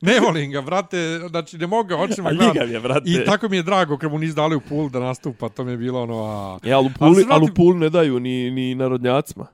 [0.00, 2.54] ne volim ga, brate, znači ne mogu ga očima A gledat.
[2.54, 3.02] ljigav je, brate.
[3.06, 5.70] I tako mi je drago kad mu nisu dali u pul da nastupa, to mi
[5.70, 6.58] je bilo ono, a...
[6.64, 9.46] E, ali u Ali puli, se ali u pul ne daju ni, ni narodnjacima.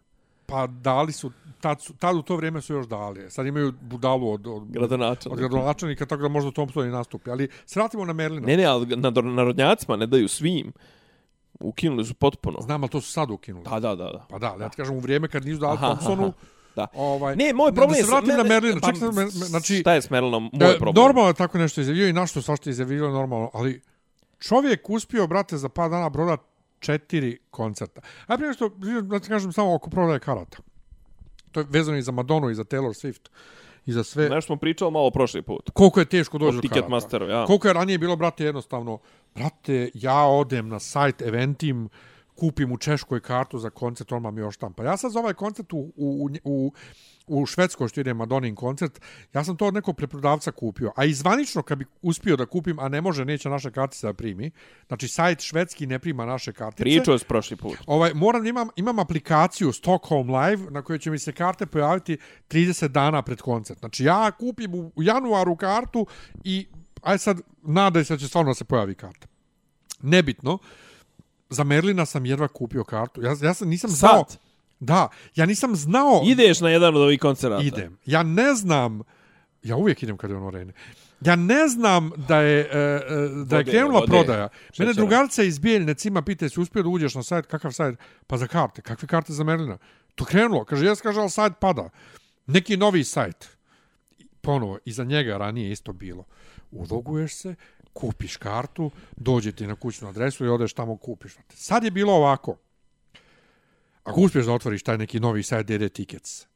[0.46, 1.30] Pa dali su,
[1.61, 3.30] tad, su, tad u to vrijeme su još dali.
[3.30, 5.32] Sad imaju budalu od, od, Gradonačelnik.
[5.32, 7.30] od gradonačelnika, tako da možda Thompson i nastupi.
[7.30, 8.46] Ali se vratimo na Merlina.
[8.46, 10.72] Ne, ne, ali na narodnjacima ne daju svim.
[11.61, 12.61] Ukinuli su potpuno.
[12.61, 13.64] Znam, ali to su sad ukinuli.
[13.64, 14.04] Da, da, da.
[14.04, 14.26] da.
[14.30, 16.32] Pa da, ali ja ti kažem, u vrijeme kad nisu dali Thompsonu, aha.
[16.76, 16.86] Da.
[16.94, 18.04] ovaj, Ne, moj problem da je...
[18.04, 18.80] se vratim na Merlina.
[18.80, 21.04] pa, Čak, sam, me- znači, šta je s Merlinom moj E, problem?
[21.04, 23.80] Normalno je tako nešto izjavio i našto svašta izjavio normalno, ali
[24.38, 26.36] čovjek uspio, brate, za par dana broda
[26.78, 28.00] četiri koncerta.
[28.26, 28.68] A prije što,
[29.02, 30.58] da ti kažem samo oko prodaje karata.
[31.52, 33.28] To je vezano i za Madonu i za Taylor Swift
[33.86, 34.28] i za sve.
[34.28, 35.70] Nešto smo pričali malo prošli put.
[35.70, 36.74] Koliko je teško doći do karata.
[36.74, 37.44] Ticketmasteru, ja.
[37.44, 38.98] Koliko je ranije bilo, brate, jednostavno,
[39.34, 41.88] brate, ja odem na sajt Eventim,
[42.40, 44.72] kupim u Češkoj kartu za koncert, on mam još tam.
[44.72, 46.72] Pa ja sad za ovaj koncert u, u, u,
[47.26, 49.00] u Švedskoj što ide Madonin koncert,
[49.34, 50.92] ja sam to od nekog preprodavca kupio.
[50.96, 54.50] A izvanično kad bi uspio da kupim, a ne može, neće naše kartice da primi,
[54.88, 56.82] znači sajt švedski ne prima naše kartice.
[56.82, 57.78] Pričao s prošli put.
[57.86, 62.18] Ovaj, moram imam, imam aplikaciju Stockholm Live na kojoj će mi se karte pojaviti
[62.48, 63.78] 30 dana pred koncert.
[63.78, 66.06] Znači ja kupim u januaru kartu
[66.44, 66.66] i
[67.03, 69.26] aj sad nadaj se da će stvarno da se pojavi karta.
[70.03, 70.59] Nebitno.
[71.51, 73.22] Za Merlina sam jedva kupio kartu.
[73.22, 74.24] Ja, ja sam, nisam znao...
[74.28, 74.38] Sad?
[74.80, 76.22] Da, ja nisam znao...
[76.24, 77.62] Ideš na jedan od ovih koncerata.
[77.62, 77.98] Idem.
[78.07, 79.03] Ja ne znam...
[79.62, 80.72] Ja uvijek idem kad je ono rene.
[81.20, 84.11] Ja ne znam da je, e, e, da je krenula vode.
[84.11, 84.48] prodaja.
[84.48, 84.92] Mene Šećera.
[84.92, 87.98] drugarica iz Bijeljne cima pita si uspio da uđeš na sajt, kakav sajt?
[88.26, 88.82] Pa za karte.
[88.82, 89.78] Kakve karte za Merlina?
[90.14, 90.64] To krenulo.
[90.64, 91.90] Kaže, jes, kaže, ali sajt pada.
[92.46, 93.48] Neki novi sajt.
[94.51, 96.24] Ponovo, iza njega ranije isto bilo.
[96.70, 97.55] Uloguješ se,
[97.92, 101.36] kupiš kartu, dođe ti na kućnu adresu i odeš tamo kupiš.
[101.48, 102.57] Sad je bilo ovako.
[104.05, 106.46] Ako uspiješ da otvoriš taj neki novi sajt DD Tickets,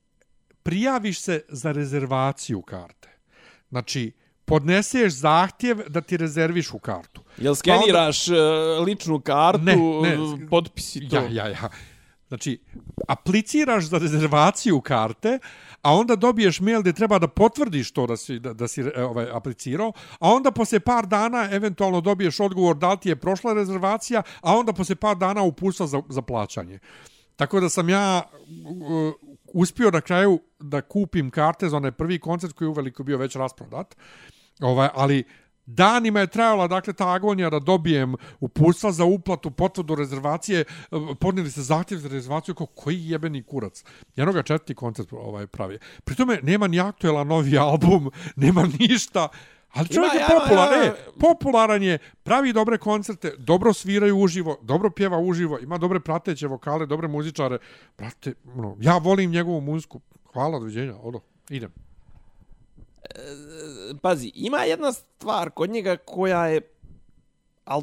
[0.63, 3.09] prijaviš se za rezervaciju karte.
[3.69, 4.13] Znači,
[4.45, 7.23] podneseš zahtjev da ti rezerviš u kartu.
[7.39, 8.33] Jel skeniraš e,
[8.87, 10.15] ličnu kartu, Ne, ne.
[10.45, 11.17] e, potpis i to?
[11.17, 11.69] Ja, ja, ja.
[12.29, 12.61] Znači,
[13.09, 15.39] apliciraš za rezervaciju karte,
[15.85, 19.05] a onda dobiješ mail gdje treba da potvrdiš to da si, da, da si e,
[19.05, 23.53] ovaj, aplicirao, a onda posle par dana eventualno dobiješ odgovor da li ti je prošla
[23.53, 26.79] rezervacija, a onda posle par dana uputstva za, za plaćanje.
[27.37, 29.15] Tako da sam ja uh,
[29.55, 33.37] uspio na kraju da kupim karte za onaj prvi koncert koji je uveliko bio već
[33.37, 33.97] rasprodat.
[34.61, 35.25] Ovaj, ali
[35.67, 41.51] danima je trajala dakle ta agonija da dobijem uputstva za uplatu, potvrdu rezervacije, eh, podnijeli
[41.51, 43.85] se zahtjev za rezervaciju kao koji jebeni kurac.
[44.17, 45.79] Jednoga četvrti koncert ovaj pravi.
[46.05, 49.29] Pri tome nema ni aktuelan novi album, nema ništa.
[49.75, 50.93] Ali čovjek Ima, je popularan, ima.
[50.93, 56.47] e, popularan je, pravi dobre koncerte, dobro sviraju uživo, dobro pjeva uživo, ima dobre prateće
[56.47, 57.59] vokale, dobre muzičare.
[57.99, 60.01] Brate, ono, ja volim njegovu muziku.
[60.33, 61.21] Hvala, doviđenja, odo,
[61.51, 61.84] idem.
[64.03, 66.61] Pazi, ima jedna stvar kod njega koja je,
[67.65, 67.83] al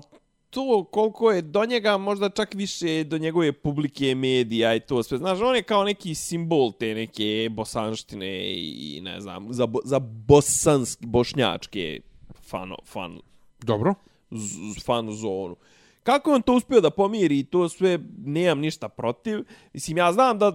[0.49, 5.17] to koliko je do njega možda čak više do njegove publike medija i to sve.
[5.17, 9.99] Znaš, on je kao neki simbol te neke bosanštine i ne znam, za, bo, za
[9.99, 12.01] bosanski, bošnjačke
[12.41, 13.19] fan, fan,
[13.61, 13.93] Dobro.
[14.31, 15.55] z- fan zonu.
[16.03, 19.39] Kako on to uspio da pomiri i to sve, nemam ništa protiv.
[19.73, 20.51] Mislim, ja znam da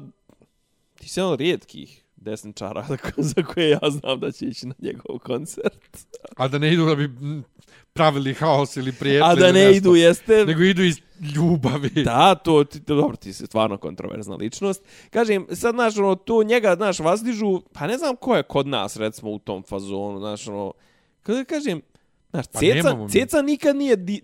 [0.95, 4.75] ti jedan od rijetkih desničara za ko- za koje ja znam da će ići na
[4.79, 6.07] njegov koncert.
[6.37, 7.11] A da ne idu da bi
[7.93, 9.77] pravili haos ili prijetli A da ne nešto.
[9.77, 10.45] idu, jeste...
[10.45, 10.97] Nego idu iz
[11.35, 12.03] ljubavi.
[12.05, 14.83] Da, to, ti, to, dobro, ti si stvarno kontroverzna ličnost.
[15.11, 18.97] Kažem, sad, znaš, ono, to njega, znaš, vazdižu, pa ne znam ko je kod nas,
[18.97, 20.73] recimo, u tom fazonu, znaš, ono,
[21.23, 21.81] kada kažem,
[22.31, 22.97] znaš, Pa Ceca.
[23.13, 24.21] Ceca nikad nije, di,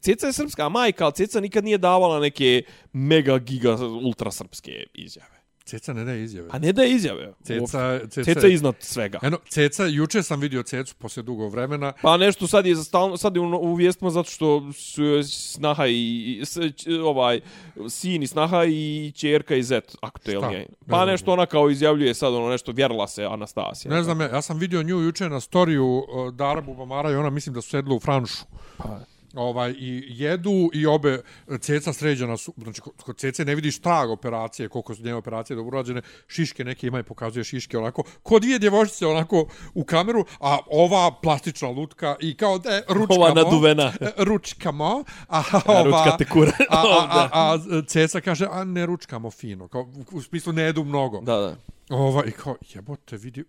[0.00, 2.62] Ceca je srpska majka, ali Ceca nikad nije davala neke
[2.92, 5.33] mega giga ultra srpske izjave.
[5.64, 6.48] Ceca ne daje izjave.
[6.48, 7.32] Pa ne da je izjave.
[7.42, 9.18] Ceca, ceca, Ceca je iznad svega.
[9.22, 11.92] Eno, Ceca, juče sam vidio Cecu poslije dugo vremena.
[12.02, 16.40] Pa nešto sad je stalno sad je u, u vijestima zato što su snaha i,
[16.44, 17.40] s, ć- ovaj
[17.88, 20.58] sin i snaha i ćerka i zet aktuelnije.
[20.58, 21.08] Ne Pa znam.
[21.08, 23.94] nešto ona kao izjavljuje sad ono nešto vjerila se Anastasija.
[23.94, 27.30] Ne znam, ja, ja sam vidio nju juče na storiju uh, Dara Bubamara i ona
[27.30, 28.44] mislim da su sedla u Franšu.
[28.76, 29.00] Pa,
[29.36, 31.22] Ovaj, I jedu i obe
[31.60, 35.78] ceca sređena su, znači kod- cece ne vidiš trag operacije, koliko su njene operacije dobro
[35.78, 40.58] urađene, šiške neke ima i pokazuje šiške onako, kod dvije djevojčice onako u kameru, a
[40.66, 43.20] ova plastična lutka i kao da ručkamo.
[43.20, 43.92] Ova naduvena.
[44.00, 45.04] e, Ručkamo.
[45.28, 46.52] A, ova, ručka te kura.
[46.70, 50.62] a, a, a, a, ceca kaže, a ne ručkamo fino, kao, u, u smislu ne
[50.62, 51.20] jedu mnogo.
[51.20, 51.56] Da, da.
[51.90, 53.44] Ova, I kao, jebote, vidi,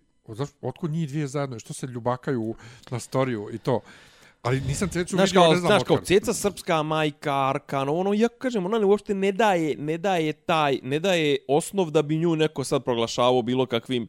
[0.62, 2.54] otkud njih dvije zajedno, što se ljubakaju
[2.90, 3.80] na storiju i to.
[4.46, 8.14] Ali nisam cecu Znaš vidio, kao, ne znam znaš kao, ceca srpska majka, Arkano, ono,
[8.14, 12.18] ja kažem, ona ne uopšte ne daje, ne daje taj, ne daje osnov da bi
[12.18, 14.08] nju neko sad proglašavao bilo kakvim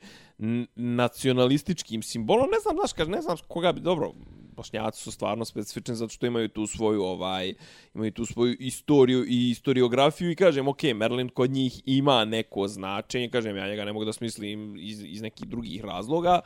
[0.75, 2.49] nacionalističkim simbolom.
[2.51, 4.11] Ne znam, znaš, kaže, ne znam koga bi, dobro,
[4.55, 7.53] Bošnjaci su stvarno specifični zato što imaju tu svoju ovaj
[7.95, 13.29] imaju tu svoju istoriju i historiografiju i kažem ok, Merlin kod njih ima neko značenje,
[13.29, 16.39] kažem ja njega ne mogu da smislim iz, iz nekih drugih razloga.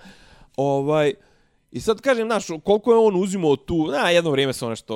[0.57, 1.13] Ovaj
[1.72, 4.95] I sad kažem, znaš, koliko je on uzimao tu, na, jedno vrijeme se on nešto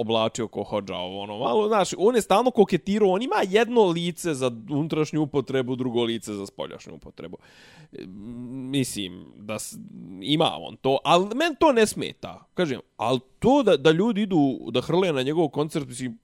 [0.00, 4.34] oblačio ko hođa, ovo, ono, malo, znaš, on je stalno koketirao, on ima jedno lice
[4.34, 7.36] za unutrašnju upotrebu, drugo lice za spoljašnju upotrebu.
[7.92, 8.06] E,
[8.70, 9.56] mislim, da
[10.22, 14.58] ima on to, ali men to ne smeta, kažem, ali to da, da ljudi idu,
[14.70, 16.18] da hrle na njegov koncert, mislim,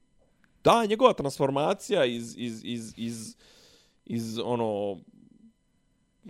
[0.65, 3.37] da, njegova transformacija iz, iz, iz, iz,
[4.07, 4.97] iz ono,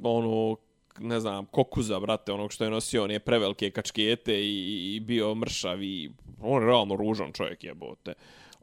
[0.02, 0.56] ono,
[1.00, 5.82] ne znam, kokuza, brate, onog što je nosio one prevelike kačkete i, i bio mršav
[5.82, 6.10] i
[6.40, 8.12] on je realno ružan čovjek jebote.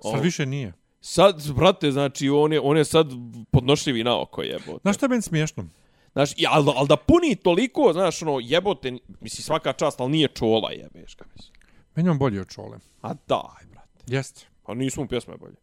[0.01, 0.73] Sad On- više nije.
[1.01, 3.07] Sad, brate, znači, on je, on je sad
[3.51, 4.80] podnošljivi na oko jebote.
[4.81, 5.65] Znaš što je meni smiješno?
[6.11, 10.27] Znaš, i, ali, ali da puni toliko, znaš, ono, jebote, misli svaka čast, ali nije
[10.27, 11.53] čola jebeš, ga mislim.
[11.95, 12.77] Meni on bolji od čole.
[13.01, 14.03] A daj, brate.
[14.07, 14.45] Jeste.
[14.64, 15.56] Pa nisu mu pjesme bolje.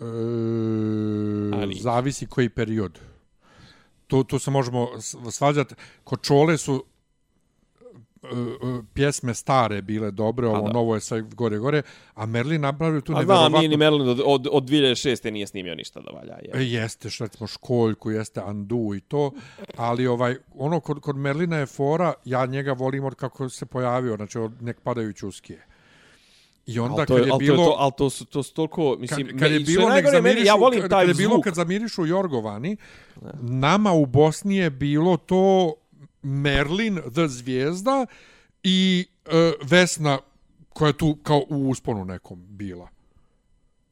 [0.00, 0.04] E,
[1.62, 2.98] Ali- zavisi koji period.
[4.06, 4.88] Tu, tu se možemo
[5.30, 5.74] svađati.
[6.04, 6.84] Kod čole su
[8.22, 11.82] e, e, pjesme stare bile dobre, ovo novo je sve gore gore,
[12.14, 13.68] a Merlin napravio tu A znam, nije nevjerovatno...
[13.68, 15.30] ni Merlin od, od, od 2006.
[15.30, 16.34] nije snimio ništa da valja.
[16.42, 16.50] Je.
[16.54, 19.32] E, Jeste, što recimo školjku, jeste Andu i to,
[19.76, 24.16] ali ovaj, ono kod, kod Merlina je fora, ja njega volim od kako se pojavio,
[24.16, 25.66] znači od nek padaju čuskije.
[26.66, 27.56] I onda Al to kad je, je bilo...
[27.56, 30.04] to, je to, al to su to su toliko, mislim, kad, kad je bilo nek
[30.04, 31.44] meni, zamirišu, ja volim taj kad je bilo zvuk.
[31.44, 32.76] kad zamirišu Jorgovani,
[33.40, 35.74] nama u Bosni je bilo to
[36.22, 38.06] Merlin, The Zvijezda
[38.62, 40.18] i e, Vesna
[40.68, 42.88] koja je tu kao u usponu nekom bila.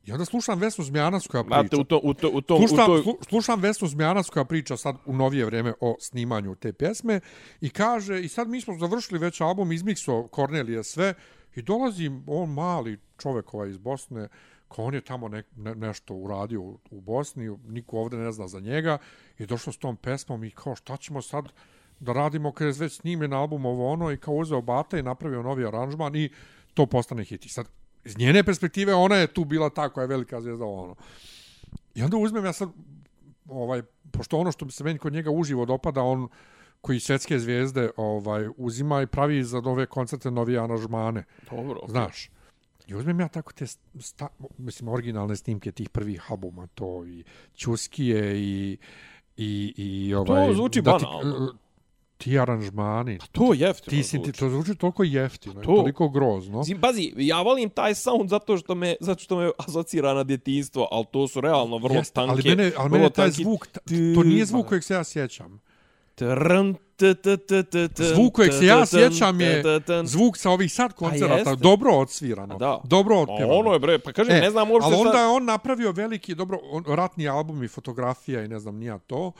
[0.06, 1.60] I onda slušam Vesnu Zmijanac koja priča.
[1.60, 4.76] Znate, u, to, u, to, u, tom, Slušam, u slu, slušam Vesnu Zmijanac koja priča
[4.76, 7.20] sad u novije vrijeme o snimanju te pjesme
[7.60, 11.14] i kaže, i sad mi smo završili već album, izmikso Kornelije sve
[11.56, 14.28] i dolazi on mali čovjek ovaj iz Bosne,
[14.68, 18.48] kao on je tamo ne, ne, nešto uradio u, u Bosni, niko ovdje ne zna
[18.48, 18.98] za njega
[19.38, 21.52] i došao s tom pesmom i kao šta ćemo sad
[22.00, 25.42] da radimo kada je već snimljen album ovo ono i kao uzeo Bata i napravio
[25.42, 26.30] novi aranžman i
[26.74, 27.46] to postane hit.
[27.46, 27.66] I sad,
[28.04, 30.94] iz njene perspektive, ona je tu bila ta koja je velika zvijezda ovo ono.
[31.94, 32.68] I onda uzmem ja sad,
[33.48, 36.28] ovaj, pošto ono što bi se meni kod njega uživo dopada, on
[36.84, 41.90] koji svjetske zvijezde ovaj uzima i pravi za nove koncerte novije aranžmane, Dobro, okay.
[41.90, 42.30] znaš.
[42.86, 43.66] I uzmem ja tako te
[44.00, 44.28] sta,
[44.58, 47.24] mislim originalne snimke tih prvih albuma, to i
[47.56, 48.76] Ćuskije i
[49.36, 51.54] i i ovaj zvuči da ti, banalno.
[52.16, 53.18] ti aranžmani.
[53.32, 55.76] To je jeftino Ti si ti to zvuči toliko jeftino, i To.
[55.76, 56.62] toliko grozno.
[56.62, 60.88] Zim, pazi, ja volim taj sound zato što me, zato što me asocira na djetinjstvo,
[60.90, 62.30] ali to su realno vrlo Jeste, tanke.
[62.32, 63.66] ali mene, ali mene taj tanki zvuk,
[64.14, 65.60] to nije zvuk kojeg se ja sjećam.
[66.14, 66.74] Trn,
[67.96, 69.62] Zvuk kojeg se ja sjećam je
[70.04, 72.80] zvuk sa ovih sad koncerata, dobro odsvirano, Da.
[72.84, 73.58] dobro A otpjevano.
[73.58, 76.34] Ono je bre, pa kažem, E, ne znam uopšte ali onda je on napravio veliki,
[76.34, 79.32] dobro, on, ratni album i fotografija i ne znam, nija to.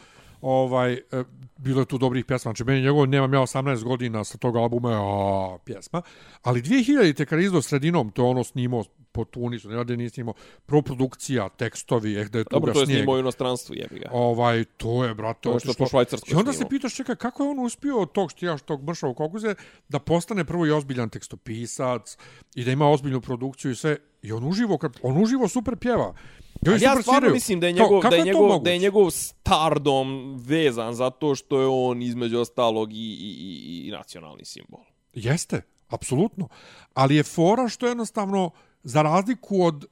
[0.45, 1.25] Ovaj, e,
[1.57, 2.49] bilo je tu dobrih pjesma.
[2.49, 6.03] Znači, meni njegov, nemam ja 18 godina sa tog albuma, a, pjesma.
[6.43, 10.11] Ali 2000-te kad je izdao sredinom, to je ono snimao po Tunisu, ne da nije
[10.11, 10.35] snimao,
[10.67, 12.99] proprodukcija, tekstovi, eh, da je tu Dobro, to je snijeg.
[12.99, 14.09] snimao u inostranstvu, jebi ga.
[14.13, 15.85] Ovaj, to je, brate, To je što otišlo.
[15.85, 18.83] po Švajcarskoj I onda se pitaš, čekaj, kako je on uspio od tog štijaš, tog
[18.83, 19.55] mršavog kokuze,
[19.89, 22.17] da postane prvo i ozbiljan tekstopisac
[22.55, 23.97] i da ima ozbiljnu produkciju i sve.
[24.23, 26.15] I on uživo, kad, on uživo super pjeva.
[26.63, 27.35] Ja super stvarno sviraju.
[27.35, 28.65] mislim da je Kao, njegov, kako da je to njegov, moguće?
[28.65, 33.91] da je njegov stardom vezan zato što je on između ostalog i, i, i, i
[33.91, 34.81] nacionalni simbol.
[35.15, 36.49] Jeste, apsolutno.
[36.95, 38.51] Ali je fora što jednostavno,
[38.83, 39.87] za razliku od,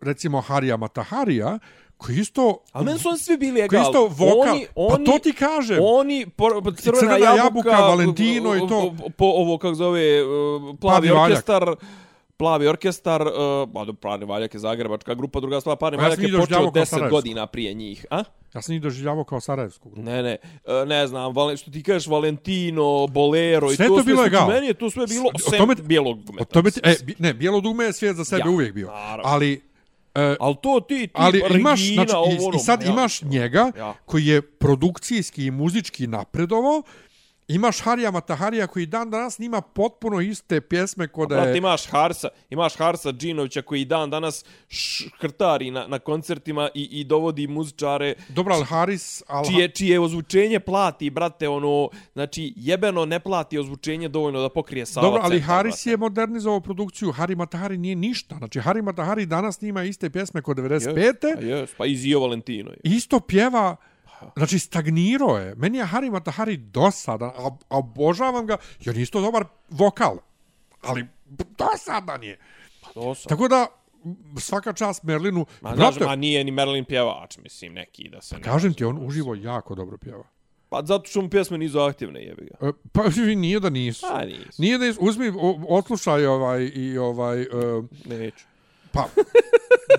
[0.00, 1.58] recimo, Harija Mataharija,
[1.96, 2.58] koji isto...
[2.72, 3.82] Ali meni su oni svi bili koji egal.
[3.82, 5.78] isto vokal, Oni, oni, pa to ti kažem.
[5.82, 8.94] Oni, por, po- crvena, Crvena jabuka, jabuka, Valentino i to.
[9.16, 10.30] Po, ovo, kako zove, uh,
[10.80, 11.44] plavi, Plavi valjak.
[12.40, 13.28] Plavi orkestar, uh,
[13.76, 16.72] dobro, plavi valjak je zagrebačka grupa, druga stvar, plavi Pa ja valjak je počeo doživljavao
[16.72, 17.12] kao 10 Sarajevsku.
[17.12, 18.06] godina prije njih.
[18.10, 18.24] A?
[18.54, 20.02] Ja sam ih doživljavao kao Sarajevsku grupu.
[20.02, 20.36] Ne, ne,
[20.66, 24.22] e, ne znam, Valen, što ti kažeš Valentino, Bolero i Sve to to sve, bilo
[24.22, 24.48] su- egal.
[24.48, 26.42] Meni je to sve bilo S- o sem tome- bijelog dugmeta.
[26.50, 28.86] O tome, e, ne, bijelo dugme je svijet za sebe Ja, uvijek bio.
[28.88, 29.22] naravno.
[29.26, 29.60] Ali,
[30.14, 33.22] e, Ali to ti, ti ali imaš, Regina, znači, ovo, i, i sad ja, imaš
[33.22, 33.94] njega Ja.
[34.04, 36.82] koji je produkcijski i muzički napredovao,
[37.54, 41.58] imaš Harija Mataharija koji dan danas nima potpuno iste pjesme kod da je...
[41.58, 47.46] imaš Harsa, imaš Harsa Džinovića koji dan danas škrtari na, na koncertima i, i dovodi
[47.46, 49.22] muzičare Dobro, ali Haris...
[49.26, 54.86] Al, čije, čije ozvučenje plati, brate, ono, znači jebeno ne plati ozvučenje dovoljno da pokrije
[54.86, 55.90] sala Dobro, ali centar, Haris brate.
[55.90, 57.12] je modernizovao produkciju.
[57.12, 58.36] Hari Matahari nije ništa.
[58.36, 61.14] Znači, Hari Matahari danas snima iste pjesme kod 95.
[61.34, 62.70] Pa jes, pa i Zio Valentino.
[62.70, 62.76] je.
[62.82, 63.76] Isto pjeva...
[64.36, 65.54] Znači, stagnirao je.
[65.54, 70.16] Meni je Hari Matahari dosadan, a, a obožavam ga, jer je isto dobar vokal.
[70.82, 71.06] Ali
[71.58, 72.38] dosadan je.
[72.94, 73.28] To sam.
[73.28, 73.66] Tako da,
[74.38, 75.46] svaka čast Merlinu.
[75.60, 78.42] Ma, Brate, znaš, ma nije ni Merlin pjevač, mislim, neki da se ne...
[78.42, 80.24] kažem ti, on uživo jako dobro pjeva.
[80.68, 82.68] Pa zato što mu pjesme nisu aktivne, jebi ga.
[82.68, 83.02] E, Pa
[83.36, 84.06] nije da nisu.
[84.10, 84.62] Pa nisu.
[84.62, 85.00] Nije da nisu.
[85.02, 87.42] Uzmi, o- odslušaj ovaj i ovaj...
[87.42, 87.46] e,
[88.04, 88.44] Neću.
[88.92, 89.04] Pa,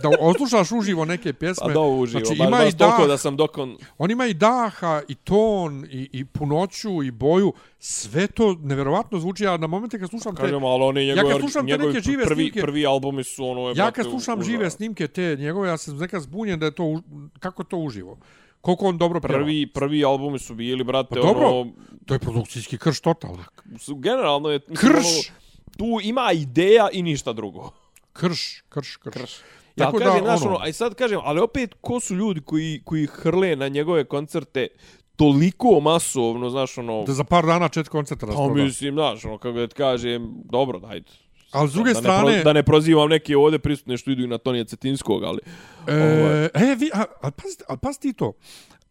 [0.02, 1.68] da odslušaš uživo neke pjesme.
[1.68, 3.78] Pa da uživo, Znači, ima baš i dah, da sam dokon...
[3.98, 7.54] on ima i daha, i ton, i, i punoću, i boju.
[7.80, 10.42] Sve to neverovatno zvuči, ja na momente kad slušam te...
[10.42, 13.46] Kažem, ali oni njegovi, Ja kad slušam te neke žive prvi, snimke- prvi albumi su
[13.46, 13.62] ono...
[13.62, 14.48] Je, Ja kad slušam užas.
[14.48, 17.02] žive snimke te njegove, ja sam nekad zbunjen da je to,
[17.40, 18.18] kako to uživo.
[18.62, 19.34] Koliko on dobro pjeva.
[19.34, 21.48] Prvi, prvi albumi su bili, brate, Pa dobro.
[21.48, 21.72] ono...
[22.06, 23.44] To je produkcijski krš totalno.
[23.80, 24.60] Su, generalno je...
[24.68, 25.06] mislim, Krš!
[25.06, 25.38] Ono,
[25.78, 27.72] tu ima ideja i ništa drugo.
[28.14, 29.14] Krš, krš, krš.
[29.14, 29.32] Krš.
[29.76, 32.42] Ja Tako kažem, da, znaš, ono- ono, aj sad kažem, ali opet, ko su ljudi
[32.42, 34.68] koji, koji hrle na njegove koncerte
[35.16, 37.04] toliko masovno, znaš, ono...
[37.04, 38.64] Da za par dana čet koncerta Pa rasproda.
[38.64, 41.12] mislim, znaš, ono, kako da ti kažem, dobro, dajde.
[41.52, 42.32] Ali s druge da strane...
[42.32, 45.40] Ne pro, da ne prozivam neke ovdje prisutne što idu i na Tonija Cetinskog, ali...
[45.88, 48.34] E, e, vi, a, a, pazi, a pazi ti to.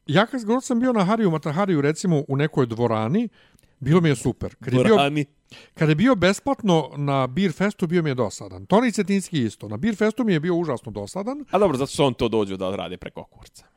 [0.06, 3.28] Ja kad god sam bio na Hariju Matahariju, recimo u nekoj dvorani,
[3.80, 4.54] bilo mi je super.
[4.54, 4.96] Kad je bio,
[5.74, 8.66] kad je bio besplatno na Beer Festu, bio mi je dosadan.
[8.66, 9.68] Toni Cetinski isto.
[9.68, 12.56] Na Beer Festu mi je bio užasno dosadan, A dobro, zato što on to dođu
[12.56, 13.69] da rade preko kurca.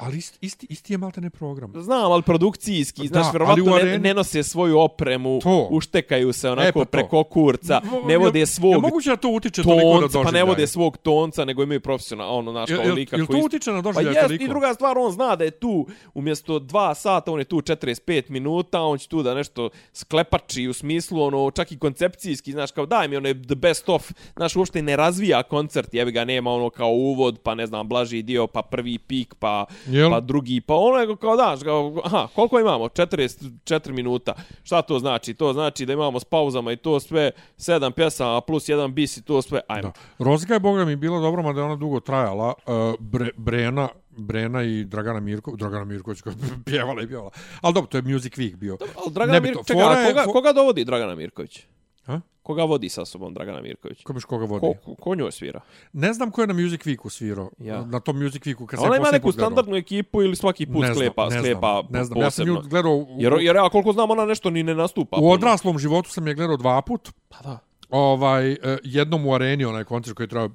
[0.00, 1.72] Ali isti, isti, isti je maltene program.
[1.76, 5.68] Znam, ali produkcijski, znaš, Da, vjerovatno ne, areni- ne nose svoju opremu, To.
[5.70, 6.84] uštekaju se onako E, pa to.
[6.84, 10.44] preko kurca, ne vode Je svog moguće da to utiče toliko da tonca, pa ne
[10.44, 13.42] vode svog tonca, nego imaju profesionalno, ono, Jel, kao lika jel to koji...
[13.42, 14.44] utiče na Pa doživljaj jest, toliko?
[14.44, 18.30] i druga stvar, on zna da je tu umjesto dva sata, on je tu 45
[18.30, 22.86] minuta, on će tu da nešto sklepači u smislu, ono, čak i koncepcijski, znaš, kao
[22.86, 26.70] daj mi ono the best of, znaš, uopšte ne razvija koncert, jebi ga nema ono
[26.70, 30.10] kao uvod, pa ne znam, blaži dio, pa prvi pik, pa, Jel?
[30.10, 32.84] pa drugi, pa ono je kao, daš, kao, aha, koliko imamo?
[32.84, 34.34] 44 minuta.
[34.62, 35.34] Šta to znači?
[35.34, 39.22] To znači da imamo s pauzama i to sve, sedam pjesama plus jedan bis i
[39.22, 39.92] to sve, ajmo.
[40.18, 40.24] Da.
[40.24, 42.54] Rozga je, boga mi, bila dobra, mada je ona dugo trajala.
[42.66, 47.30] Uh, Bre, Brena, Brena i Dragana Mirko, Dragana Mirković koja je pjevala i pjevala.
[47.60, 48.76] Ali dobro, to je Music Week bio.
[48.80, 51.66] Ali Dragana Mirković, čekaj, koga, koga dovodi Dragana Mirković?
[52.10, 52.20] Ha?
[52.42, 54.02] Koga vodi sa sobom Dragana Mirković?
[54.02, 54.60] Ko biš koga vodi?
[54.66, 55.60] Ko, ko, ko njoj svira?
[55.92, 57.50] Ne znam ko je na Music Weeku svirao.
[57.58, 57.84] Ja.
[57.84, 59.46] Na tom Music Weeku kad sam ona ima neku put gledao.
[59.50, 62.18] standardnu ekipu ili svaki put Ne znam, sklepa, ne znam, sklepa ne znam.
[62.18, 62.62] Ja sam posebno?
[62.62, 65.16] nju gledao u, Jer, jer ja koliko znam ona nešto ni ne nastupa.
[65.20, 67.12] u odraslom životu sam je gledao dva put.
[67.28, 67.58] Pa da.
[67.90, 70.48] Ovaj, eh, jednom u areni, onaj koncert koji je trajao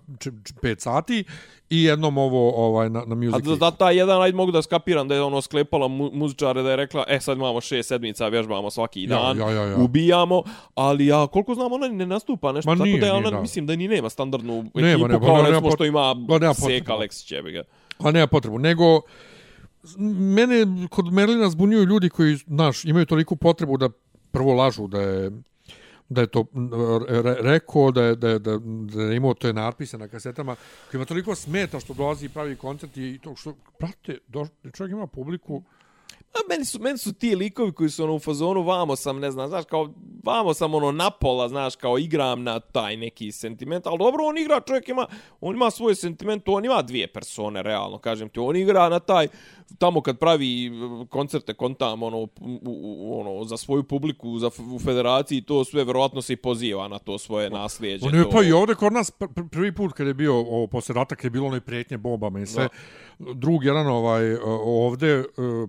[0.62, 1.24] 5 sati
[1.70, 4.62] i jednom ovo ovaj, na, na Music A da, da taj jedan, ajde mogu da
[4.62, 8.28] skapiram da je ono sklepala mu, muzičare da je rekla, e sad imamo šest sedmica,
[8.28, 9.78] vježbamo svaki Ja, dan, ja, ja, ja.
[9.78, 10.44] ubijamo,
[10.76, 13.36] ali ja koliko znam ona ne nastupa nešto, Ma tako nije, da je nije, ona,
[13.36, 13.42] da.
[13.42, 16.68] mislim da ni nema standardnu Nema, ekipu nema, kao nema recimo što ima nema Seka
[16.68, 16.94] potrebu.
[16.94, 17.64] Aleksić, jebi ga.
[18.00, 18.60] A nema potrebu.
[18.60, 19.02] Nego,
[20.20, 23.90] mene kod Merlina zbunjuju ljudi koji, znaš, imaju toliku potrebu da
[24.32, 25.32] prvo lažu da je
[26.10, 26.40] da je to
[27.10, 28.58] e, re, rekao, da je, da, je, da,
[28.94, 30.56] da je imao to je natpise na kasetama,
[30.92, 34.92] koji ima toliko smeta što dolazi i pravi koncert i to što, prate, do, čovjek
[34.92, 35.64] ima publiku,
[36.36, 39.32] A meni su, meni su ti likovi koji su ono u fazonu, vamo sam, ne
[39.32, 39.94] znam, znaš, kao,
[40.24, 44.60] vamo sam ono napola, znaš, kao igram na taj neki sentiment, ali dobro, on igra,
[44.60, 45.06] čovjek ima,
[45.42, 49.28] on ima svoj sentiment, on ima dvije persone, realno, kažem ti, on igra na taj,
[49.78, 50.72] tamo kad pravi
[51.10, 52.30] koncerte kontam, ono, u,
[52.62, 57.00] u, ono, za svoju publiku, za, u federaciji, to sve, verovatno se i poziva na
[57.00, 58.08] to svoje naslijeđe.
[58.08, 58.30] On je to...
[58.30, 61.24] pa i ovdje kod nas pr prvi put kad je bio ovo, posle rata, kad
[61.24, 62.70] je bilo onoj prijetnje bombama i sve, da
[63.34, 64.36] drug jedan ovaj
[64.66, 65.24] ovde e,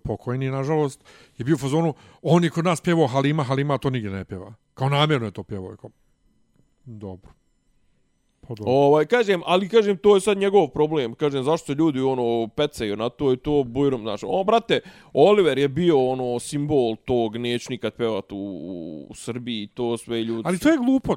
[0.05, 1.05] pokojni nažalost
[1.39, 4.55] je bio u fazonu on je kod nas pjevao Halima Halima to nigdje ne pjeva
[4.75, 5.91] kao namjerno je to pjevao kao
[6.85, 7.33] dobro
[8.49, 11.15] Pa ovaj, kažem, ali kažem, to je sad njegov problem.
[11.15, 14.21] Kažem, zašto se ljudi ono pecaju na to i to bujrom, znaš.
[14.25, 14.81] O, brate,
[15.13, 20.43] Oliver je bio ono simbol tog, neću nikad pevati u, u Srbiji, to sve ljudi.
[20.45, 21.17] Ali to je glupo.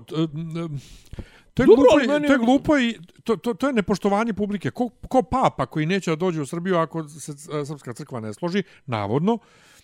[1.59, 2.27] To je, Dobro, glupo, meni...
[2.27, 4.71] to je glupo i to, to, to je nepoštovanje publike.
[4.71, 7.33] Ko, ko papa koji neće da dođe u Srbiju ako se
[7.65, 9.37] Srpska crkva ne složi, navodno,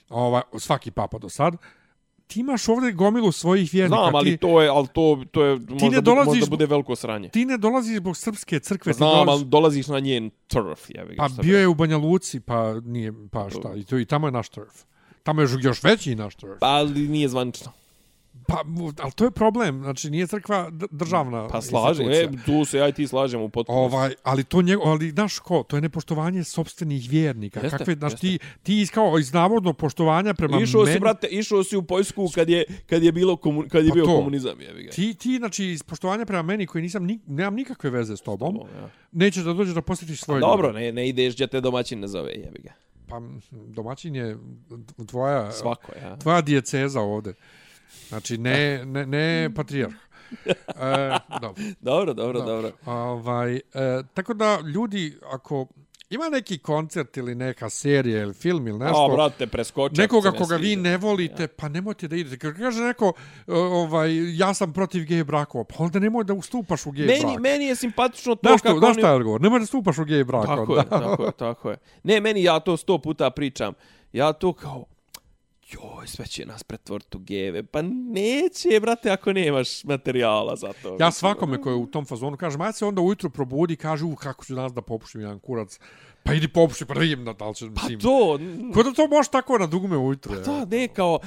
[0.09, 1.57] ova, svaki papa do sad,
[2.27, 4.01] ti imaš ovdje gomilu svojih vjernika.
[4.01, 6.95] Znam, ali ti, to je, ali to, to je možda, ne dolaziš, možda bude veliko
[6.95, 7.29] sranje.
[7.29, 8.93] Ti ne dolaziš zbog srpske crkve.
[8.93, 10.89] Znam, dolaziš, ali dolaziš na njen turf.
[10.89, 14.27] Ja pa bio je u Banja Luci, pa nije, pa šta, i, to, i tamo
[14.27, 14.73] je naš turf.
[15.23, 16.59] Tamo je još veći naš turf.
[16.59, 17.71] Pa, ali nije zvanično.
[18.47, 18.63] Pa,
[18.99, 19.83] ali to je problem.
[19.83, 23.95] Znači, nije crkva državna Pa slažem, e, tu se ja i ti slažemo u potpunosti.
[23.95, 27.59] Ovaj, ali to njego, ali znaš ko, to je nepoštovanje sopstvenih vjernika.
[27.59, 30.93] Jeste, Kakve, znaš, ti, ti kao iz navodno poštovanja prema išao meni...
[30.93, 33.93] Si, brate, išao si u Poljsku kad je, kad je, bilo komun, kad je pa
[33.93, 34.61] bio to, komunizam.
[34.61, 34.91] Je, ga.
[34.91, 38.53] ti, ti, znači, iz poštovanja prema meni koji nisam, ni, nemam nikakve veze s tobom,
[38.53, 38.89] tobom ja.
[39.11, 42.31] nećeš da dođeš da posjetiš svoje Dobro, ne, ne ideš gdje te domaćin ne zove,
[42.31, 42.73] jebi ga.
[43.07, 43.21] Pa
[43.51, 44.37] domaćin je
[45.07, 46.17] tvoja, Svako, ja.
[46.17, 47.33] tvoja dijeceza ovde.
[48.09, 49.93] Znači, ne, ne, ne patrijarh.
[50.47, 51.63] E, dobro.
[51.79, 52.71] dobro, dobro, dobro.
[52.85, 53.61] Ovaj, e,
[54.13, 55.67] tako da, ljudi, ako
[56.09, 59.07] ima neki koncert ili neka serija ili film ili nešto...
[59.11, 61.47] A, brate, preskočak Nekoga koga vi ne volite, ja.
[61.57, 62.37] pa nemojte da idete.
[62.37, 63.13] Kad kaže neko,
[63.47, 67.39] ovaj, ja sam protiv gej brakova, pa onda nemoj da ustupaš u gej meni, brak.
[67.39, 68.79] Meni je simpatično to daš kako...
[68.79, 69.41] Daš šta je odgovor?
[69.41, 70.45] Nemoj da stupaš u gej brak.
[70.45, 71.77] Tako je, tako je, tako je.
[72.03, 73.73] Ne, meni ja to sto puta pričam.
[74.13, 74.85] Ja to kao,
[75.71, 77.63] joj, sve će nas pretvoriti u geve.
[77.63, 80.97] Pa neće, brate, ako nemaš materijala za to.
[80.99, 84.05] Ja svakome koji je u tom fazonu kažem, ajde se onda ujutro probudi i kaže,
[84.05, 85.79] uh, kako ću danas da popušim jedan kurac.
[86.23, 87.65] Pa idi popuši, pa da vidim da li će...
[87.65, 88.39] Pa mislim, to...
[88.73, 90.35] Ko da to možeš tako na dugme ujutro?
[90.35, 91.19] Pa to, ne, kao,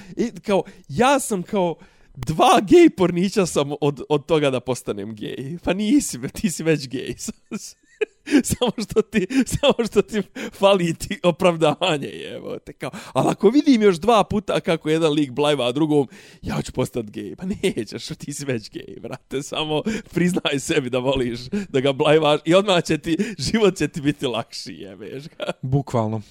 [0.42, 1.74] kao, ja sam kao,
[2.16, 5.58] dva gej pornića sam od, od toga da postanem gej.
[5.64, 7.14] Pa nisi, ti si već gej.
[8.50, 10.22] samo što ti samo što ti
[10.52, 12.90] fali ti opravdanje evo te kao.
[13.12, 16.08] Al ako vidim još dva puta kako jedan lik blajva a drugom
[16.42, 17.36] ja ću postati gej.
[17.36, 19.42] Pa nećeš ti si već gej brate.
[19.42, 24.00] Samo priznaj sebi da voliš da ga blajvaš i odmah će ti život će ti
[24.00, 25.44] biti lakši jebeš ga.
[25.62, 26.22] Bukvalno.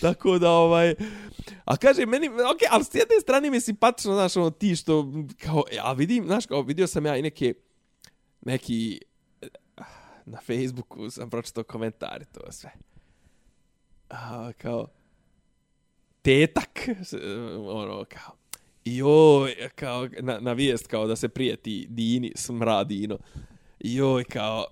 [0.00, 0.94] Tako da ovaj
[1.64, 5.12] A kaže meni, ok, ali s jedne strane mi je simpatično, znaš, ono, ti što,
[5.38, 7.54] kao, a vidim, znaš, kao, vidio sam ja i neke,
[8.40, 9.00] neki,
[10.26, 12.70] na Facebooku sam pročitao komentari, to sve.
[14.10, 14.86] A, kao,
[16.22, 16.88] tetak,
[17.68, 18.34] ono, kao,
[18.84, 23.18] joj, kao, na, na vijest, kao da se prijeti Dini, smra Dino.
[23.80, 24.66] Joj, kao,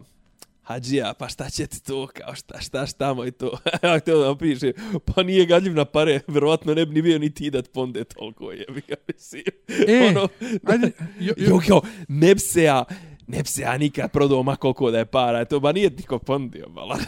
[0.63, 3.59] Hadžija, pa šta će ti to, kao šta, šta, šta moj to?
[3.83, 4.73] Ja htio da vam piše,
[5.05, 8.53] pa nije gadljiv na pare, verovatno ne bi ni bio ni ti da ponde toliko,
[8.53, 9.43] jebi ga, mislim.
[9.89, 10.29] E, ono,
[10.65, 11.47] ajde, jo, jo.
[11.49, 12.85] jo, kao, ne bi se ja,
[13.27, 16.19] ne bi se ja nikad prodao ma koliko da je para, to ba nije niko
[16.19, 16.99] pondio, bala.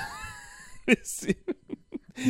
[0.87, 1.35] Mislim.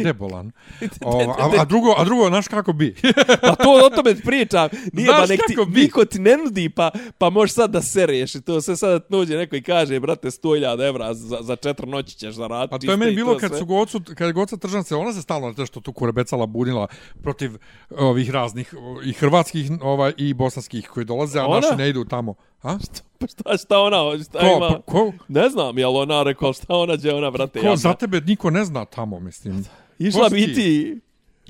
[0.02, 0.52] Debolan.
[1.04, 2.94] O, a, a, drugo, a drugo, znaš kako bi?
[3.40, 4.68] pa to o tome pričam.
[4.92, 5.80] Nije znaš ba nek ti, bi?
[5.80, 8.40] niko ti ne nudi, pa, pa možeš sad da se riješi.
[8.40, 12.34] To sve sad nođe neko i kaže, brate, 100.000 evra za, za četiri noći ćeš
[12.34, 12.74] zaraditi.
[12.74, 15.54] A to je meni bilo kad su gocu, kad je goca Tržance, ona se stalno
[15.56, 16.86] na što tu kurebecala bunila
[17.22, 17.50] protiv
[17.90, 18.74] ovih raznih
[19.04, 21.60] i hrvatskih ovaj, i bosanskih koji dolaze, a ona?
[21.60, 22.34] naši ne idu tamo.
[22.64, 22.78] A?
[23.18, 24.68] Pa šta, šta ona, šta ko, ima?
[24.68, 25.12] Pa, ko?
[25.28, 27.60] Ne znam, jel ona rekao šta ona, gdje ona, brate.
[27.60, 29.64] Ko, za tebe niko ne zna tamo, mislim.
[29.98, 31.00] Išla bi ti...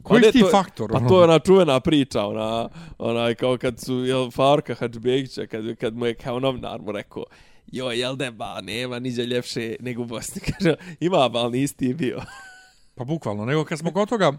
[0.02, 0.90] Koji pa ti to, faktor?
[0.92, 2.68] Pa to je ona čuvena priča, ona,
[2.98, 7.24] ona kao kad su, jel, Farka Hadžbegića, kad, kad mu je kao novinar mu rekao,
[7.72, 10.42] jo, jel da ba, nema niđe ljepše nego u Bosni.
[10.52, 12.20] Kaže, ima, ba, ali nisi ti bio.
[12.94, 14.32] pa bukvalno, nego kad smo kod toga,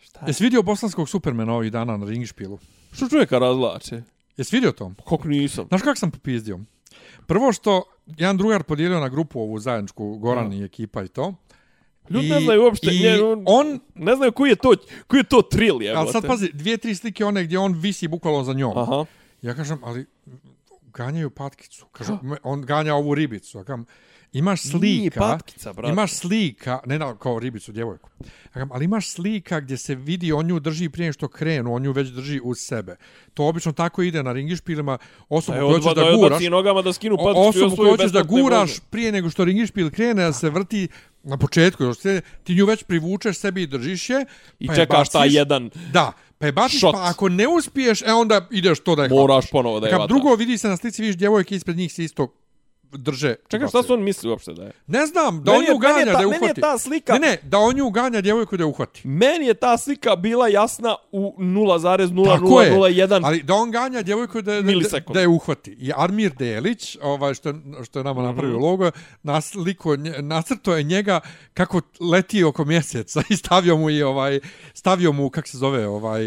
[0.00, 2.58] Šta Jesi vidio bosanskog supermena ovih dana na ringšpilu?
[2.92, 4.02] Što čovjeka razlače?
[4.38, 4.92] Jesi vidio to?
[5.08, 5.66] Kako nisam?
[5.68, 6.58] Znaš kako sam popizdio?
[7.26, 11.34] Prvo što jedan drugar podijelio na grupu ovu zajedničku, Goran i ekipa i to.
[12.10, 14.74] Ljudi ne znaju uopšte, i nje, on, on- ne znaju koji je to,
[15.06, 15.94] koji je to trill, je.
[15.94, 18.78] Ali sad pazi, dvije, tri slike one gdje on visi bukvalno za njom.
[18.78, 19.04] Aha.
[19.42, 20.06] Ja kažem, ali
[20.82, 21.86] ganjaju patkicu.
[21.86, 23.58] Kažem, on ganja ovu ribicu.
[23.58, 23.86] Ja kažem,
[24.32, 24.78] imaš slika.
[24.78, 25.92] Nije patkica, brate.
[25.92, 28.10] Imaš slika, ne na, kao ribicu, djevojku.
[28.70, 32.08] Ali imaš slika gdje se vidi, on nju drži prije što krenu, on nju već
[32.08, 32.96] drži uz sebe.
[33.34, 34.98] To obično tako ide na ringišpilima.
[35.28, 38.70] Osobu koju hoćeš da guraš, nogama da skinu patkicu i osobu koju hoćeš da guraš
[38.90, 40.88] prije nego što ringišpil krene da se vrti
[41.22, 44.24] na početku, još se, ti nju već privučeš sebi i držiš je.
[44.58, 45.34] I pa je čekaš baciš.
[45.34, 46.94] jedan Da, pa je baciš, Shot.
[46.94, 49.50] pa ako ne uspiješ, e onda ideš to da je Moraš hvataš.
[49.50, 52.34] ponovo da je Kad drugo vidi se na slici, vidiš djevojke ispred njih se isto
[52.92, 53.34] drže.
[53.48, 54.72] Čekaj, šta su on misli uopšte da je?
[54.86, 56.60] Ne znam, da Meni on nju je ganja ta- da je meni je uhvati.
[56.60, 59.00] ta slika- Ne, ne, da on nju ganja djevojku da je uhvati.
[59.04, 61.34] Meni je ta slika bila jasna u
[62.26, 62.70] Tako je.
[62.70, 64.72] 0,0001 Ali da on ganja djevojku da, da,
[65.08, 65.70] da, je uhvati.
[65.72, 67.54] I Armir Delić, ovaj, što,
[67.84, 68.64] što je nama napravio Mhm.
[68.64, 68.90] logo,
[69.22, 71.20] nasliko, nacrto je njega
[71.54, 74.40] kako leti oko mjeseca i stavio mu i ovaj,
[74.74, 76.20] stavio mu, kak se zove, ovaj,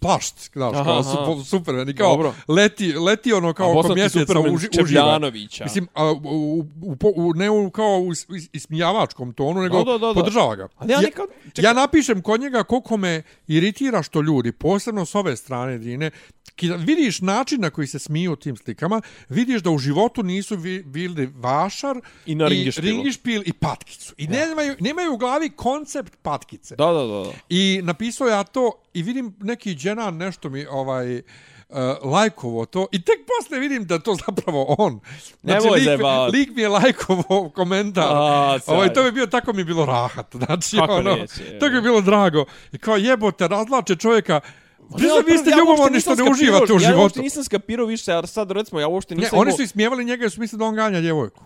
[0.00, 1.02] plašt, znaš, Aha, kao aha.
[1.36, 2.34] su, Superman, i kao Dobro.
[2.48, 5.18] leti, leti ono kao A oko mjeseca uži, uživa.
[5.60, 9.84] Mislim, a, u, u, u, ne u, kao u is- is- ismijavačkom tonu, nego Da,
[9.84, 10.14] da, da, da.
[10.14, 10.68] podržava ga.
[10.76, 11.64] Ali ja nikad- čekaj.
[11.64, 16.10] ja napišem kod njega koliko me iritira što ljudi, posebno s ove strane Dine,
[16.56, 20.56] kada vidiš način na koji se smiju u tim slikama, vidiš da u životu nisu
[20.56, 22.86] vi, bili vašar I na ringišpilu.
[22.88, 24.14] ringišpil i patkicu.
[24.16, 26.76] I nemaju, nemaju u glavi koncept patkice.
[26.76, 27.20] Da, da, da.
[27.20, 27.32] da.
[27.48, 31.22] I napisao ja to i vidim neki dženan nešto mi ovaj
[31.74, 35.00] uh, lajkovo to i tek posle vidim da to zapravo on.
[35.42, 36.32] Znači, Nemoj lik, zajebavat.
[36.32, 38.04] lik mi je lajkovo komentar.
[38.06, 40.26] A, ovaj, to bi bio, tako mi bilo rahat.
[40.36, 42.44] Znači, Kako ono, neće, to bi bilo drago.
[42.72, 44.40] I kao jebote, razlače čovjeka.
[44.90, 47.00] Priznam, vi ste Ja ljubomorni što ne uživate skapirao- u Ja životu.
[47.00, 49.38] uopšte nisam skapirao više, a sad recimo, ja uopšte Ne, nisam...
[49.38, 51.44] oni imao- su ismijevali njega jer su mislili da on ganja djevojku.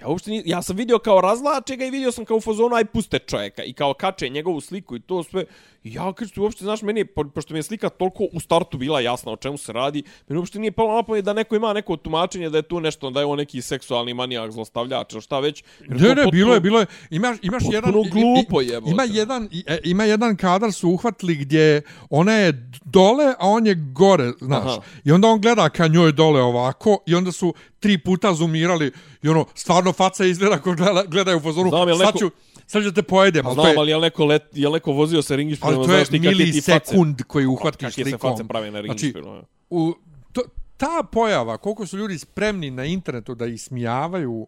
[0.00, 2.74] Ja uopšte ni, ja sam vidio kao razlače ga i vidio sam kao u fazonu
[2.74, 5.44] aj puste čovjeka i kao kače njegovu sliku i to sve.
[5.86, 8.78] Ja kad tu uopšte znaš meni je, po, pošto mi je slika toliko u startu
[8.78, 11.72] bila jasna o čemu se radi, meni uopšte nije palo na pamet da neko ima
[11.72, 15.40] neko tumačenje da je tu nešto da je on neki seksualni manijak, zlostavljač ili šta
[15.40, 15.64] već.
[15.80, 16.86] Ne, ne, potpuno- bilo je, bilo je.
[17.10, 17.92] Imaš, imaš jedan...
[17.92, 18.92] glupo jebote.
[18.92, 22.52] Ima jedan, e, ima jedan kadar su uhvatili gdje ona je
[22.84, 24.64] dole, a on je gore, znaš.
[24.66, 24.80] Aha.
[25.04, 28.92] I onda on gleda ka njoj dole ovako i onda su tri puta zoomirali
[29.22, 31.68] i ono, stvarno faca izgleda ko gleda, gledaju u fazonu.
[31.68, 32.30] Znam, sad, ću,
[32.66, 33.42] sad ću te pojedem.
[33.42, 35.86] Pa ali to znam, je- ali je neko, let, je neko vozio se ringišpilom, ali
[35.86, 38.30] to je znaš milisekund koji uhvatiš Kakve se slikom.
[38.30, 39.42] face pravi na Znači, ringišpilu.
[39.70, 39.94] u,
[40.32, 40.42] to,
[40.76, 44.46] ta pojava, koliko su ljudi spremni na internetu da ismijavaju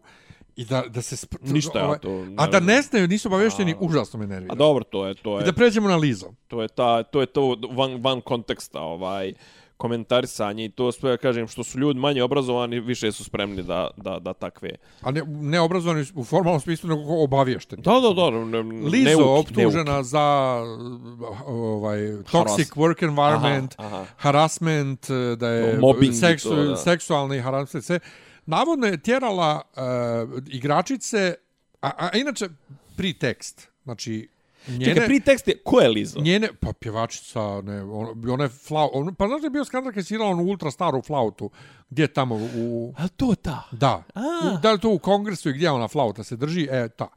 [0.55, 1.15] i da, da se...
[1.17, 1.31] Sp...
[1.43, 4.53] Ništa ja ovaj- to ne A da ne znaju, nisu obavešteni, užasno me nervira.
[4.53, 5.45] A dobro, to je, to I je.
[5.45, 6.33] da pređemo na Lizo.
[6.47, 9.33] to je ta to je to van van konteksta ovaj
[9.79, 14.19] komentarisanje i to sve kažem što su ljudi manje obrazovani više su spremni da da
[14.19, 14.69] da takve
[15.01, 17.81] A ne, ne obrazovani u formalnom smislu, nego obavješteni.
[17.81, 20.07] da da da ne, Lizo neuki, optužena neuki.
[20.07, 20.55] za
[21.45, 21.99] ovaj,
[22.31, 24.05] toxic work environment, Aha, aha.
[24.17, 25.07] harassment,
[25.37, 26.75] da je Mobbing i seksu, to, da.
[26.75, 27.99] seksualni harassment, sve.
[28.45, 29.81] Navodno je tjerala uh,
[30.47, 31.35] igračice,
[31.81, 32.49] a, a inače
[32.97, 34.29] pritekst, znači
[34.67, 36.19] njene, Čekaj, pri tekste ko je Lizo?
[36.21, 39.91] njene, pa pjevačica, ne, on, ona je flau, on, pa znaš da je bio skandal
[39.91, 41.49] kad je svirala onu ultra staru flautu,
[41.89, 43.63] gdje je tamo u, A to ta.
[43.71, 44.03] Da.
[44.13, 44.21] A.
[44.21, 46.67] U, da li to u kongresu i gdje ona flauta se drži?
[46.71, 47.07] E, ta.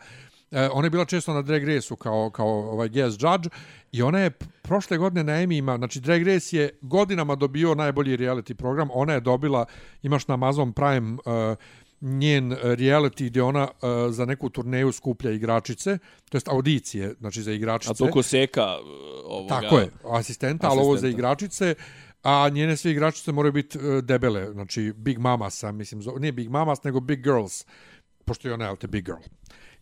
[0.51, 3.49] E, ona je bila često na Drag Race-u kao, kao ovaj guest judge
[3.93, 4.31] i ona je
[4.63, 9.21] prošle godine na Emmy-ima, znači Drag Race je godinama dobio najbolji reality program, ona je
[9.21, 9.65] dobila,
[10.03, 11.57] imaš na Amazon Prime uh,
[12.03, 15.99] njen reality gdje ona uh, za neku turneju skuplja igračice,
[16.29, 17.91] to jest audicije, znači za igračice.
[17.91, 18.87] A to ko seka uh,
[19.25, 19.61] ovoga.
[19.61, 21.19] Tako je, asistenta, ali ovo za Asistenta.
[21.19, 21.75] igračice,
[22.23, 26.85] a njene sve igračice moraju biti e, debele, znači Big Mamasa, mislim, nije Big Mamas,
[26.85, 27.65] nego Big Girls,
[28.25, 29.19] pošto je ona, jel te, Big Girl.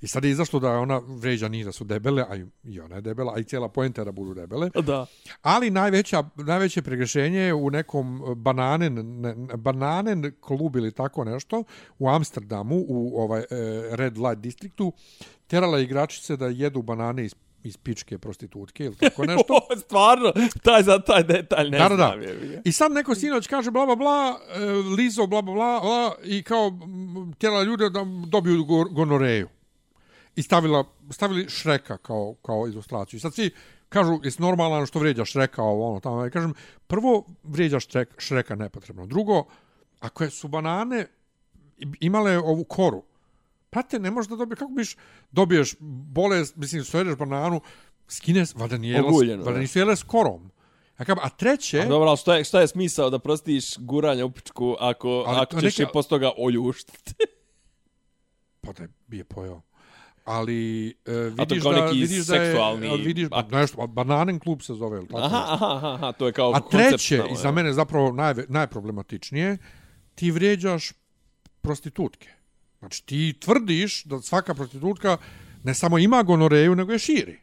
[0.02, 3.00] I sad je izašlo da ona vređa njih da su debele, a i- ona je
[3.00, 4.70] debela, a i cijela poenta je da budu debele.
[4.76, 5.06] Da.
[5.42, 8.00] Ali najveća, najveće pregrešenje je u nekom
[8.36, 11.64] bananen, ne, ne- bananen klub ili tako nešto
[11.98, 13.44] u Amsterdamu, u ovaj e,
[13.90, 14.92] Red Light distriktu,
[15.46, 19.60] terala je igračice da jedu banane iz, iz pičke prostitutke ili tako nešto.
[19.78, 20.32] Stvarno,
[20.62, 21.96] taj za taj detalj ne Da, da, da.
[21.96, 22.22] znam.
[22.22, 22.60] jebi ga.
[22.64, 24.60] I sad neko sinoć kaže bla bla bla, e,
[24.96, 25.80] Lizo bla bla bla,
[26.24, 26.72] i kao
[27.38, 29.48] tjela ljude da dobiju go- gonoreju.
[30.40, 33.18] I stavila, stavili Šreka kao, kao ilustraciju.
[33.18, 33.50] I sad svi
[33.88, 36.24] kažu, jesi normalan što vrijeđa Šreka ovo ono tamo.
[36.24, 36.54] Ja kažem,
[36.86, 39.06] prvo vrijeđaš Šrek, Šreka nepotrebno.
[39.06, 39.44] Drugo,
[40.00, 41.06] ako su banane
[42.00, 43.02] imale ovu koru,
[43.70, 44.96] prate, ne možeš da dobiješ, kako biš
[45.30, 45.74] dobiješ
[46.14, 47.60] bolest, mislim, stojedeš bananu,
[48.08, 50.50] skine, valjda, nije jela, valjda nisu jele s korom.
[50.96, 51.80] Kažem, a treće...
[51.80, 55.38] A Dobro, ali šta je, šta je smisao da prostiš guranje u pičku ako, Ali
[55.40, 57.14] ako ćeš neka- je posto toga oljuštiti?
[58.60, 59.62] pa da je je pojao.
[60.24, 63.50] Ali e, vidiš da neki vidiš da je seksualni vidiš akt.
[63.50, 65.18] nešto Bananen klub se zove, jel tako?
[65.18, 69.58] Aha, aha, aha, to je kao A treće, i za mene zapravo naj, najproblematičnije,
[70.14, 70.92] ti vrijeđaš
[71.60, 72.28] prostitutke.
[72.78, 75.16] Znači, ti tvrdiš da svaka prostitutka
[75.64, 77.38] ne samo ima gonoreju, nego je širi.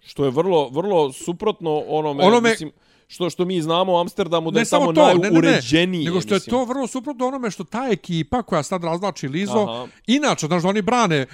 [0.00, 2.70] Što je vrlo, vrlo suprotno onome, Onome- mislim,
[3.12, 6.04] što, što mi znamo u Amsterdamu da ne je samo to, ne, ne, ne, najuređenije.
[6.04, 6.50] nego što je mislim.
[6.50, 9.86] to vrlo suprotno onome što ta ekipa koja sad razlači Lizo, Aha.
[10.06, 11.26] inače, znaš, da oni brane e,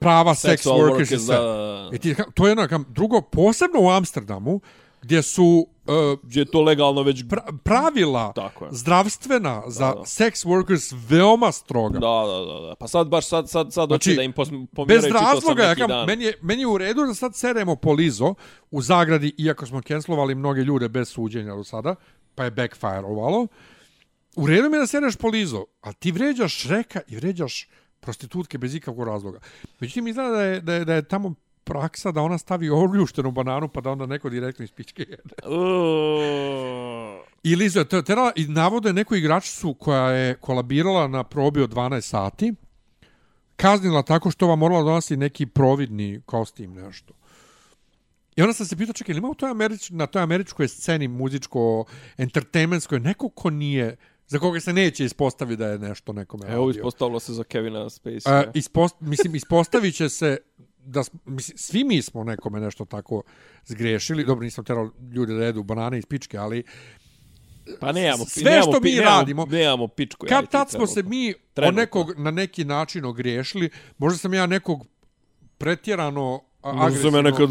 [0.00, 1.42] prava sex Sexual workers da, da,
[1.90, 1.96] da.
[1.96, 4.60] I ti, to je jedno, kam- drugo, posebno u Amsterdamu,
[5.02, 5.66] gdje su
[6.22, 7.24] Gdje je to legalno već...
[7.28, 8.70] pra, pravila Tako je.
[8.72, 10.00] zdravstvena za da.
[10.00, 11.98] sex workers veoma stroga.
[11.98, 12.74] Da, da, da, da.
[12.74, 15.74] Pa sad baš sad sad sad Znači, hoće da im Bez pomjeraju sam razloga, ja
[15.74, 16.06] kam, dan.
[16.06, 18.34] meni, je, meni je u redu da sad seremo po Lizo
[18.70, 21.94] u zagradi, iako smo cancelovali mnoge ljude bez suđenja do sada,
[22.34, 23.46] pa je backfireovalo.
[24.36, 27.68] U redu mi je da sereš po Lizo, a ti vređaš Šreka i vređaš
[28.00, 29.38] prostitutke bez ikakvog razloga.
[29.80, 33.68] Međutim, izgleda da je, da je, da je tamo praksa da ona stavi oljuštenu bananu
[33.68, 35.34] pa da onda neko direktno iz pičke jede.
[37.42, 42.00] I Lizo je terala i navode neku igračicu koja je kolabirala na probi od 12
[42.00, 42.54] sati,
[43.56, 47.14] kaznila tako što vam morala donosi neki providni kostim, nešto.
[48.36, 51.08] I onda sam se pitao, čekaj, ili ima u toj Američ, na toj američkoj sceni
[51.08, 51.84] muzičko,
[52.16, 53.96] entertainmentskoj, neko ko nije,
[54.26, 56.80] za koga se neće ispostaviti da je nešto nekome Evo radio?
[56.80, 58.44] ispostavilo se za Kevina Spacey.
[58.44, 60.38] Uh, ispost, mislim, ispostavit će se
[60.84, 63.22] da mislim, svi mi smo nekome nešto tako
[63.66, 64.24] zgrešili.
[64.24, 66.62] Dobro, nisam terao ljude da jedu banane iz pičke, ali
[67.80, 70.26] pa nemamo, sve nemamo, što mi nemamo, radimo- nemamo pičku.
[70.26, 74.46] kad ja, tad smo se mi o nekog na neki način ogriješili, možda sam ja
[74.46, 74.86] nekog
[75.58, 77.48] pretjerano a, Možda sam agresivno ja nekad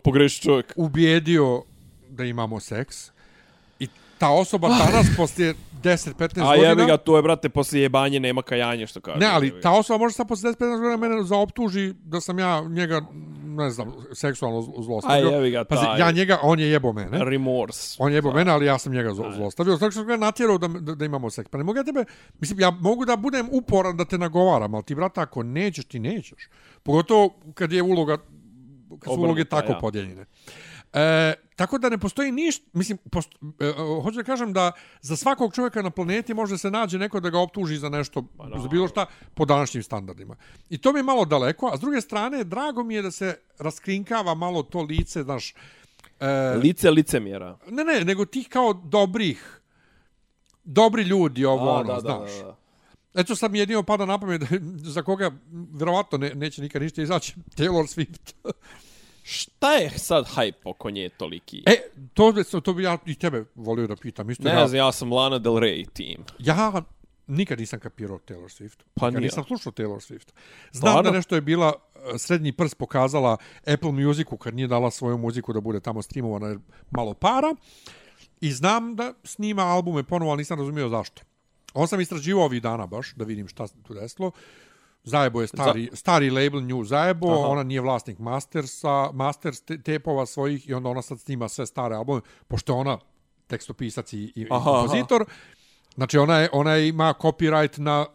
[0.00, 0.72] pogreši čovjek.
[0.76, 1.62] ubijedio
[2.08, 3.13] da imamo seks.
[4.24, 6.68] Ta osoba danas, poslije 10-15 A godina...
[6.68, 9.18] jebi ga, to je, brate, poslije jebanje nema kajanje, što kaže.
[9.18, 13.00] Ne, ali ta osoba može sad posle 10-15 godina mene zaoptuži da sam ja njega,
[13.44, 15.28] ne znam, seksualno zlo- zlostavio.
[15.28, 17.24] A jebi ga, Pazi, ja njega, on je jebo mene.
[17.24, 17.96] Remorse.
[17.98, 19.76] On je jebo mene, ali ja sam njega zlo- zlostavio.
[19.76, 21.50] Tako sam ga natjerao da, da, da imamo seks.
[21.50, 22.04] Pa ne mogu ja tebe,
[22.40, 25.98] mislim, ja mogu da budem uporan da te nagovaram, ali ti, brate, ako nećeš, ti
[25.98, 26.48] nećeš.
[26.82, 28.24] Pogotovo kad je uloga, kad
[29.04, 29.78] su Obrnuta, uloge tako ja.
[29.78, 30.24] podijeljene.
[30.94, 33.72] E, tako da ne postoji ništa, mislim, posto, e,
[34.02, 37.38] hoću da kažem da za svakog čovjeka na planeti može se nađe neko da ga
[37.38, 38.24] optuži za nešto,
[38.62, 40.36] za bilo šta, po današnjim standardima.
[40.70, 43.38] I to mi je malo daleko, a s druge strane, drago mi je da se
[43.58, 45.54] raskrinkava malo to lice, znaš,
[46.20, 47.58] e, Lice licemjera.
[47.70, 49.60] ne, ne, nego tih kao dobrih,
[50.64, 52.38] dobri ljudi, ovo, A, ono, da, da, znaš.
[52.38, 52.56] da, da.
[53.14, 54.42] Eto sad mi jedino pada na pamet
[54.94, 55.30] za koga
[55.72, 58.52] verovatno ne, neće nikad ništa izaći Taylor Swift.
[59.26, 61.62] Šta je sad hype oko nje toliki?
[61.66, 61.76] E,
[62.14, 64.30] to, bi- to bi ja i tebe volio da pitam.
[64.30, 66.24] Isto ne ja, znam, ja sam Lana Del Rey tim.
[66.38, 66.82] ja
[67.26, 68.78] nikad nisam kapirao Taylor Swift.
[68.94, 69.28] Pa nikad ni ja.
[69.28, 70.32] nisam slušao Taylor Swift.
[70.72, 71.02] Znam Stvarno?
[71.10, 71.72] da nešto je bila
[72.14, 73.36] e, srednji prst pokazala
[73.66, 76.58] Apple Musicu kad nije dala svoju muziku da bude tamo streamovana jer
[76.90, 77.54] malo para.
[78.40, 81.22] I znam da snima albume ponovo, ali nisam razumio zašto.
[81.74, 84.30] On sam istraživao ovih dana baš, da vidim šta se tu desilo.
[85.04, 87.48] Zajebo je stari, stari label New Zajebo, Aha.
[87.48, 91.94] ona nije vlasnik Mastersa, Masters te- tepova svojih i onda ona sad snima sve stare
[91.96, 92.98] albume, pošto je ona
[93.46, 95.24] tekstopisac i, i Aha, kompozitor.
[95.94, 98.06] Znači ona, je, ona ima copyright na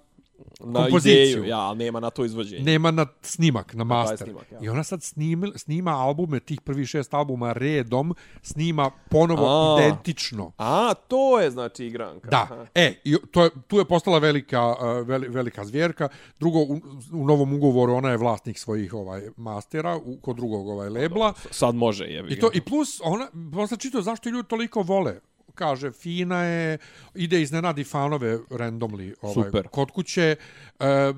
[0.60, 1.22] Na Kompoziciju.
[1.22, 2.64] ideju, ja, ali nema na to izvođenje.
[2.64, 4.18] nema na snimak, na master.
[4.18, 4.60] snimak, ja.
[4.62, 9.78] I ona sad snima, snima albume, tih prvih šest albuma redom, snima ponovo A.
[9.80, 10.52] identično.
[10.58, 12.30] A, to je znači igranka.
[12.30, 12.66] Da, Aha.
[12.76, 16.10] e, i to je, tu je postala velika, uh, veli, velika zvjerka.
[16.40, 16.82] Drugo, u,
[17.14, 21.34] u novom ugovoru ona je vlasnik svojih ovaj mastera u, kod drugog ovaj lebla.
[21.52, 25.20] Sad može, jebi I to i plus ona posle čito zašto ljudi toliko vole
[25.56, 26.78] kaže fina je
[27.16, 29.68] ide iznenadi fanove randomly ovaj Super.
[29.68, 30.36] kod kuće
[30.80, 31.14] e,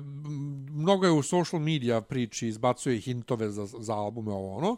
[0.70, 4.76] mnogo je u social media priči izbacuje hintove za za albume ovo ono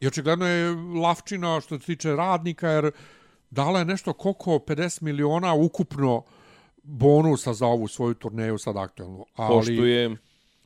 [0.00, 2.90] i očigledno je lavčina što se tiče radnika jer
[3.50, 6.22] dala je nešto koliko 50 miliona ukupno
[6.82, 10.16] bonusa za ovu svoju turneju sad aktuelnu ali Poštujem.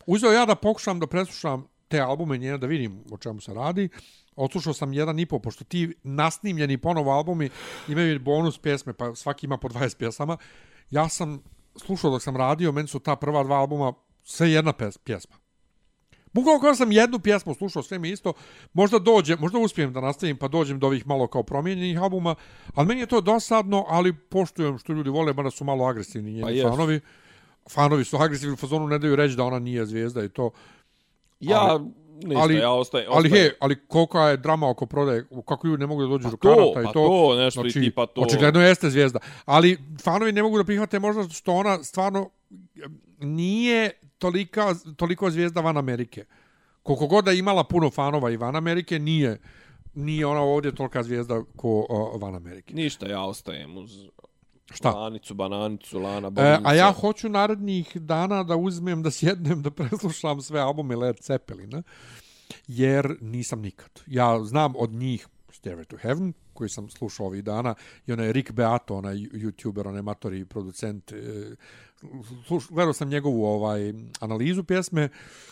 [0.07, 3.89] uzeo ja da pokušam da preslušam te albume njene da vidim o čemu se radi.
[4.37, 7.51] Odslušao sam jedan i po, pošto ti nasnimljeni ponovo albumi
[7.89, 10.37] imaju bonus pjesme, pa svaki ima po 20 pjesama.
[10.91, 11.43] Ja sam
[11.77, 13.93] slušao dok sam radio, meni su ta prva dva albuma
[14.23, 14.73] sve jedna
[15.05, 15.37] pjesma.
[16.35, 18.33] Bukvalno kao sam jednu pjesmu slušao, sve mi isto,
[18.73, 22.35] možda dođe, možda uspijem da nastavim pa dođem do ovih malo kao promijenjenih albuma,
[22.75, 26.63] ali meni je to dosadno, ali poštujem što ljudi vole, mada su malo agresivni njeni
[26.63, 27.01] Pa fanovi.
[27.71, 30.51] Fanovi su agresivni u fazonu, ne daju reći da ona nije zvijezda i to.
[31.41, 31.81] Ja,
[32.23, 33.07] ništa, ali- ja ostajem.
[33.11, 33.45] Ali ostajem.
[33.45, 36.37] he, ali kolika je drama oko prodaje, kako ljudi ne mogu da dođu Pa do
[36.37, 37.09] to, karata i pa to.
[37.09, 38.21] to, nešto i znači, tipa to.
[38.21, 39.19] Očigledno jeste zvijezda.
[39.45, 42.31] Ali fanovi ne mogu da prihvate možda što ona stvarno
[42.85, 46.25] em, nije tolika, toliko zvijezda van Amerike.
[46.83, 49.41] Koliko god da je imala puno fanova i van Amerike, nije,
[49.95, 52.75] nije ona ovdje tolika zvijezda ko o, van Amerike.
[52.75, 53.91] Ništa, ja ostajem uz
[54.73, 54.91] Šta?
[54.91, 56.61] lanicu, bananicu, lana, E, bobinica.
[56.65, 61.83] a ja hoću narednih dana da uzmem, da sjednem, da preslušam sve albume Led Zeppelina,
[62.67, 64.01] jer nisam nikad.
[64.07, 67.75] Ja znam od njih Stairway to Heaven, koji sam slušao ovih dana,
[68.07, 71.55] i onaj Rick Beato, onaj youtuber, onaj amatori producent, e,
[72.47, 75.09] sluš, gledao sam njegovu ovaj analizu pjesme.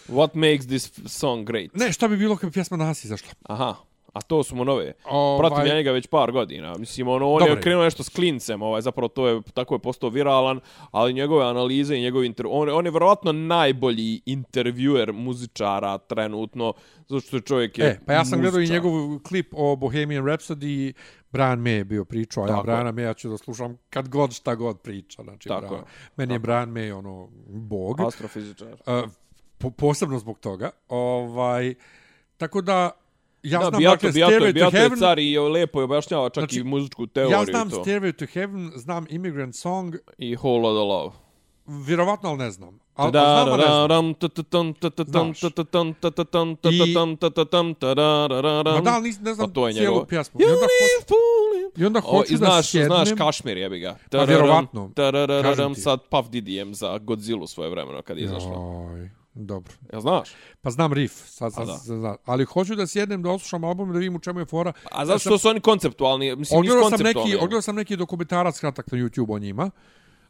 [0.09, 1.75] What makes this song great?
[1.75, 3.31] Ne, šta bi bilo kad bi pjesma danas izašla?
[3.43, 3.75] Aha.
[4.13, 4.93] A to su mu nove.
[5.05, 6.75] Ovaj- Pratim ja njega već par godina.
[6.79, 9.79] Mislim, ono, on Dobar je krenuo nešto s klincem, ovaj, zapravo to je, tako je
[9.79, 10.61] postao viralan,
[10.91, 12.47] ali njegove analize i njegov inter...
[12.51, 16.73] On, on je verovatno najbolji intervjuer muzičara trenutno,
[17.09, 20.93] zato što čovjek je E, pa ja sam gledao i njegov klip o Bohemian Rhapsody,
[21.33, 22.65] Brian May je bio pričao, a ja Tako je.
[22.65, 25.23] Briana Maya ću da slušam kad god šta god priča.
[25.23, 25.85] Znači, Tako Brian, je.
[26.17, 28.01] meni je Brian May ono, bog.
[28.01, 28.69] Astrofizičar.
[28.73, 29.11] Uh,
[29.59, 30.71] po, posebno zbog toga.
[30.89, 31.75] Ovaj,
[32.37, 32.91] tako da,
[33.43, 36.29] ja da, znam, Bijato, dakle, Bijato, Stairway Bijato to Heaven, car i lepo je objašnjava
[36.29, 37.77] čak Znači, i muzičku teoriju ja znam to.
[37.85, 41.13] Stairway to Heaven, znam Immigrant Song, I Whole Lotta Love.
[41.67, 42.79] vjerovatno, ali ne znam.
[42.97, 43.59] Da, ne znam.
[48.85, 50.07] da, ali ne Pa to je cijelu njegovo.
[50.07, 50.41] pjesmu.
[50.41, 51.15] I onda, hoću,
[51.77, 53.07] I onda O, hoću i da znaš, sjednem.
[53.07, 53.97] znaš Kašmir, jebi ga.
[54.11, 54.91] Pa vjerovatno.
[55.75, 58.53] Sad Puff Didijem za Godzilla svoje vremeno kad je izašla.
[58.57, 59.73] Oj, dobro.
[59.93, 60.31] Jel znaš?
[60.61, 62.17] Pa znam riff, sad, A sad, sad, znam.
[62.25, 64.73] ali hoću da sjednem, da oslušam album i da vidim u čemu je fora.
[64.91, 68.93] A zato što su oni konceptualni, mislim, Ogledao sam, neki, ogledao sam neki dokumentarac kratak
[68.93, 69.71] na YouTube o njima.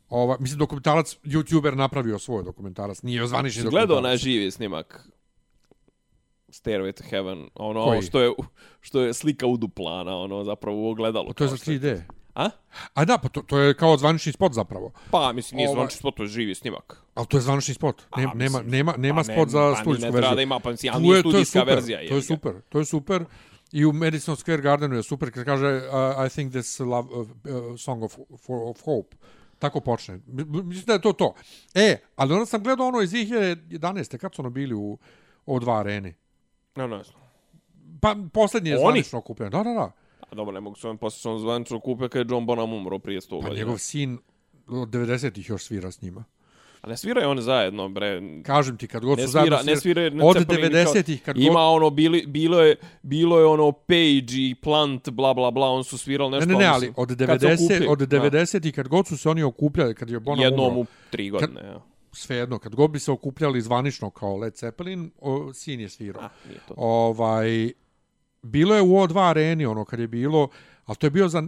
[0.09, 3.89] Ova, mislim, dokumentarac, YouTuber napravio svoj dokumentarac, nije zvanični dokumentarac.
[3.89, 5.09] gledao onaj živi snimak
[6.49, 8.03] Stairway to Heaven, ono Koji?
[8.03, 8.33] što je
[8.81, 11.27] što je slika u duplana, ono zapravo u ogledalu.
[11.27, 12.03] Pa to je za što 3D.
[12.35, 12.51] A?
[12.95, 14.93] A da, pa to, to je kao zvanični spot zapravo.
[15.11, 16.97] Pa, mislim, nije Ovaj- zvanči spot, to je živi snimak.
[17.15, 18.03] Ali to je zvanični spot.
[18.11, 20.37] A, Nema, nema, mislim, nema, nema pa spot ne, za pa studijsku ne treba verziju.
[20.37, 22.07] da ima, pa mislim, ali Tu nije je- to je studijska super, verzija, To je
[22.07, 22.23] jebi ga.
[22.27, 23.25] super, to je super.
[23.73, 25.83] I u Madison Square Gardenu je super kad kaže uh,
[26.27, 27.27] I think this love, uh, uh,
[27.79, 29.17] song of, for, of hope.
[29.59, 30.21] Tako počne.
[30.27, 31.35] Mislim da je to to.
[31.75, 34.17] E, ali onda sam gledao ono iz 2011.
[34.17, 34.99] Kad su ono bili u
[35.47, 36.15] O2 areni?
[36.77, 37.03] No, no,
[38.01, 38.83] Pa posljednji je Oni?
[38.83, 39.51] zvanično okupljen.
[39.51, 39.93] Da, da, da.
[40.33, 43.21] A dobro, ne mogu se on posjećati zvanično kupe kad je John Bonham umro prije
[43.21, 43.55] 100 Pa godina.
[43.55, 44.19] njegov sin
[44.69, 46.25] od 90-ih još svira s njima.
[46.81, 48.21] A ne sviraju oni zajedno, bre.
[48.43, 51.23] Kažem ti, kad god Ne su zajedno svira, ne svira, ne od Zeppelin kao- 90-ih,
[51.23, 51.77] kad Ima god...
[51.77, 53.99] ono, bili, bilo, je, bilo je ono Page
[54.39, 56.53] i Plant, bla, bla, bla, on su svirali Ne, nešto.
[56.53, 58.21] ne, ne, ali ali od kad se 90 okupljaju, od da.
[58.21, 61.61] 90 kad god su se oni okupljali, kad je Bonham Jednom umro, u tri godine,
[61.61, 61.81] ja.
[62.13, 66.23] svejedno, kad god bi se okupljali zvanično kao Led Zeppelin, o, sin je svirao.
[66.23, 66.75] A, nije to.
[66.77, 67.73] Ovaj,
[68.43, 70.49] bilo je u O2 areni, ono, kad je bilo,
[70.85, 71.43] ali to je bio za...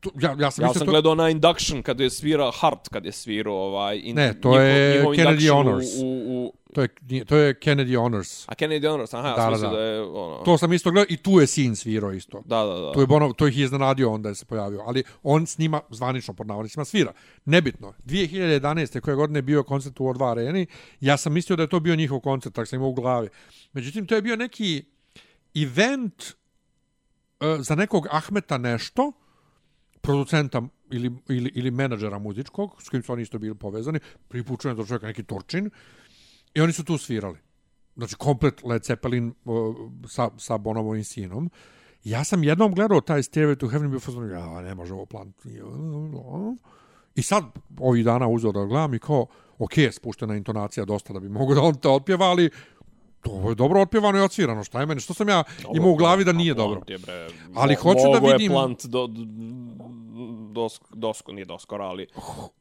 [0.00, 3.04] To, ja, ja sam, Ja sam to, gledao na Induction kad je svirao Hart kad
[3.06, 5.86] je svirao ovaj in, Ne, to je njihov Kennedy Honors.
[6.02, 6.88] U, u, u, to, je,
[7.24, 8.48] to je Kennedy Honors.
[8.48, 9.76] a Kennedy Honors, aha, ja Da, sam da, da.
[9.76, 10.42] da je ono.
[10.44, 12.42] To sam isto gledao i tu je sin svirao isto.
[12.46, 12.92] Da, da, da.
[12.92, 15.80] To je Bono, to ih je iznenadio onda je se pojavio, ali on s njima
[15.90, 17.12] zvanično pod navodnicima svira.
[17.44, 17.92] Nebitno.
[18.06, 19.00] 2011.
[19.00, 20.66] koje godine je bio koncert u O2 areni,
[21.00, 23.28] ja sam mislio da je to bio njihov koncert, tako sam imao u glavi.
[23.72, 24.93] Međutim, to je bio neki
[25.54, 26.22] event
[27.40, 29.12] e, za nekog Ahmeta nešto,
[30.00, 33.98] producenta ili, ili, ili menadžera muzičkog, s kojim su oni isto bili povezani,
[34.28, 35.70] pripučujem do čovjeka neki Torčin,
[36.54, 37.38] i oni su tu svirali.
[37.96, 39.76] Znači, komplet Led Zeppelin uh,
[40.08, 41.50] sa, sa Bonovim sinom.
[42.04, 45.32] Ja sam jednom gledao taj Stairway to Heaven i bio ja, ne može ovo plan.
[47.14, 47.44] I sad,
[47.78, 49.26] ovih dana uzeo da gledam i kao,
[49.58, 52.50] ok, spuštena intonacija dosta da bi mogo da on to otpjeva, ali
[53.24, 54.64] to je dobro otpjevano i odsvirano.
[54.64, 55.00] Šta je meni?
[55.00, 55.42] Što sam ja
[55.74, 56.80] imao u glavi da nije dobro?
[56.80, 59.08] Bre, Ali hoću da mogo je vidim- Plant do,
[60.50, 62.06] dos, dosko, nije doskoro, ali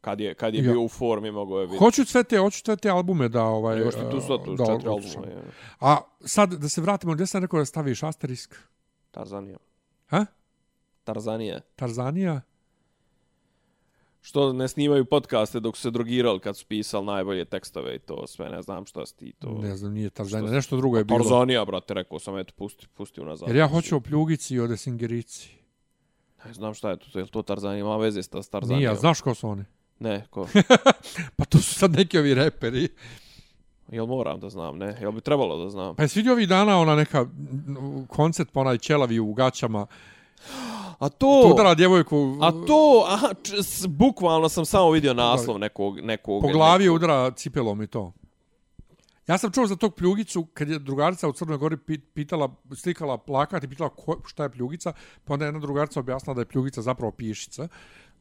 [0.01, 0.71] kad je, kad je Ja.
[0.71, 1.79] bio u formi mogo je vidjeti.
[1.79, 4.65] Hoću sve te, hoću sve te albume da ovaj Imaš ti tu sva tu da
[4.65, 5.27] četiri albuma.
[5.27, 5.43] je.
[5.79, 8.55] A sad da se vratimo, gdje sam rekao da staviš asterisk?
[9.11, 9.57] Tarzanija.
[10.07, 10.25] Ha?
[11.03, 11.59] Tarzanija.
[11.75, 12.41] Tarzanija?
[14.25, 18.27] Što ne snimaju podcaste dok su se drogirali kad su pisali najbolje tekstove i to
[18.27, 19.49] sve, ne znam šta si ti to.
[19.61, 21.19] Ne znam, nije Tarzanija, Što- nešto drugo je bilo.
[21.19, 23.47] Tarzanija, brate, rekao sam, eto, pusti, pusti unazad.
[23.47, 25.49] Jer ja hoću o pljugici i o desingerici.
[26.45, 28.77] Ne znam šta je to, je li to Tarzanija, ima veze s Tarzanijom?
[28.77, 29.63] Nije, a znaš ko su oni?
[29.99, 30.47] Ne, ko?
[31.37, 32.89] Pa to su sad neki ovi reperi.
[33.91, 34.97] Jel moram da znam, ne?
[35.01, 35.95] Jel bi trebalo da znam?
[35.95, 37.25] Pa je svidio ovih dana ona neka
[38.07, 39.87] koncert pa onaj ćelavi u gaćama.
[40.99, 41.51] A To to...
[41.53, 45.99] udara djevojku A to, aha, č, s, bukvalno sam samo vidio naslov nekog...
[45.99, 48.13] nekog po glavi je nekog, udara cipelom i to.
[49.27, 53.17] Ja sam čuo za tog pljugicu kad je drugarica u Crnoj Gori pit- pitala, slikala
[53.17, 54.93] plakat i pitala ko, šta je pljugica,
[55.23, 57.67] pa onda je jedna drugarica objasnila da je pljugica zapravo pišica.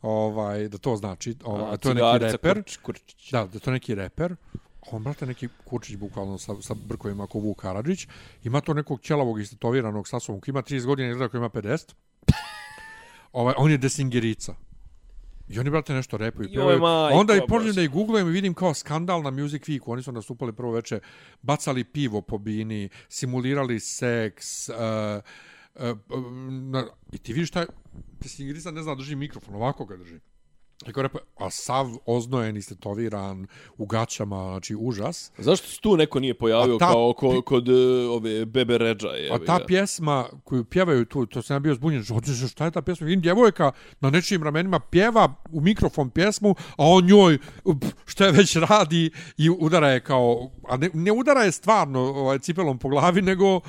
[0.02, 2.54] Ovaj, da to znači, ovaj, a, to je neki reper.
[2.54, 3.30] Kurč, kurčić.
[3.30, 4.36] Da, da je to neki reper.
[4.90, 8.06] on, brate, neki kurčić bukvalno sa, sa brkovima ako Vuk Karadžić,
[8.44, 11.94] ima to nekog ćelavog istetoviranog sa sobom, ima 30 godina, izgleda koji ima 50.
[13.32, 14.54] Ovaj, on je desingerica.
[15.48, 16.48] I oni, brate, nešto repaju.
[16.52, 19.92] Joj, majko Onda i počnem da ih googlujem i vidim kao skandal na Music Weeku.
[19.92, 21.00] Oni su nastupali prvo veče,
[21.42, 24.68] bacali pivo po bini, simulirali seks.
[24.68, 24.74] Uh,
[25.74, 27.66] uh, na, I ti vidiš taj...
[28.20, 30.18] Desingerica ne zna drži mikrofon, ovako ga drži.
[30.88, 33.46] I kao repa, a sav oznojen, istetoviran,
[33.78, 35.32] u gaćama, znači užas.
[35.38, 37.72] Zašto se tu neko nije pojavio A ta kao ko, pi- kod e,
[38.08, 39.08] ove Bebe Ređa?
[39.32, 42.70] A ta pjesma koju pjevaju tu, to sam ja bio zbunjen, što hoćeš, šta je
[42.70, 43.04] ta pjesma?
[43.04, 47.38] Vidim djevojka na nečijim ramenima pjeva u mikrofon pjesmu, a on njoj
[48.04, 52.38] šta je već radi i udara je kao, a ne, ne udara je stvarno ovaj,
[52.38, 53.60] cipelom po glavi, nego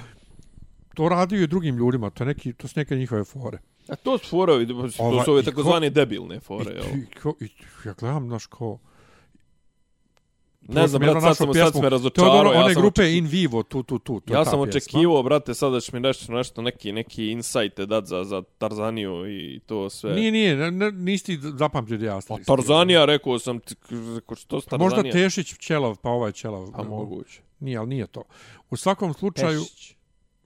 [0.94, 3.60] to radi i drugim ljudima, to, je neki, to su neke njihove fore.
[3.88, 7.34] A to su forovi, to Ova, su ove i takozvane debilne fore, I, i, ko,
[7.40, 7.50] i,
[7.86, 8.80] ja gledam, znaš, ko...
[10.68, 12.32] Ne znam, Jednu brat, sad, sam, sad sam me razočarao.
[12.32, 14.20] ono- one ja sam grupe očeki- In Vivo, tu, tu, tu.
[14.20, 18.06] to je Ja sam očekivao, brate, sada ćeš mi nešto, nešto neki, neki insajte dat
[18.06, 20.14] za, za Tarzaniju i to sve.
[20.16, 23.60] Nije, nije, ne, ne, nisi ti zapamtio da ja Pa Tarzanija, rekao sam,
[24.16, 24.90] rekao, što s Tarzanija?
[24.96, 26.72] Možda Tešić Ćelav, pa ovaj Ćelav.
[26.76, 27.42] Pa moguće.
[27.60, 28.24] Nije, ali nije to.
[28.70, 29.96] U svakom slučaju, Pešić.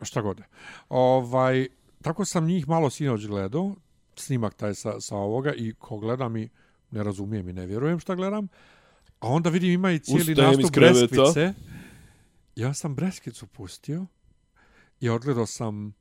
[0.01, 0.41] šta god.
[0.89, 1.67] Ovaj,
[2.07, 3.75] tako sam njih malo sinoć gledao,
[4.15, 6.49] snimak taj sa, sa ovoga i ko gleda mi,
[6.91, 8.47] ne razumijem i ne vjerujem šta gledam.
[9.19, 10.75] A onda vidim ima i cijeli Ustajem nastup.
[10.75, 11.53] Breskvice.
[12.55, 14.05] Ja sam Breskvicu pustio
[14.99, 15.93] i odgledao sam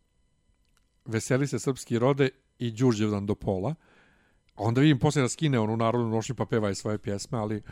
[1.04, 2.28] Veseli se srpski rode
[2.58, 3.74] i Đurđevdan do pola.
[4.54, 7.62] A onda vidim poslije da skine onu narodnu nošnju pa peva i svoje pjesme, ali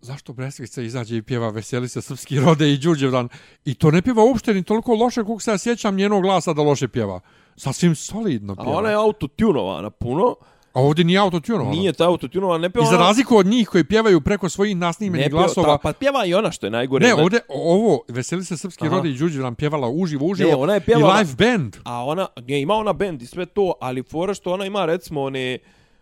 [0.00, 3.28] zašto Breskvica izađe i pjeva Veseli se srpski rode i Đurđevdan
[3.64, 6.62] i to ne pjeva uopšte ni toliko loše kako se ja sjećam njenog glasa da
[6.62, 7.20] loše pjeva.
[7.56, 8.78] Sasvim solidno A pjeva.
[8.78, 10.36] ona je autotunovana puno.
[10.72, 11.70] A ovdje nije autotunovano.
[11.70, 15.26] Nije ta autotunovana, ne peva I za razliku od njih koji pjevaju preko svojih nasnimenih
[15.26, 17.06] ne peva, glasova, ta, pa pjeva i ona što je najgore.
[17.06, 18.96] Ne, ovdje, ovo, Veseli se srpski Aha.
[18.96, 20.50] rodi i Đuđe nam pjevala uživo, uživo.
[20.50, 21.76] Ne, ona je pjevala- I live band.
[21.84, 25.22] A ona, nije, ima ona bend i sve to, ali fora što ona ima, recimo,
[25.22, 25.58] one...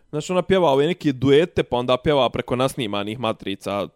[0.09, 3.87] Znači, ona pjeva ove neke duete, pa onda pjeva preko nasnimanih matrica,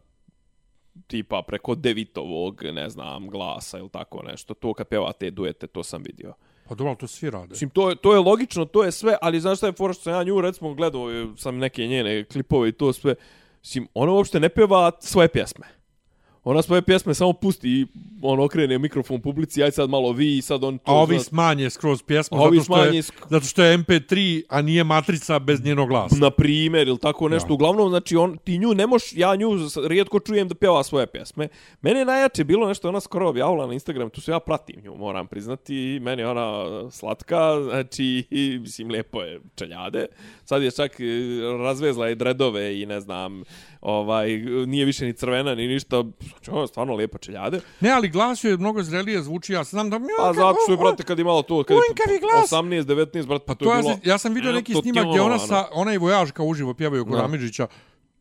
[1.07, 4.53] tipa preko Devitovog, ne znam, glasa ili tako nešto.
[4.53, 6.33] To kad pjeva te duete, to sam vidio.
[6.67, 7.47] Pa dobro, to svi rade.
[7.49, 10.03] Mislim, to je, to je logično, to je sve, ali znaš šta je fora što
[10.03, 11.07] sam ja nju, recimo, gledao
[11.37, 13.15] sam neke njene klipove i to sve.
[13.61, 15.80] Mislim, ona uopšte ne pjeva svoje pjesme.
[16.43, 17.87] Ona svoje pjesme samo pusti i
[18.21, 20.91] on okrene mikrofon publici, aj sad malo vi i sad on to...
[20.91, 23.77] A ovi zna- smanje skroz pjesmu, ovi zato, što je, smanje sk- zato što je
[23.77, 26.15] MP3, a nije matrica bez njenog glasa.
[26.19, 27.47] na primjer ili tako nešto.
[27.47, 27.53] Da.
[27.53, 29.49] Uglavnom, znači, on, ti nju ne moš, ja nju
[29.87, 31.47] rijetko čujem da pjeva svoje pjesme.
[31.81, 34.95] Mene je najjače bilo nešto, ona skoro objavila na Instagram, tu se ja pratim nju,
[34.95, 40.05] moram priznati, meni je ona slatka, znači, i, mislim, lijepo je čeljade.
[40.45, 41.03] Sad je čak e,
[41.63, 43.43] razvezla je dredove i ne znam,
[43.81, 44.27] ovaj,
[44.67, 47.59] nije više ni crvena ni ništa, znači, ona je stvarno lijepo čeljade.
[47.79, 49.99] Ne, ali glas je mnogo zrelije zvuči, ja znam da...
[50.17, 52.51] Pa zato što je, brate, kad je malo to, kad je Unkavi glas.
[52.51, 53.93] 18, 19, brate, Pa to, to je ja, bilo...
[53.93, 55.47] sam, ja sam vidio neki snimak gdje ona tjonovano.
[55.47, 57.25] sa, ona i vojažka uživo pjevaju kod Da.
[57.25, 57.67] Amidžića.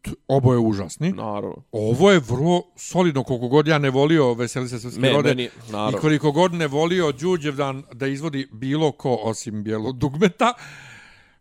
[0.03, 1.13] T- Oboje užasni.
[1.13, 1.63] Naravno.
[1.73, 5.29] Ovo je vrlo solidno, koliko god ja ne volio Veseli se srpski Me- rode.
[5.29, 5.99] meni- I naravno.
[5.99, 10.53] koliko god ne volio Đurđevdan da izvodi bilo ko osim bijelog dugmeta.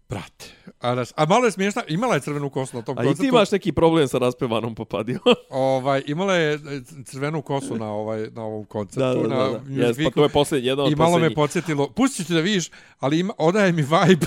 [0.09, 0.45] Brate.
[0.79, 3.21] A, znaš, a malo je smiješna, imala je crvenu kosu na tom A i koncertu.
[3.21, 5.19] ti imaš neki problem sa raspevanom popadijom.
[5.49, 6.59] Ovaj, imala je e,
[7.05, 9.21] crvenu kosu na, ovaj, na ovom koncertu.
[9.21, 9.59] da, da, na da.
[9.59, 11.35] Music Jes, pa to je posljednji, jedan od I malo me posljednjih.
[11.35, 12.69] podsjetilo, pustit ću da vidiš,
[12.99, 14.25] ali ima, odaje mi vibe.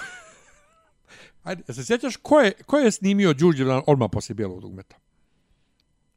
[1.45, 4.97] Ajde, se sjećaš ko je, ko je snimio Đurđevdan odmah poslije bijelog dugmeta?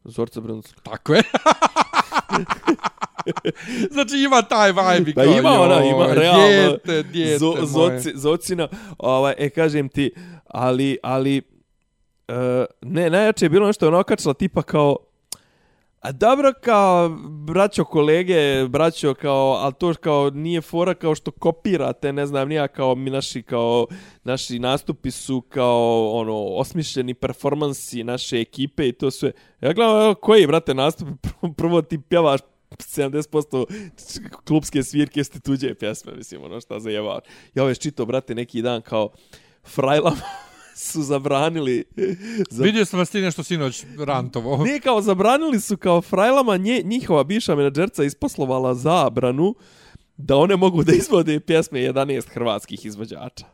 [0.04, 0.82] Zorca Brunska.
[0.84, 1.24] Tako je.
[3.94, 5.12] znači ima taj vibe.
[5.12, 6.48] Da kao, ima ona, ima realno.
[6.48, 10.14] Dijete, dijete Zo, zoci, zocina, ovaj, e, kažem ti,
[10.48, 11.42] ali, ali,
[12.28, 14.98] e, ne, najjače je bilo nešto, ona okačila tipa kao,
[16.06, 22.14] A dobro kao braćo kolege, braćo kao, ali to kao nije fora kao što kopirate,
[22.14, 23.88] ne znam, nija kao mi naši kao
[24.24, 29.32] naši nastupi su kao ono osmišljeni performansi naše ekipe i to sve.
[29.62, 32.42] Ja gledam evo, koji brate nastup, prvo, prvo ti pjevaš
[32.78, 33.66] 70%
[34.48, 37.24] klubske svirke ste tuđe pjesme, mislim, ono šta zajebaš.
[37.56, 39.10] Ja je čito, brate, neki dan kao
[39.64, 40.22] frajlama
[40.76, 41.84] su zabranili
[42.50, 44.64] za Vidio sam vas ti nešto sinoć rantovo.
[44.64, 49.56] Nije kao zabranili su kao frajlama nje, njihova bivša menadžerca isposlovala zabranu
[50.18, 53.46] da one mogu da izvode pjesme 11 hrvatskih izvođača.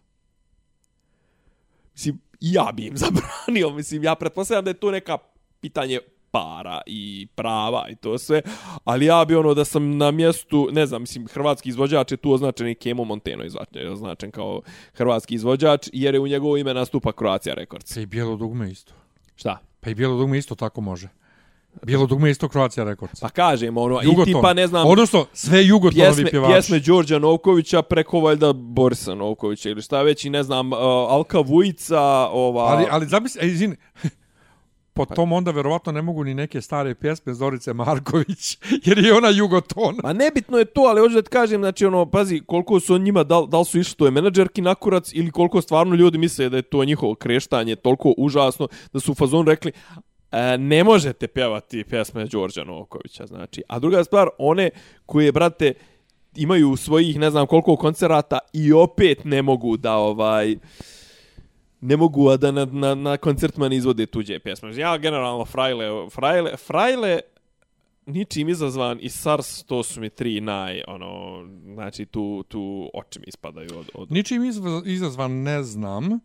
[1.94, 5.18] Mislim, ja bi im zabranio, mislim, ja pretpostavljam da je to neka
[5.62, 6.00] pitanje
[6.32, 8.42] para i prava i to sve,
[8.84, 12.32] ali ja bi ono da sam na mjestu, ne znam, mislim, hrvatski izvođač je tu
[12.32, 14.62] označen i Kemo Monteno je označen kao
[14.94, 17.94] hrvatski izvođač, jer je u njegovo ime nastupa Croatia Records.
[17.94, 18.94] Pa i bijelo dugme isto.
[19.36, 19.58] Šta?
[19.80, 21.10] Pa i bijelo dugme isto tako može.
[21.86, 23.20] Bijelo dugme isto Croatia Records.
[23.20, 24.34] Pa kažem, ono, i Jugoton.
[24.34, 26.54] tipa, ne znam, Odnosno, sve Jugotonovi pjesme, pjevači.
[26.54, 30.80] pjesme Đorđa Novkovića preko valjda Borisa Novkovića ili šta već i ne znam, uh,
[31.10, 32.64] Alka Vujica, ova...
[32.64, 33.76] Ali, ali zamisli, e, izvini,
[34.94, 39.30] po tom onda verovatno ne mogu ni neke stare pjesme Zorice Marković, jer je ona
[39.30, 39.96] Jugoton.
[40.04, 43.02] Ma nebitno je to, ali hoću da ti kažem, znači ono, pazi, koliko su on
[43.02, 46.18] njima, da, da li su išli to je menadžerki na kurac ili koliko stvarno ljudi
[46.18, 49.72] misle da je to njihovo kreštanje toliko užasno da su u fazonu rekli
[50.32, 53.64] e, ne možete pjevati pjesme Đorđa Novkovića, znači.
[53.68, 54.70] A druga stvar, one
[55.06, 55.74] koje, brate,
[56.36, 60.56] imaju svojih ne znam koliko koncerata i opet ne mogu da ovaj
[61.82, 64.76] ne mogu a da na, na, na koncertima ne izvode tuđe pjesme.
[64.76, 67.20] Ja generalno Frajle, Frajle, Frajle
[68.06, 71.44] ničim izazvan i SARS to su mi tri naj, ono,
[71.74, 73.90] znači tu, tu oči mi ispadaju od...
[73.94, 74.12] od...
[74.12, 74.42] Ničim
[74.86, 76.20] izazvan ne znam.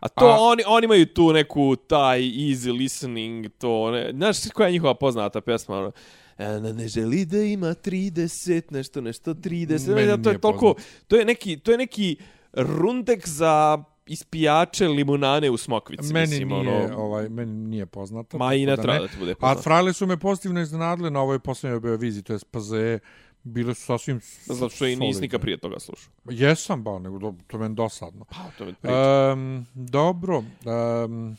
[0.00, 4.66] A to A- oni, oni imaju tu neku taj easy listening, to, ne, znaš koja
[4.66, 5.92] je njihova poznata pjesma, ono,
[6.38, 9.94] E, ne, želi da ima 30, nešto, nešto, 30.
[9.94, 10.74] Meni to je toliko,
[11.08, 12.16] to je neki, to je neki
[12.52, 16.12] rundek za ispijače limunane u smokvici.
[16.12, 18.38] Meni mislim, nije, ono, ovaj, meni nije poznato.
[18.38, 19.62] Ma i ne da treba da ti bude A poznato.
[19.62, 22.98] Frajle su me pozitivno iznenadile na ovoj posljednjoj Beoviziji, to je PZE.
[23.42, 26.12] Bile su sasvim Zato što i nisi nikad prije toga slušao.
[26.30, 28.24] Jesam, ba, nego do, to meni dosadno.
[28.24, 29.32] Pa, to mi priča.
[29.32, 30.38] Um, dobro.
[30.38, 31.36] Um,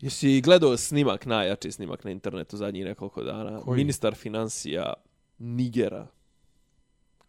[0.00, 3.60] Jesi gledao snimak, najjači snimak na internetu zadnjih nekoliko dana?
[3.60, 3.76] Koji?
[3.76, 4.92] Ministar financija
[5.38, 6.06] Nigera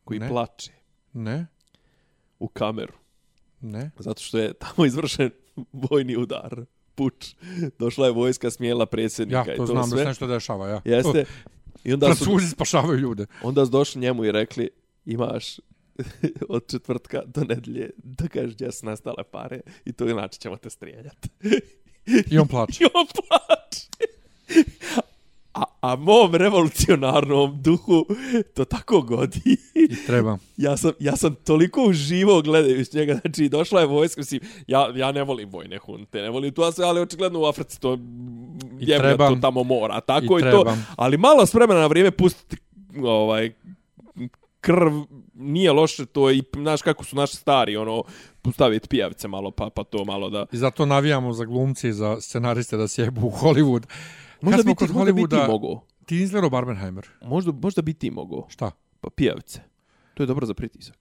[0.03, 0.29] koji Ne.
[0.29, 0.71] plače
[1.13, 1.45] ne,
[2.39, 2.93] u kameru.
[3.63, 3.91] Ne.
[3.99, 5.29] Zato što je tamo izvršen
[5.71, 6.65] vojni udar.
[6.95, 7.35] Puč.
[7.79, 9.97] Došla je vojska, smijela predsjednika Ja i to to znam da sve.
[9.97, 10.81] se nešto dešava, ja.
[10.85, 11.25] Jeste.
[11.83, 13.25] I onda su, Francuzi spašavaju ljude.
[13.43, 14.69] onda su došli njemu i rekli
[15.05, 15.57] imaš
[16.49, 20.69] od četvrtka do nedelje da kažeš gdje su nastale pare i to inače ćemo te
[20.69, 21.29] strijeljati.
[22.31, 22.83] I on plače.
[22.83, 23.87] I on plače.
[25.53, 28.05] A, a mom revolucionarnom duhu
[28.53, 29.57] to tako godi.
[29.89, 30.37] I treba.
[30.57, 33.13] ja, sam, ja sam toliko uživao gledajući njega.
[33.21, 34.21] Znači, došla je vojska.
[34.21, 37.97] Mislim, ja, ja ne volim vojne hunte, ne volim to, ali očigledno u Africi to
[38.99, 39.29] treba.
[39.29, 40.01] to tamo mora.
[40.01, 40.77] Tako I i, to.
[40.95, 42.57] Ali malo s vremena na vrijeme pustiti
[43.03, 43.53] ovaj,
[44.61, 44.91] krv
[45.33, 48.03] nije loše to i znaš kako su naši stari ono
[48.53, 52.21] staviti pijavice malo pa pa to malo da I zato navijamo za glumci i za
[52.21, 53.83] scenariste da sjebu u Hollywood.
[54.41, 57.07] možda Kad bi ti, kod možda bi ti mogao Ti izgledao Barbenheimer.
[57.21, 58.71] možda možda bi ti mogao Šta?
[59.01, 59.59] pa pijavice
[60.13, 60.95] to je dobro za pritisak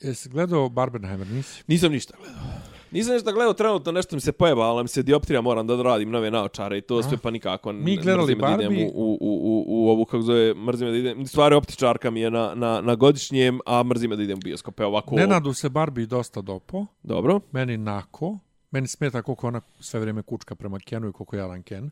[0.00, 1.62] Jesi gledao Barbenheimer, nisi?
[1.66, 5.40] nisam ništa gledao Nisam ništa gledao, trenutno nešto mi se pojeba, ali mi se dioptrija
[5.40, 7.72] moram da doradim nove naočare i to sve pa nikako.
[7.72, 8.90] Mi gledali me da idem Barbie.
[8.94, 12.54] U, u, u, u, ovu, kako zove, mrzim da idem, stvari optičarka mi je na,
[12.54, 14.80] na, na godišnjem, a mrzim da idem u bioskop.
[14.80, 16.86] Evo ovako, Nenadu se Barbie dosta dopo.
[17.02, 17.40] dobro.
[17.52, 18.38] Meni nako.
[18.70, 21.90] Meni smeta koliko ona sve vrijeme kučka prema Kenu i koliko jadan Ken.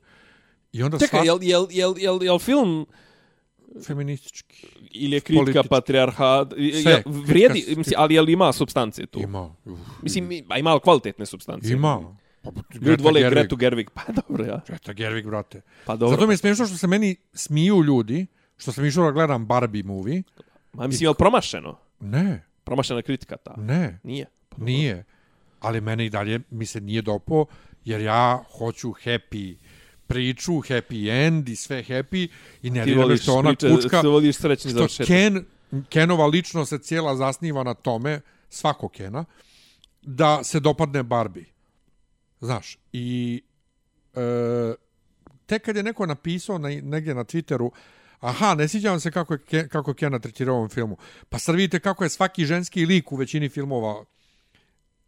[0.73, 1.27] I onda Čekaj, sva...
[1.27, 2.87] jel, jel, jel, jel, jel film
[3.83, 4.67] feministički.
[4.91, 5.69] ili je kritika Politički.
[5.69, 6.49] patrijarhat,
[6.83, 9.21] Sve, vrijedi, mislim, ali jel ima substancije tu?
[9.21, 9.55] Ima.
[9.65, 11.73] Uf, Mislim, a ima li kvalitetne substancije?
[11.73, 12.17] Ima.
[12.43, 13.31] Pa, Ljudi vole Gerwig.
[13.31, 14.61] Gretu Gerwig, pa dobro, ja.
[14.67, 15.61] Greta Gerwig, brate.
[15.87, 16.09] Pa dobro.
[16.11, 18.27] Zato mi je smiješno što se meni smiju ljudi,
[18.57, 20.23] što sam išao da gledam Barbie movie.
[20.73, 21.79] Ma mislim, jel promašeno?
[22.01, 23.55] Ne, Promašena kritika ta?
[23.57, 24.25] ne, Nije.
[24.49, 24.65] Pa dobro.
[24.67, 25.05] nije.
[25.61, 27.47] Ali mene i dalje mi se nije dopo,
[27.85, 29.57] jer ja hoću happy
[30.09, 32.29] priču, happy end i sve happy
[32.63, 35.07] i ne vjerujem što ona priče, kučka, što voliš srećni što završetak.
[35.07, 35.45] Ken,
[35.89, 39.25] Kenova lično se cijela zasniva na tome, svako Kena,
[40.03, 41.45] da se dopadne Barbie.
[42.41, 43.43] Znaš, i
[44.15, 44.75] e,
[45.47, 47.71] tek kad je neko napisao na, negdje na Twitteru,
[48.21, 50.97] aha, ne vam se kako je, Ke- kako je Kena tretirao u ovom filmu.
[51.29, 54.05] Pa sad vidite kako je svaki ženski lik u većini filmova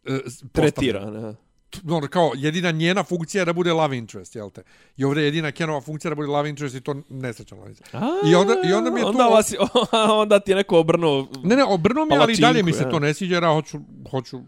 [0.05, 0.51] e, s- postavljen.
[0.51, 1.35] Tretira, ne.
[1.83, 4.63] No, kao, jedina njena funkcija je da bude love interest, jel te?
[4.97, 7.93] I ovdje je jedina Kenova funkcija da bude love interest i to nesrećan love interest.
[8.25, 9.29] I onda, I onda mi je onda to...
[9.29, 9.53] Vas,
[10.23, 13.13] onda ti je neko obrnuo Ne, ne, obrnuo mi, ali dalje mi se to ne
[13.13, 13.79] sviđa, jer ja hoću,
[14.11, 14.41] hoću,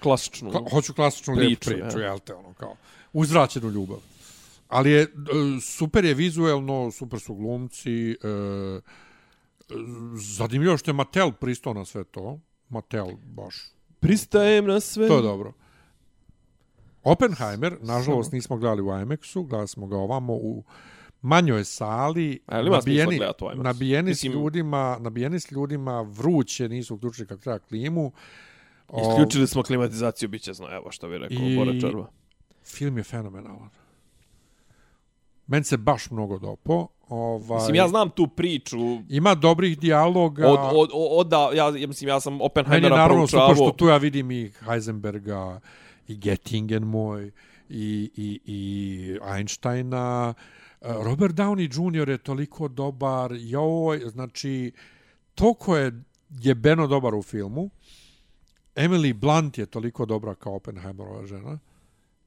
[0.00, 0.50] klasičnu.
[0.50, 2.76] kla, hoću klasičnu Priču, priču, jel te, ono, kao,
[3.12, 3.98] uzvraćenu ljubav.
[4.68, 5.06] Ali je,
[5.62, 8.16] super je vizuelno, super su glumci, e,
[10.14, 12.38] zanimljivo što je Mattel pristao na sve to.
[12.68, 13.54] Mattel, baš,
[14.00, 15.08] Pristajem na sve.
[15.08, 15.52] to je dobro.
[17.04, 20.64] Oppenheimer, nažalost, nismo gledali u IMAX-u, gledali smo ga ovamo u
[21.22, 23.26] manjoj sali, A jel ima smisla nabijeni,
[23.56, 28.12] nabijeni, s Mislim- ljudima, nabijeni s ljudima, vruće, nisu uključili kako treba klimu.
[29.02, 32.06] Isključili smo klimatizaciju, bit će zna, evo što bi rekao I- Bora Čarva.
[32.66, 33.68] Film je fenomenalan.
[35.46, 36.86] Meni se baš mnogo dopo.
[37.08, 40.48] Ovaj, Mislim, ja znam tu priču Ima dobrih dijaloga.
[40.48, 43.38] od, od, od, od da, ja, ja mislim, ja sam Meni je Oppenheimera naravno super
[43.38, 43.68] proučavao.
[43.68, 45.60] što tu ja vidim i Heisenberga,
[46.12, 47.30] i Gettingen moj,
[47.68, 50.34] i, i, i Einsteina,
[50.80, 52.08] e, Robert Downey Jr.
[52.08, 54.72] je toliko dobar, joj, znači,
[55.34, 56.02] toliko je
[56.40, 57.70] jebeno dobar u filmu.
[58.74, 61.58] Emily Blunt je toliko dobra kao Oppenheimerova žena.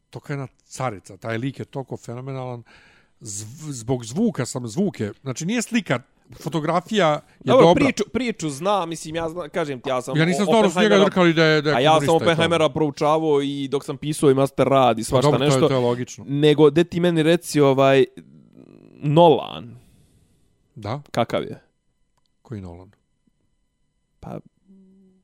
[0.09, 1.17] To je jedna carica.
[1.17, 2.63] Taj lik je toliko fenomenalan.
[3.19, 5.11] Zv zbog zvuka sam zvuke.
[5.21, 5.99] Znači nije slika,
[6.33, 7.85] fotografija je Dobro, dobra.
[7.85, 10.17] priču, priču zna, mislim, ja zna, kažem ti, ja sam...
[10.17, 12.15] Ja nisam znao da su njega drkali da je, da je A ja sam.
[12.15, 15.49] Oppenheimera proučavao i dok sam pisao i master rad i Pa svašta dobro, to je-
[15.49, 15.67] nešto.
[15.67, 16.25] to je logično.
[16.27, 18.05] Nego, de ti meni reci ovaj...
[18.93, 19.79] Nolan,
[20.75, 21.01] Da?
[21.11, 21.61] kakav je?
[22.41, 22.91] Koji Nolan?
[24.19, 24.39] Pa,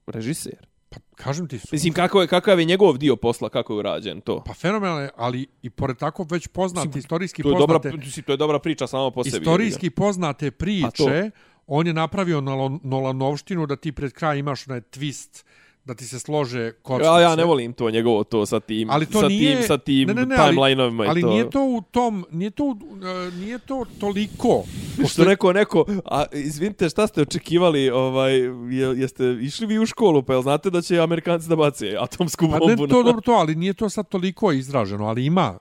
[0.08, 0.68] režiser.
[0.92, 1.68] Pa kažem ti su.
[1.72, 4.44] Mislim, kako je, kakav je njegov dio posla, kako je urađen to?
[4.46, 8.24] Pa fenomenalno je, ali i pored tako već poznate, istorijski To je, dobra, poznate, mislim,
[8.24, 9.38] to je dobra priča samo po sebi.
[9.38, 11.32] istorijski poznate Pa priče,
[11.68, 12.42] on je napravio
[12.84, 15.44] Nolanovštinu da ti pred kraj imaš onaj twist,
[15.86, 17.08] da ti se slože kockice.
[17.08, 19.78] Ja, ja ne volim to njegovo to sa tim, ali to sa nije, tim, sa
[19.78, 21.30] tim ne, ne, ne, ali, timeline-ovima ali to.
[21.30, 24.64] nije to u tom, nije to, u- e, nije to toliko.
[25.10, 28.34] Što neko, neko, a izvinite, šta ste očekivali, ovaj,
[28.70, 32.48] je, jeste išli vi u školu, pa jel znate da će Amerikanci da bace atomsku
[32.52, 32.84] Pa bombu?
[32.84, 35.58] ne to dobro to, ali nije to sad toliko izraženo, ali ima.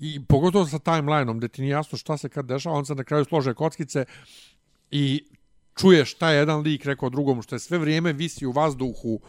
[0.00, 3.24] I pogotovo sa timelineom, ti nije jasno šta se kad dešava, on se na kraju
[3.24, 4.04] slože kockice
[4.90, 5.24] i
[5.80, 9.20] čuješ šta je jedan lik rekao drugom, što je sve vrijeme visi u vazduhu,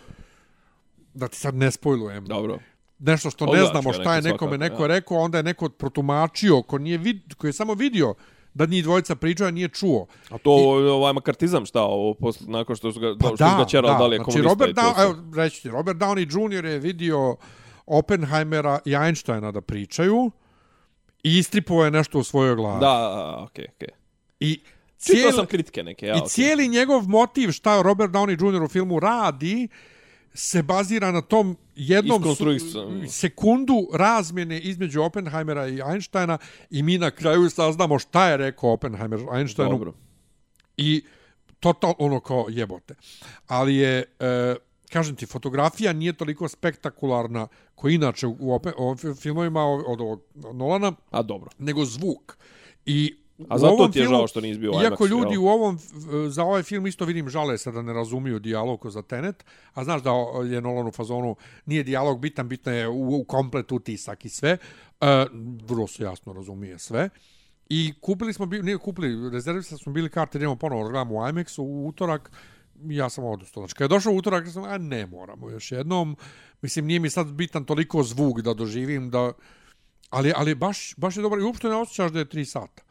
[1.19, 2.25] da ti sad ne spojlujem.
[2.25, 2.59] Dobro.
[2.99, 4.87] Nešto što ne znamo šta je neko nekome svakako, neko ja.
[4.87, 8.13] rekao, onda je neko protumačio, ko, nije vid, ko je samo vidio
[8.53, 10.07] da njih dvojica pričaju, a nije čuo.
[10.29, 10.51] A to
[10.93, 14.07] ovaj makartizam šta, ovo, posle, nakon što su ga, Pa što su ga ćerali, da
[14.07, 15.03] li je znači, komunista Robert i to Down, sve.
[15.03, 16.65] evo, reći ti, Robert Downey Jr.
[16.65, 17.35] je vidio
[17.85, 20.31] Oppenheimera i Einsteina da pričaju
[21.23, 22.79] i istripovao je nešto u svojoj glavi.
[22.79, 23.89] Da, okej, okej.
[24.39, 24.59] I
[25.03, 26.27] Čitao cijeli, sam kritike neke, ja, i okej.
[26.29, 28.63] cijeli njegov motiv šta Robert Downey Jr.
[28.63, 29.67] u filmu radi
[30.33, 32.23] se bazira na tom jednom
[33.09, 36.37] sekundu razmjene između Oppenheimera i Einsteina
[36.69, 39.93] i mi na kraju saznamo šta je rekao Oppenheimer Einsteinu Dobro.
[40.77, 41.03] i
[41.59, 42.95] total ono kao jebote.
[43.47, 44.55] Ali je, e,
[44.89, 50.21] kažem ti, fotografija nije toliko spektakularna koji inače u ope, o, filmovima od, od ovog
[50.53, 51.49] Nolana, A dobro.
[51.57, 52.37] nego zvuk.
[52.85, 53.15] I
[53.47, 55.43] A zato ti je filmu- žao što nisi bio u Iako ljudi jel?
[55.43, 59.01] u ovom, v- za ovaj film isto vidim žale se da ne razumiju dijalog za
[59.01, 60.11] Tenet, a znaš da
[60.45, 61.35] je Nolan u fazonu,
[61.65, 64.57] nije dijalog bitan, bitno je u, u komplet utisak i sve,
[65.01, 65.25] e,
[65.63, 67.09] vrlo se jasno razumije sve.
[67.69, 71.63] I kupili smo, nije kupili, rezervisali smo bili karte, idemo ponovo da gledamo u IMAX-u
[71.63, 72.31] u utorak,
[72.81, 73.61] ja sam odustao.
[73.63, 76.17] Znači, kad je došao utorak, ja sam, a ne moramo još jednom.
[76.61, 79.31] Mislim, nije mi sad bitan toliko zvuk da doživim, da...
[80.09, 82.83] Ali, ali baš, baš je dobro i uopšte ne osjećaš da je tri sata.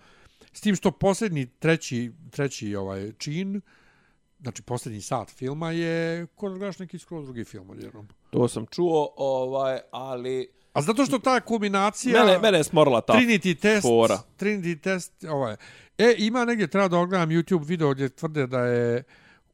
[0.59, 3.61] S tim što posljednji, treći, treći ovaj čin,
[4.41, 8.09] znači posljednji sat filma je, ko da gledaš neki skroz drugi film odjednom.
[8.31, 10.49] To sam čuo, ovaj, ali...
[10.73, 12.25] A zato što ta kulminacija...
[12.25, 14.19] Mene, mene je smorila ta Trinity test, fora.
[14.39, 15.57] Trinity test, ovaj.
[15.99, 19.03] E, ima negdje, treba da ogledam YouTube video gdje tvrde da je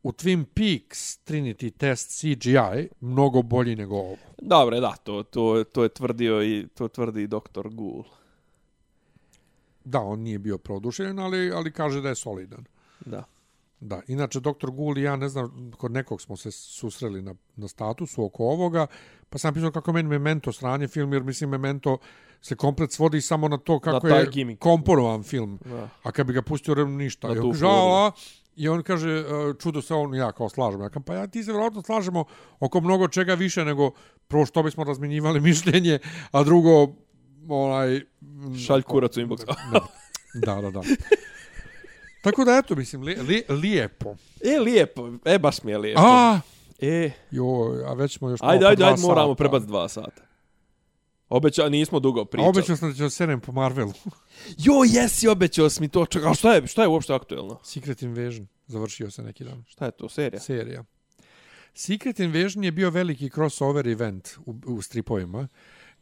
[0.02, 4.16] u Twin Peaks Trinity test CGI mnogo bolji nego ovo.
[4.42, 8.23] Dobre, da, to, to, to je tvrdio i to tvrdi i doktor Gould.
[9.84, 12.64] Da, on nije bio produšen, ali, ali kaže da je solidan.
[13.06, 13.24] Da.
[13.80, 17.68] Da, inače, doktor Gul i ja, ne znam, kod nekog smo se susreli na, na
[17.68, 18.86] statusu oko ovoga,
[19.30, 21.98] pa sam pisao kako meni Memento sranje film, jer mislim Memento
[22.40, 24.62] se komplet svodi samo na to kako taj je gimmick.
[24.62, 25.58] komponovan film.
[25.64, 25.88] Da.
[26.02, 27.28] A kad bi ga pustio, rem ništa.
[27.28, 27.72] Na I on kaže, foru.
[27.72, 28.10] "A, a?"
[28.56, 29.24] I on kaže, e,
[29.62, 30.84] čudo se on i ja kao slažemo.
[30.84, 32.24] Ja kažem, pa ja ti se vjerojatno slažemo
[32.60, 33.90] oko mnogo čega više nego
[34.28, 35.98] prvo što bismo razminjivali mišljenje,
[36.30, 36.88] a drugo,
[37.48, 38.00] onaj...
[38.66, 39.38] Šalj kurac u inbox.
[40.34, 40.80] Da, da, da.
[42.22, 44.16] Tako da, eto, mislim, li, li, lijepo.
[44.44, 45.10] E, lijepo.
[45.24, 46.00] E, baš mi je lijepo.
[46.04, 46.40] A,
[46.80, 49.38] E, joj, a već smo još ajde, ajde, dva ajde, moramo sata.
[49.38, 50.22] prebaciti dva sata.
[51.28, 52.48] Obeća, nismo dugo A pričali.
[52.48, 53.92] obećao sam da ću senem po Marvelu.
[54.58, 56.06] Jo, jesi, obećao si mi to.
[56.06, 57.60] Čekaj, a šta je, šta je uopšte aktuelno?
[57.64, 58.46] Secret Invasion.
[58.66, 59.64] Završio se neki dan.
[59.68, 60.40] Šta je to, serija?
[60.40, 60.84] Serija.
[61.74, 65.48] Secret Invasion je bio veliki crossover event u, u stripovima,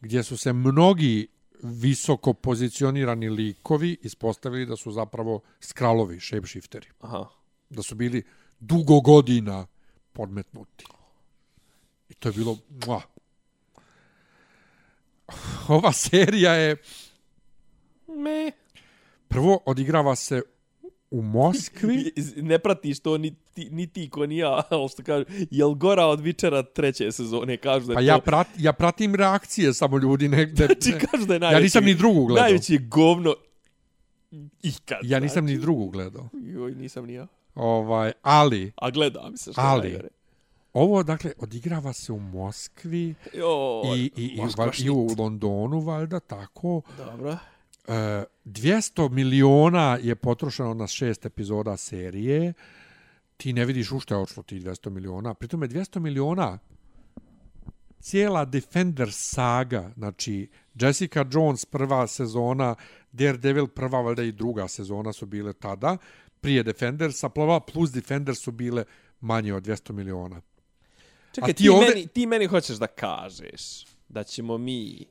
[0.03, 1.27] gdje su se mnogi
[1.63, 6.87] visoko pozicionirani likovi ispostavili da su zapravo skralovi, shapeshifteri.
[6.99, 7.25] Aha.
[7.69, 8.23] Da su bili
[8.59, 9.67] dugo godina
[10.13, 10.85] podmetnuti.
[12.09, 12.57] I to je bilo...
[12.85, 13.01] Mua.
[15.67, 16.77] Ova serija je...
[18.07, 18.51] Me.
[19.27, 20.41] Prvo, odigrava se
[21.13, 22.11] u Moskvi.
[22.49, 26.05] Ne pratiš to ni ti, ni ti ko ni ja, ali što kažu, jel gora
[26.05, 28.05] od Vičera treće sezone, kažu da je Pa to...
[28.05, 30.27] ja, prat, ja pratim reakcije samo ljudi.
[30.27, 30.99] Ne, ne, Znači, ne.
[30.99, 31.55] kažu da je najveći...
[31.55, 32.43] Ja nisam ni drugu gledao.
[32.43, 33.35] Najveći je govno
[34.63, 34.97] ikad.
[35.03, 35.55] Ja nisam znači.
[35.55, 36.29] ni drugu gledao.
[36.33, 37.27] Joj, nisam ni ja.
[37.55, 40.09] Ovaj, ali, A gledam se što Ali- je najgore.
[40.73, 44.39] ovo, dakle, odigrava se u Moskvi Jo, i, i, i,
[44.85, 45.07] i u.
[45.17, 46.81] Londonu, valjda, tako.
[46.97, 47.37] Dobro.
[47.87, 47.91] E,
[48.45, 52.53] 200 miliona je potrošeno na šest epizoda serije.
[53.37, 55.33] Ti ne vidiš u što je očlo ti 200 miliona.
[55.33, 56.59] Pritom je 200 miliona
[57.99, 62.75] cijela Defender saga, znači Jessica Jones prva sezona,
[63.11, 65.97] Daredevil prva, valjda i druga sezona su bile tada,
[66.41, 68.85] prije Defendersa, plava plus Defender su bile
[69.21, 70.41] manje od 200 miliona.
[71.31, 75.05] Čekaj, A ti, ti ovde- meni, ti meni hoćeš da kažeš da ćemo mi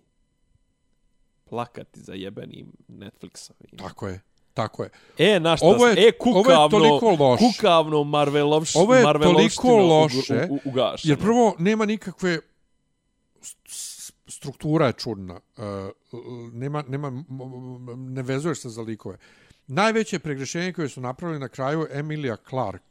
[1.53, 3.79] plakati za jebenim Netflixovim.
[3.79, 4.21] Tako je,
[4.55, 4.91] tako je.
[5.19, 7.45] E, na šta, Ovo je- e, ovo je kukavno, toliko loše.
[7.47, 11.13] kukavno Marvelovš, Ovo je toliko loše, u, u, ugašeno.
[11.13, 12.39] Jer prvo, nema nikakve
[14.27, 15.41] struktura je čudna.
[15.57, 15.65] Uh,
[16.53, 17.25] nema, nema,
[17.97, 19.19] ne vezuješ se za likove.
[19.67, 22.83] Najveće pregrešenje koje su napravili na kraju Emilia Clark.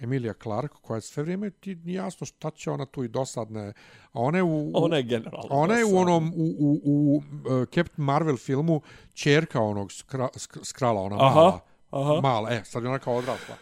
[0.00, 3.72] Emilia Clark, koja je sve vrijeme ti jasno šta će ona tu i dosadne.
[4.12, 4.70] A ona je u...
[4.74, 5.48] Ona je generalno.
[5.50, 8.80] Ona je u onom, u, u, u uh, Captain Marvel filmu
[9.14, 11.60] čerka onog skra, sk, skrala, ona Aha, mala.
[11.90, 12.20] aha.
[12.22, 13.56] Mala, e, sad je ona kao odrasla.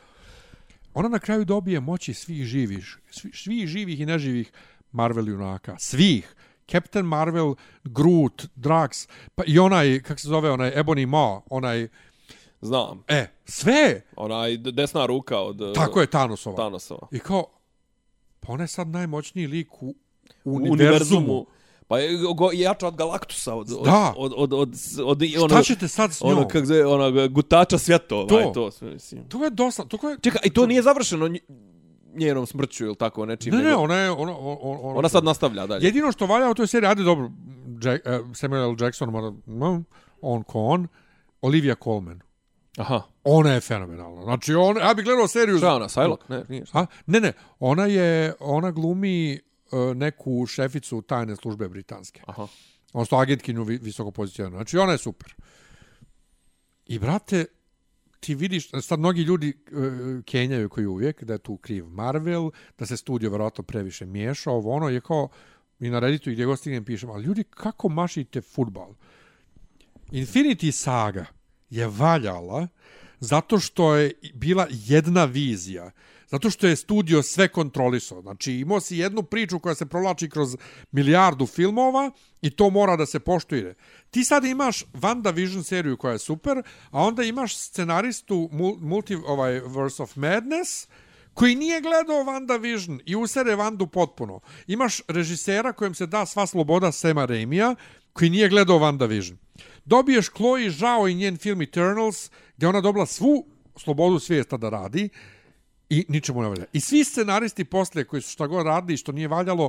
[0.95, 4.53] Ona na kraju dobije moći svih živih, svi, svih živih i neživih
[4.93, 5.77] Marvel junaka.
[5.79, 6.35] Svih.
[6.69, 7.55] Captain Marvel,
[7.85, 11.89] Groot, Drax, pa i onaj, kak se zove, onaj Ebony Maw, onaj,
[12.61, 13.03] Znam.
[13.09, 15.75] e, sve, Onaj desna ruka od...
[15.75, 16.57] tako je Thanosova.
[16.57, 17.09] Thanosova.
[17.11, 17.45] I kao,
[18.41, 19.95] pa on je sad najmoćniji lik u, u
[20.47, 21.47] U univerzumu.
[21.89, 24.15] Pa je go, jača od Galaktusa, od, od, Da.
[24.17, 26.33] od, od, od, od, od Šta ono, ćete sad s njom?
[26.33, 28.37] ono, kak zove, onog gutača svjetova, To.
[28.37, 28.51] to.
[28.51, 29.29] to sve, mislim.
[29.29, 30.17] To je dosta, to je...
[30.21, 31.39] Čekaj, i to nije završeno nj-
[32.15, 33.53] njenom smrću ili tako nečim.
[33.53, 34.11] Ne, ne, nego- ona je...
[34.11, 35.85] Ona, ona, ona, Ona sad nastavlja dalje.
[35.85, 37.31] Jedino što valja u toj seriji, ajde dobro,
[37.83, 38.77] Jack, uh, Samuel L.
[38.81, 39.33] Jackson, mora,
[40.21, 40.89] on ko on,
[41.43, 42.21] Olivia Colman.
[42.77, 43.03] Aha.
[43.25, 44.23] Ona je fenomenalna.
[44.23, 45.59] Znači, on, ja bih gledao seriju...
[45.59, 46.25] Šta ona, Psylocke?
[46.29, 46.65] Ne, nije.
[46.73, 46.87] A?
[47.07, 49.41] Ne, ne, ona je, ona glumi
[49.73, 52.23] uh, neku šeficu tajne službe britanske.
[52.27, 52.47] Aha.
[52.93, 54.57] Odnosno, agentkinju vi, visoko pozicioniranu.
[54.57, 55.35] Znači, ona je super.
[56.87, 57.45] I, brate,
[58.21, 62.87] ti vidiš, sad mnogi ljudi uh, kenjaju koji uvijek, da je tu kriv Marvel, da
[62.87, 65.29] se studio verovatno previše miješa, ovo ono je kao,
[65.81, 68.95] i na Redditu i gdje god stignem pišem, ali ljudi, kako mašite futbal?
[70.13, 71.36] Infinity Saga
[71.71, 72.69] je valjala
[73.21, 75.91] zato što je bila jedna vizija.
[76.29, 78.23] Zato što je studio sve kontrolisao.
[78.23, 80.57] Znači, imao si jednu priču koja se provlači kroz
[80.93, 82.11] milijardu filmova
[82.43, 83.75] i to mora da se poštuje.
[84.11, 88.49] Ti sad imaš WandaVision seriju koja je super, a onda imaš scenaristu
[88.81, 90.89] multi, ovaj, Verse of Madness,
[91.35, 94.41] koji nije gledao WandaVision i usere Vandu potpuno.
[94.67, 97.75] Imaš režisera kojem se da sva sloboda Sema Raimija,
[98.13, 99.37] koji nije gledao WandaVision.
[99.87, 103.47] Dobiješ Chloe Zhao i njen film Eternals, gdje ona dobila svu
[103.77, 105.09] slobodu svijesta da radi
[105.91, 106.65] i ničemu ne valja.
[106.73, 109.69] I svi scenaristi poslije koji su šta god radili i što nije valjalo,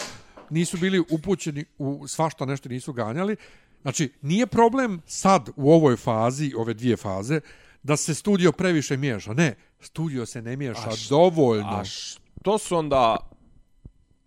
[0.49, 3.35] nisu bili upućeni u svašta nešto nisu ganjali.
[3.81, 7.41] Znači, nije problem sad u ovoj fazi, ove dvije faze,
[7.83, 9.33] da se studio previše miješa.
[9.33, 11.67] Ne, studio se ne miješa dovoljno.
[11.67, 13.17] A što su onda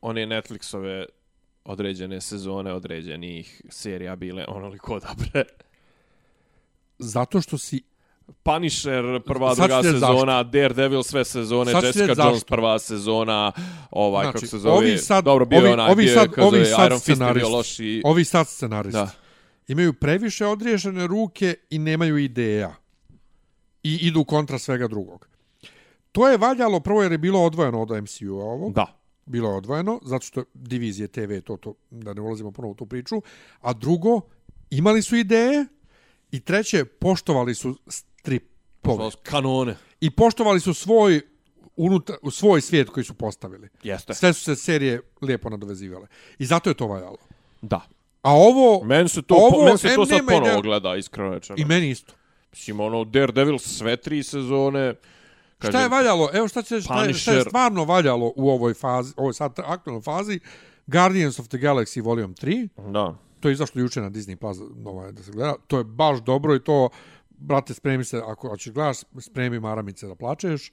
[0.01, 1.05] one Netflixove
[1.65, 5.45] određene sezone određenih serija bile onoliko dobre?
[7.01, 7.83] Zato što si
[8.43, 12.47] Punisher, prva, Sad druga sezona, Daredevil, sve sezone, Sad Jessica reći Jones, zašto.
[12.47, 13.53] prva sezona,
[13.91, 16.65] ovaj, Znači, kako se zove, ovi sad- dobro, bio ovi- onaj, ovi bio sad- ovi
[16.67, 17.51] sad Iron Fist bio scenaristi.
[17.51, 18.03] loš i...
[18.05, 19.11] ovi sad scenaristi Da.
[19.69, 22.75] imaju previše odriješene ruke i nemaju ideja.
[23.83, 25.29] I idu kontra svega drugog.
[26.13, 28.73] To je valjalo prvo jer je bilo odvojeno od MCU-a ovog.
[28.75, 28.87] Da.
[29.27, 32.87] bilo je odvojeno, zato što divizije TV, to, to, da ne ulazimo ponovo u tu
[32.87, 33.23] priču,
[33.61, 34.21] a drugo,
[34.71, 35.67] imali su ideje
[36.32, 39.11] i treće, poštovali su stripove.
[39.23, 39.77] Kanone.
[40.01, 41.20] I poštovali su svoj,
[41.77, 43.69] unutar, svoj svijet koji su postavili.
[43.82, 44.15] Jeste.
[44.15, 46.07] Sve su se serije lijepo nadovezivale.
[46.39, 47.16] I zato je to valjalo.
[47.62, 47.81] Da.
[48.23, 48.85] A ovo...
[48.85, 51.57] Meni se to, ovo, meni se to sad ponovo ideja- gleda, iskreno rečeno.
[51.59, 52.12] I meni isto.
[52.52, 54.94] Mislim, ono, Daredevil sve tri sezone.
[55.69, 56.31] Šta je valjalo?
[56.32, 60.02] Evo šta, će, šta, je, šta je stvarno valjalo u ovoj fazi, ovoj sad aktualnoj
[60.02, 60.40] fazi?
[60.86, 62.69] Guardians of the Galaxy Volume 3.
[62.93, 63.15] Da.
[63.41, 65.55] To je izašlo juče na Disney Plus, ovaj, da se gleda.
[65.67, 66.89] To je baš dobro i to,
[67.31, 70.73] brate, spremi se, ako hoćeš gledaš, spremi maramice da plačeš.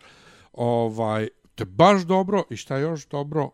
[0.53, 3.49] Ovaj, to je baš dobro i šta je još dobro?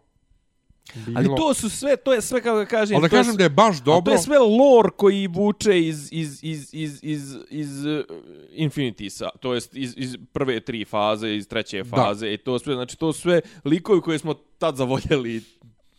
[0.95, 1.19] Bilo.
[1.19, 2.97] Ali to su sve, to je sve kako da kažem.
[2.97, 4.01] Ali da je kažem da je baš dobro.
[4.05, 8.03] To je sve lore koji vuče iz, iz, iz, iz, iz, iz uh,
[8.51, 12.97] Infinitisa, to jest iz, iz prve tri faze, iz treće faze, i to sve, znači
[12.97, 15.41] to sve likovi koje smo tad zavoljeli.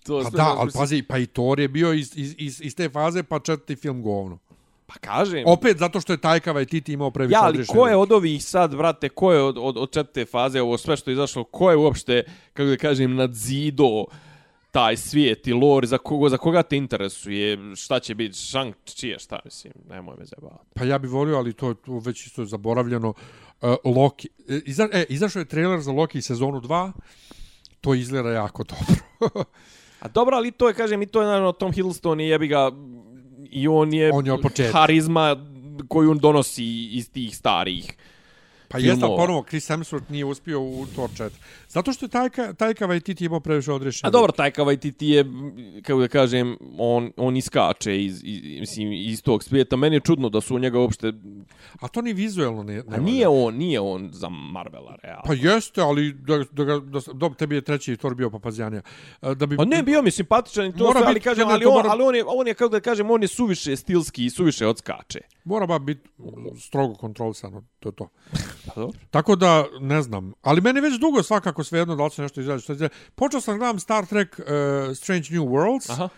[0.06, 2.88] To Pa da, ali pazi, pa i Thor je bio iz, iz, iz, iz te
[2.88, 4.38] faze, pa četvrti film govno.
[4.86, 5.42] Pa kažem.
[5.46, 8.76] Opet zato što je Tajka Waititi imao previše Ja, ali ko je od ovih sad,
[8.76, 11.76] brate, ko je od, od, od četvrte faze, ovo sve što je izašlo, ko je
[11.76, 14.04] uopšte, kako da kažem, nadzido
[14.70, 19.18] taj svijet i lore, za, kogo, za koga te interesuje, šta će biti, šank, čije,
[19.18, 20.70] šta, mislim, nemoj me zajebavati.
[20.74, 23.14] Pa ja bih volio, ali to, to već isto je zaboravljeno.
[23.62, 24.28] Uh, Loki.
[24.48, 26.92] E, iza, e, izašao je trailer za Loki sezonu 2.
[27.80, 29.44] To izgleda jako dobro.
[30.04, 32.70] A dobro, ali to je, kažem, i to je, naravno, Tom Hiddleston i jebi ga,
[33.50, 34.36] i on je, On je
[34.72, 35.36] harizma
[35.88, 37.96] koju on donosi iz tih starih.
[38.74, 41.30] Pa jeste, ponovo, Chris Hemsworth nije uspio u Thor 4.
[41.68, 44.08] Zato što je Tajka, Tajka Waititi imao previše odrešenja.
[44.08, 45.24] A dobro, Taika Waititi je,
[45.82, 49.76] kako da kažem, on, on iskače iz, iz, mislim, iz tog svijeta.
[49.76, 51.12] Meni je čudno da su u njega uopšte...
[51.80, 55.22] A to ni vizuelno ne, ne A nije on, nije on za Marvela, realno.
[55.26, 58.82] Pa jeste, ali da, da, ga, da, da, tebi je treći Thor bio papazjanija.
[59.22, 61.90] Da bi, Pa ne, bio mi simpatičan i to sve, ali kažem, ali on, mora-
[61.90, 65.20] ali on je, on je, kako da kažem, on je suviše stilski i suviše odskače.
[65.44, 66.10] Mora ba biti
[66.60, 68.08] strogo kontrolisano, to je to.
[68.66, 68.98] Pa dobro.
[69.10, 70.32] Tako da, ne znam.
[70.42, 72.62] Ali meni već dugo svakako svejedno da li se nešto izađe.
[72.62, 72.94] Što izađe.
[73.14, 74.44] Počeo sam gledam Star Trek uh,
[74.96, 75.92] Strange New Worlds.
[75.92, 76.08] Aha.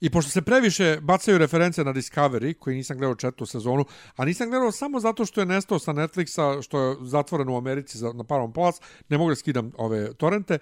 [0.00, 3.84] I pošto se previše bacaju reference na Discovery, koji nisam gledao četvrtu sezonu,
[4.16, 7.98] a nisam gledao samo zato što je nestao sa Netflixa, što je zatvoren u Americi
[7.98, 8.74] za, na Paramount Plus,
[9.08, 10.58] ne mogu da skidam ove torrente.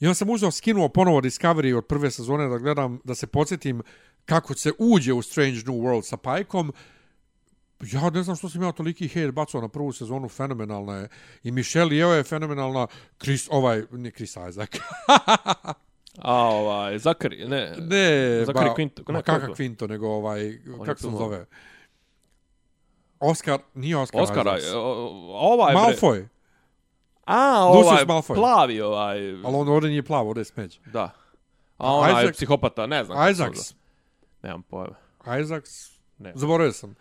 [0.00, 3.82] I onda sam uzeo, skinuo ponovo Discovery od prve sezone da gledam, da se podsjetim
[4.24, 6.72] kako se uđe u Strange New World sa Pajkom.
[7.82, 11.08] Ja ne znam što sam imao toliki hejt bacao na prvu sezonu, fenomenalna je.
[11.42, 12.86] I Michelle Yeoh je fenomenalna,
[13.18, 14.68] Chris, ovaj, nije Chris Isaac.
[16.18, 17.74] A ovaj, Zakari, ne.
[17.78, 19.52] Ne, Zachary ba, Quinto, Ma ne, kakav kako?
[19.54, 21.46] Quinto, nego ovaj, On kako se zove?
[23.20, 24.22] Oscar, nije Oscar.
[24.22, 24.74] Oscara, Isaacs.
[24.74, 25.82] o- o- ovaj bre.
[25.82, 26.26] Malfoy,
[27.24, 28.34] A, Lucius ovaj, Malfoy.
[28.34, 30.78] plavi ovaj, ali on ovdje nije plav, ovdje je smeđ.
[30.86, 31.10] da.
[31.78, 33.30] A onaj Isaac- psihopata, ne znam.
[33.30, 33.74] Isaacs.
[34.42, 34.94] Nemam pojma.
[35.42, 36.32] Isaacs, Ne.
[36.34, 36.94] zaboravio sam.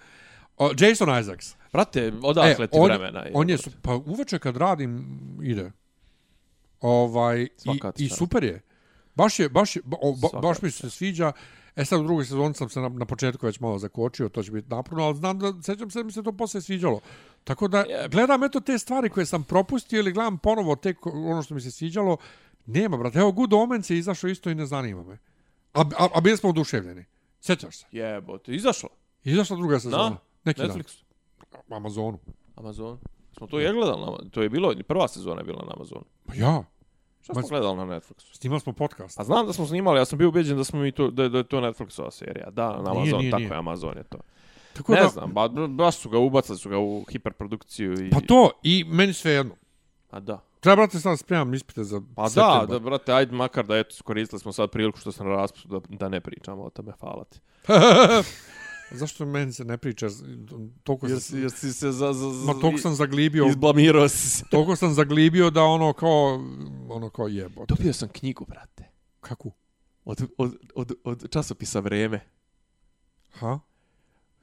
[0.62, 1.56] O, Jason Isaacs.
[1.74, 3.26] Brate, odakle ti E, on, vremena?
[3.34, 5.72] On je, su, pa uveče kad radim, ide.
[6.82, 8.62] Ovaj, i, Svaka ti i super je.
[9.16, 11.32] Baš je, baš, je, ba, o, ba, Svaka baš ti mi se sviđa.
[11.76, 14.52] E sad u drugoj sezoni sam se na, na početku već malo zakočio, to će
[14.52, 17.00] biti napravno, ali znam da, sećam se da mi se to posle sviđalo.
[17.44, 21.54] Tako da, gledam eto te stvari koje sam propustio ili gledam ponovo te, ono što
[21.54, 22.18] mi se sviđalo,
[22.66, 23.20] nema, brate.
[23.20, 25.18] Evo, Good Omens je izašao isto i ne zanima me.
[25.74, 27.06] A, a, a bili smo oduševljeni.
[27.42, 27.86] Sjećaš se?
[27.92, 28.90] Jebote, izašlo.
[29.24, 30.10] Izašla druga sezona.
[30.10, 30.18] Na?
[30.46, 31.04] Neki Netflix.
[31.52, 31.78] dan.
[31.78, 32.20] Amazonu.
[32.56, 33.00] Amazon.
[33.38, 36.06] Smo to je gledali to je bilo, prva sezona je bila na Amazonu.
[36.26, 36.64] Pa ja.
[37.22, 38.36] Šta smo Ma- gledali na Netflixu?
[38.38, 39.20] Snimali smo podcast.
[39.20, 41.38] A znam da smo snimali, ja sam bio ubeđen da smo mi to da, da
[41.38, 42.50] je to Netflixova serija.
[42.50, 43.52] Da, na Nije, Amazon, nije, tako nije.
[43.52, 44.18] je Amazon je to.
[44.74, 48.20] Tako ne da, znam, ba, baš su ga ubacali su ga u hiperprodukciju i Pa
[48.20, 49.56] to, i meni sve jedno.
[50.10, 50.40] A da.
[50.60, 54.40] Treba, brate, sad spremam ispite za Pa da, da, brate, ajde makar da eto koristili
[54.40, 57.40] smo sad priliku što sam na raspustu da, da ne pričamo o tome, hvala ti.
[58.92, 60.08] Zašto meni se ne priča?
[60.84, 64.46] Toliko Jer, sam, si se za, za, za ma, toliko sam zaglibio, izblamirao si se.
[64.52, 66.46] toliko sam zaglibio da ono kao,
[66.90, 67.74] ono kao jebote.
[67.76, 68.84] Dobio sam knjigu, brate.
[69.20, 69.52] Kako?
[70.06, 72.20] Od, od, od, od časopisa Vreme.
[73.32, 73.60] Ha?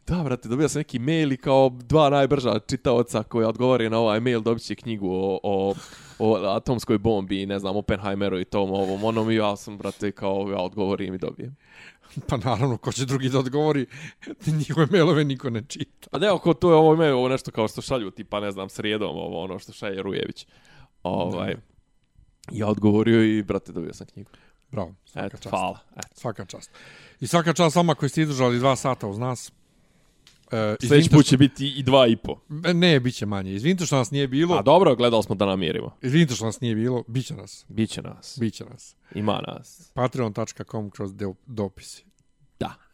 [0.09, 4.21] Da, brate, dobio sam neki mail i kao dva najbrža čitaoca koji odgovore na ovaj
[4.21, 5.75] mail dobit će knjigu o, o,
[6.19, 10.49] o atomskoj bombi, ne znam, Oppenheimeru i tom ovom onom i ja sam, brate, kao
[10.51, 11.57] ja odgovorim i dobijem.
[12.21, 13.87] Pa naravno, ko će drugi da odgovori,
[14.59, 16.09] njihove mailove niko ne čita.
[16.13, 18.69] A ne, ako to je ovo ime, ovo nešto kao što šalju, tipa, ne znam,
[18.69, 20.47] srijedom, ovo ono što šalje Rujević.
[21.03, 21.57] Ovaj,
[22.53, 24.31] ja odgovorio i, brate, dobio sam knjigu.
[24.71, 25.51] Bravo, svaka Eto, čast.
[25.51, 25.79] hvala.
[25.97, 26.09] Eto.
[26.15, 26.71] Svaka čast.
[27.21, 29.53] I svaka čast vama koji ste izdržali dva sata uz nas.
[30.53, 32.37] E, Sljedeći put će biti i dva i po.
[32.61, 33.53] što- Ne, bit će manje.
[33.53, 34.55] Izvinite što nas nije bilo.
[34.55, 35.97] A dobro, gledali smo da namjerimo.
[36.03, 37.05] Izvinite što nas nije bilo.
[37.07, 37.65] Biće nas.
[37.69, 38.37] Biće nas.
[38.41, 38.97] Biće nas.
[39.15, 39.91] Ima nas.
[39.95, 41.13] Patreon.com kroz
[41.47, 42.05] dopisi.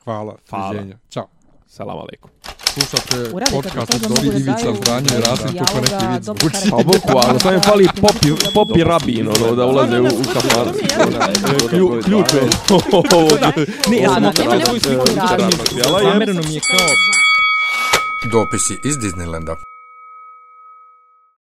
[0.04, 0.34] Hvala.
[0.50, 0.68] Hvala.
[0.68, 0.96] Doviđenja.
[1.10, 1.26] Ćao.
[1.68, 2.30] Salam aleikum.
[2.64, 5.46] Slušate podcast od da Ivica Zdanje i Rasim
[5.80, 6.70] neki vid dobro zvuči.
[6.70, 10.08] Pa bukvalno, samo im fali popi, popi rabin, ono, da ulaze u, u.
[11.70, 12.40] Klju- Ključ je.
[13.90, 16.88] Ne, ja sam nema nema je- Zamereno mi je kao
[18.32, 19.54] Dopisi iz Disneylanda.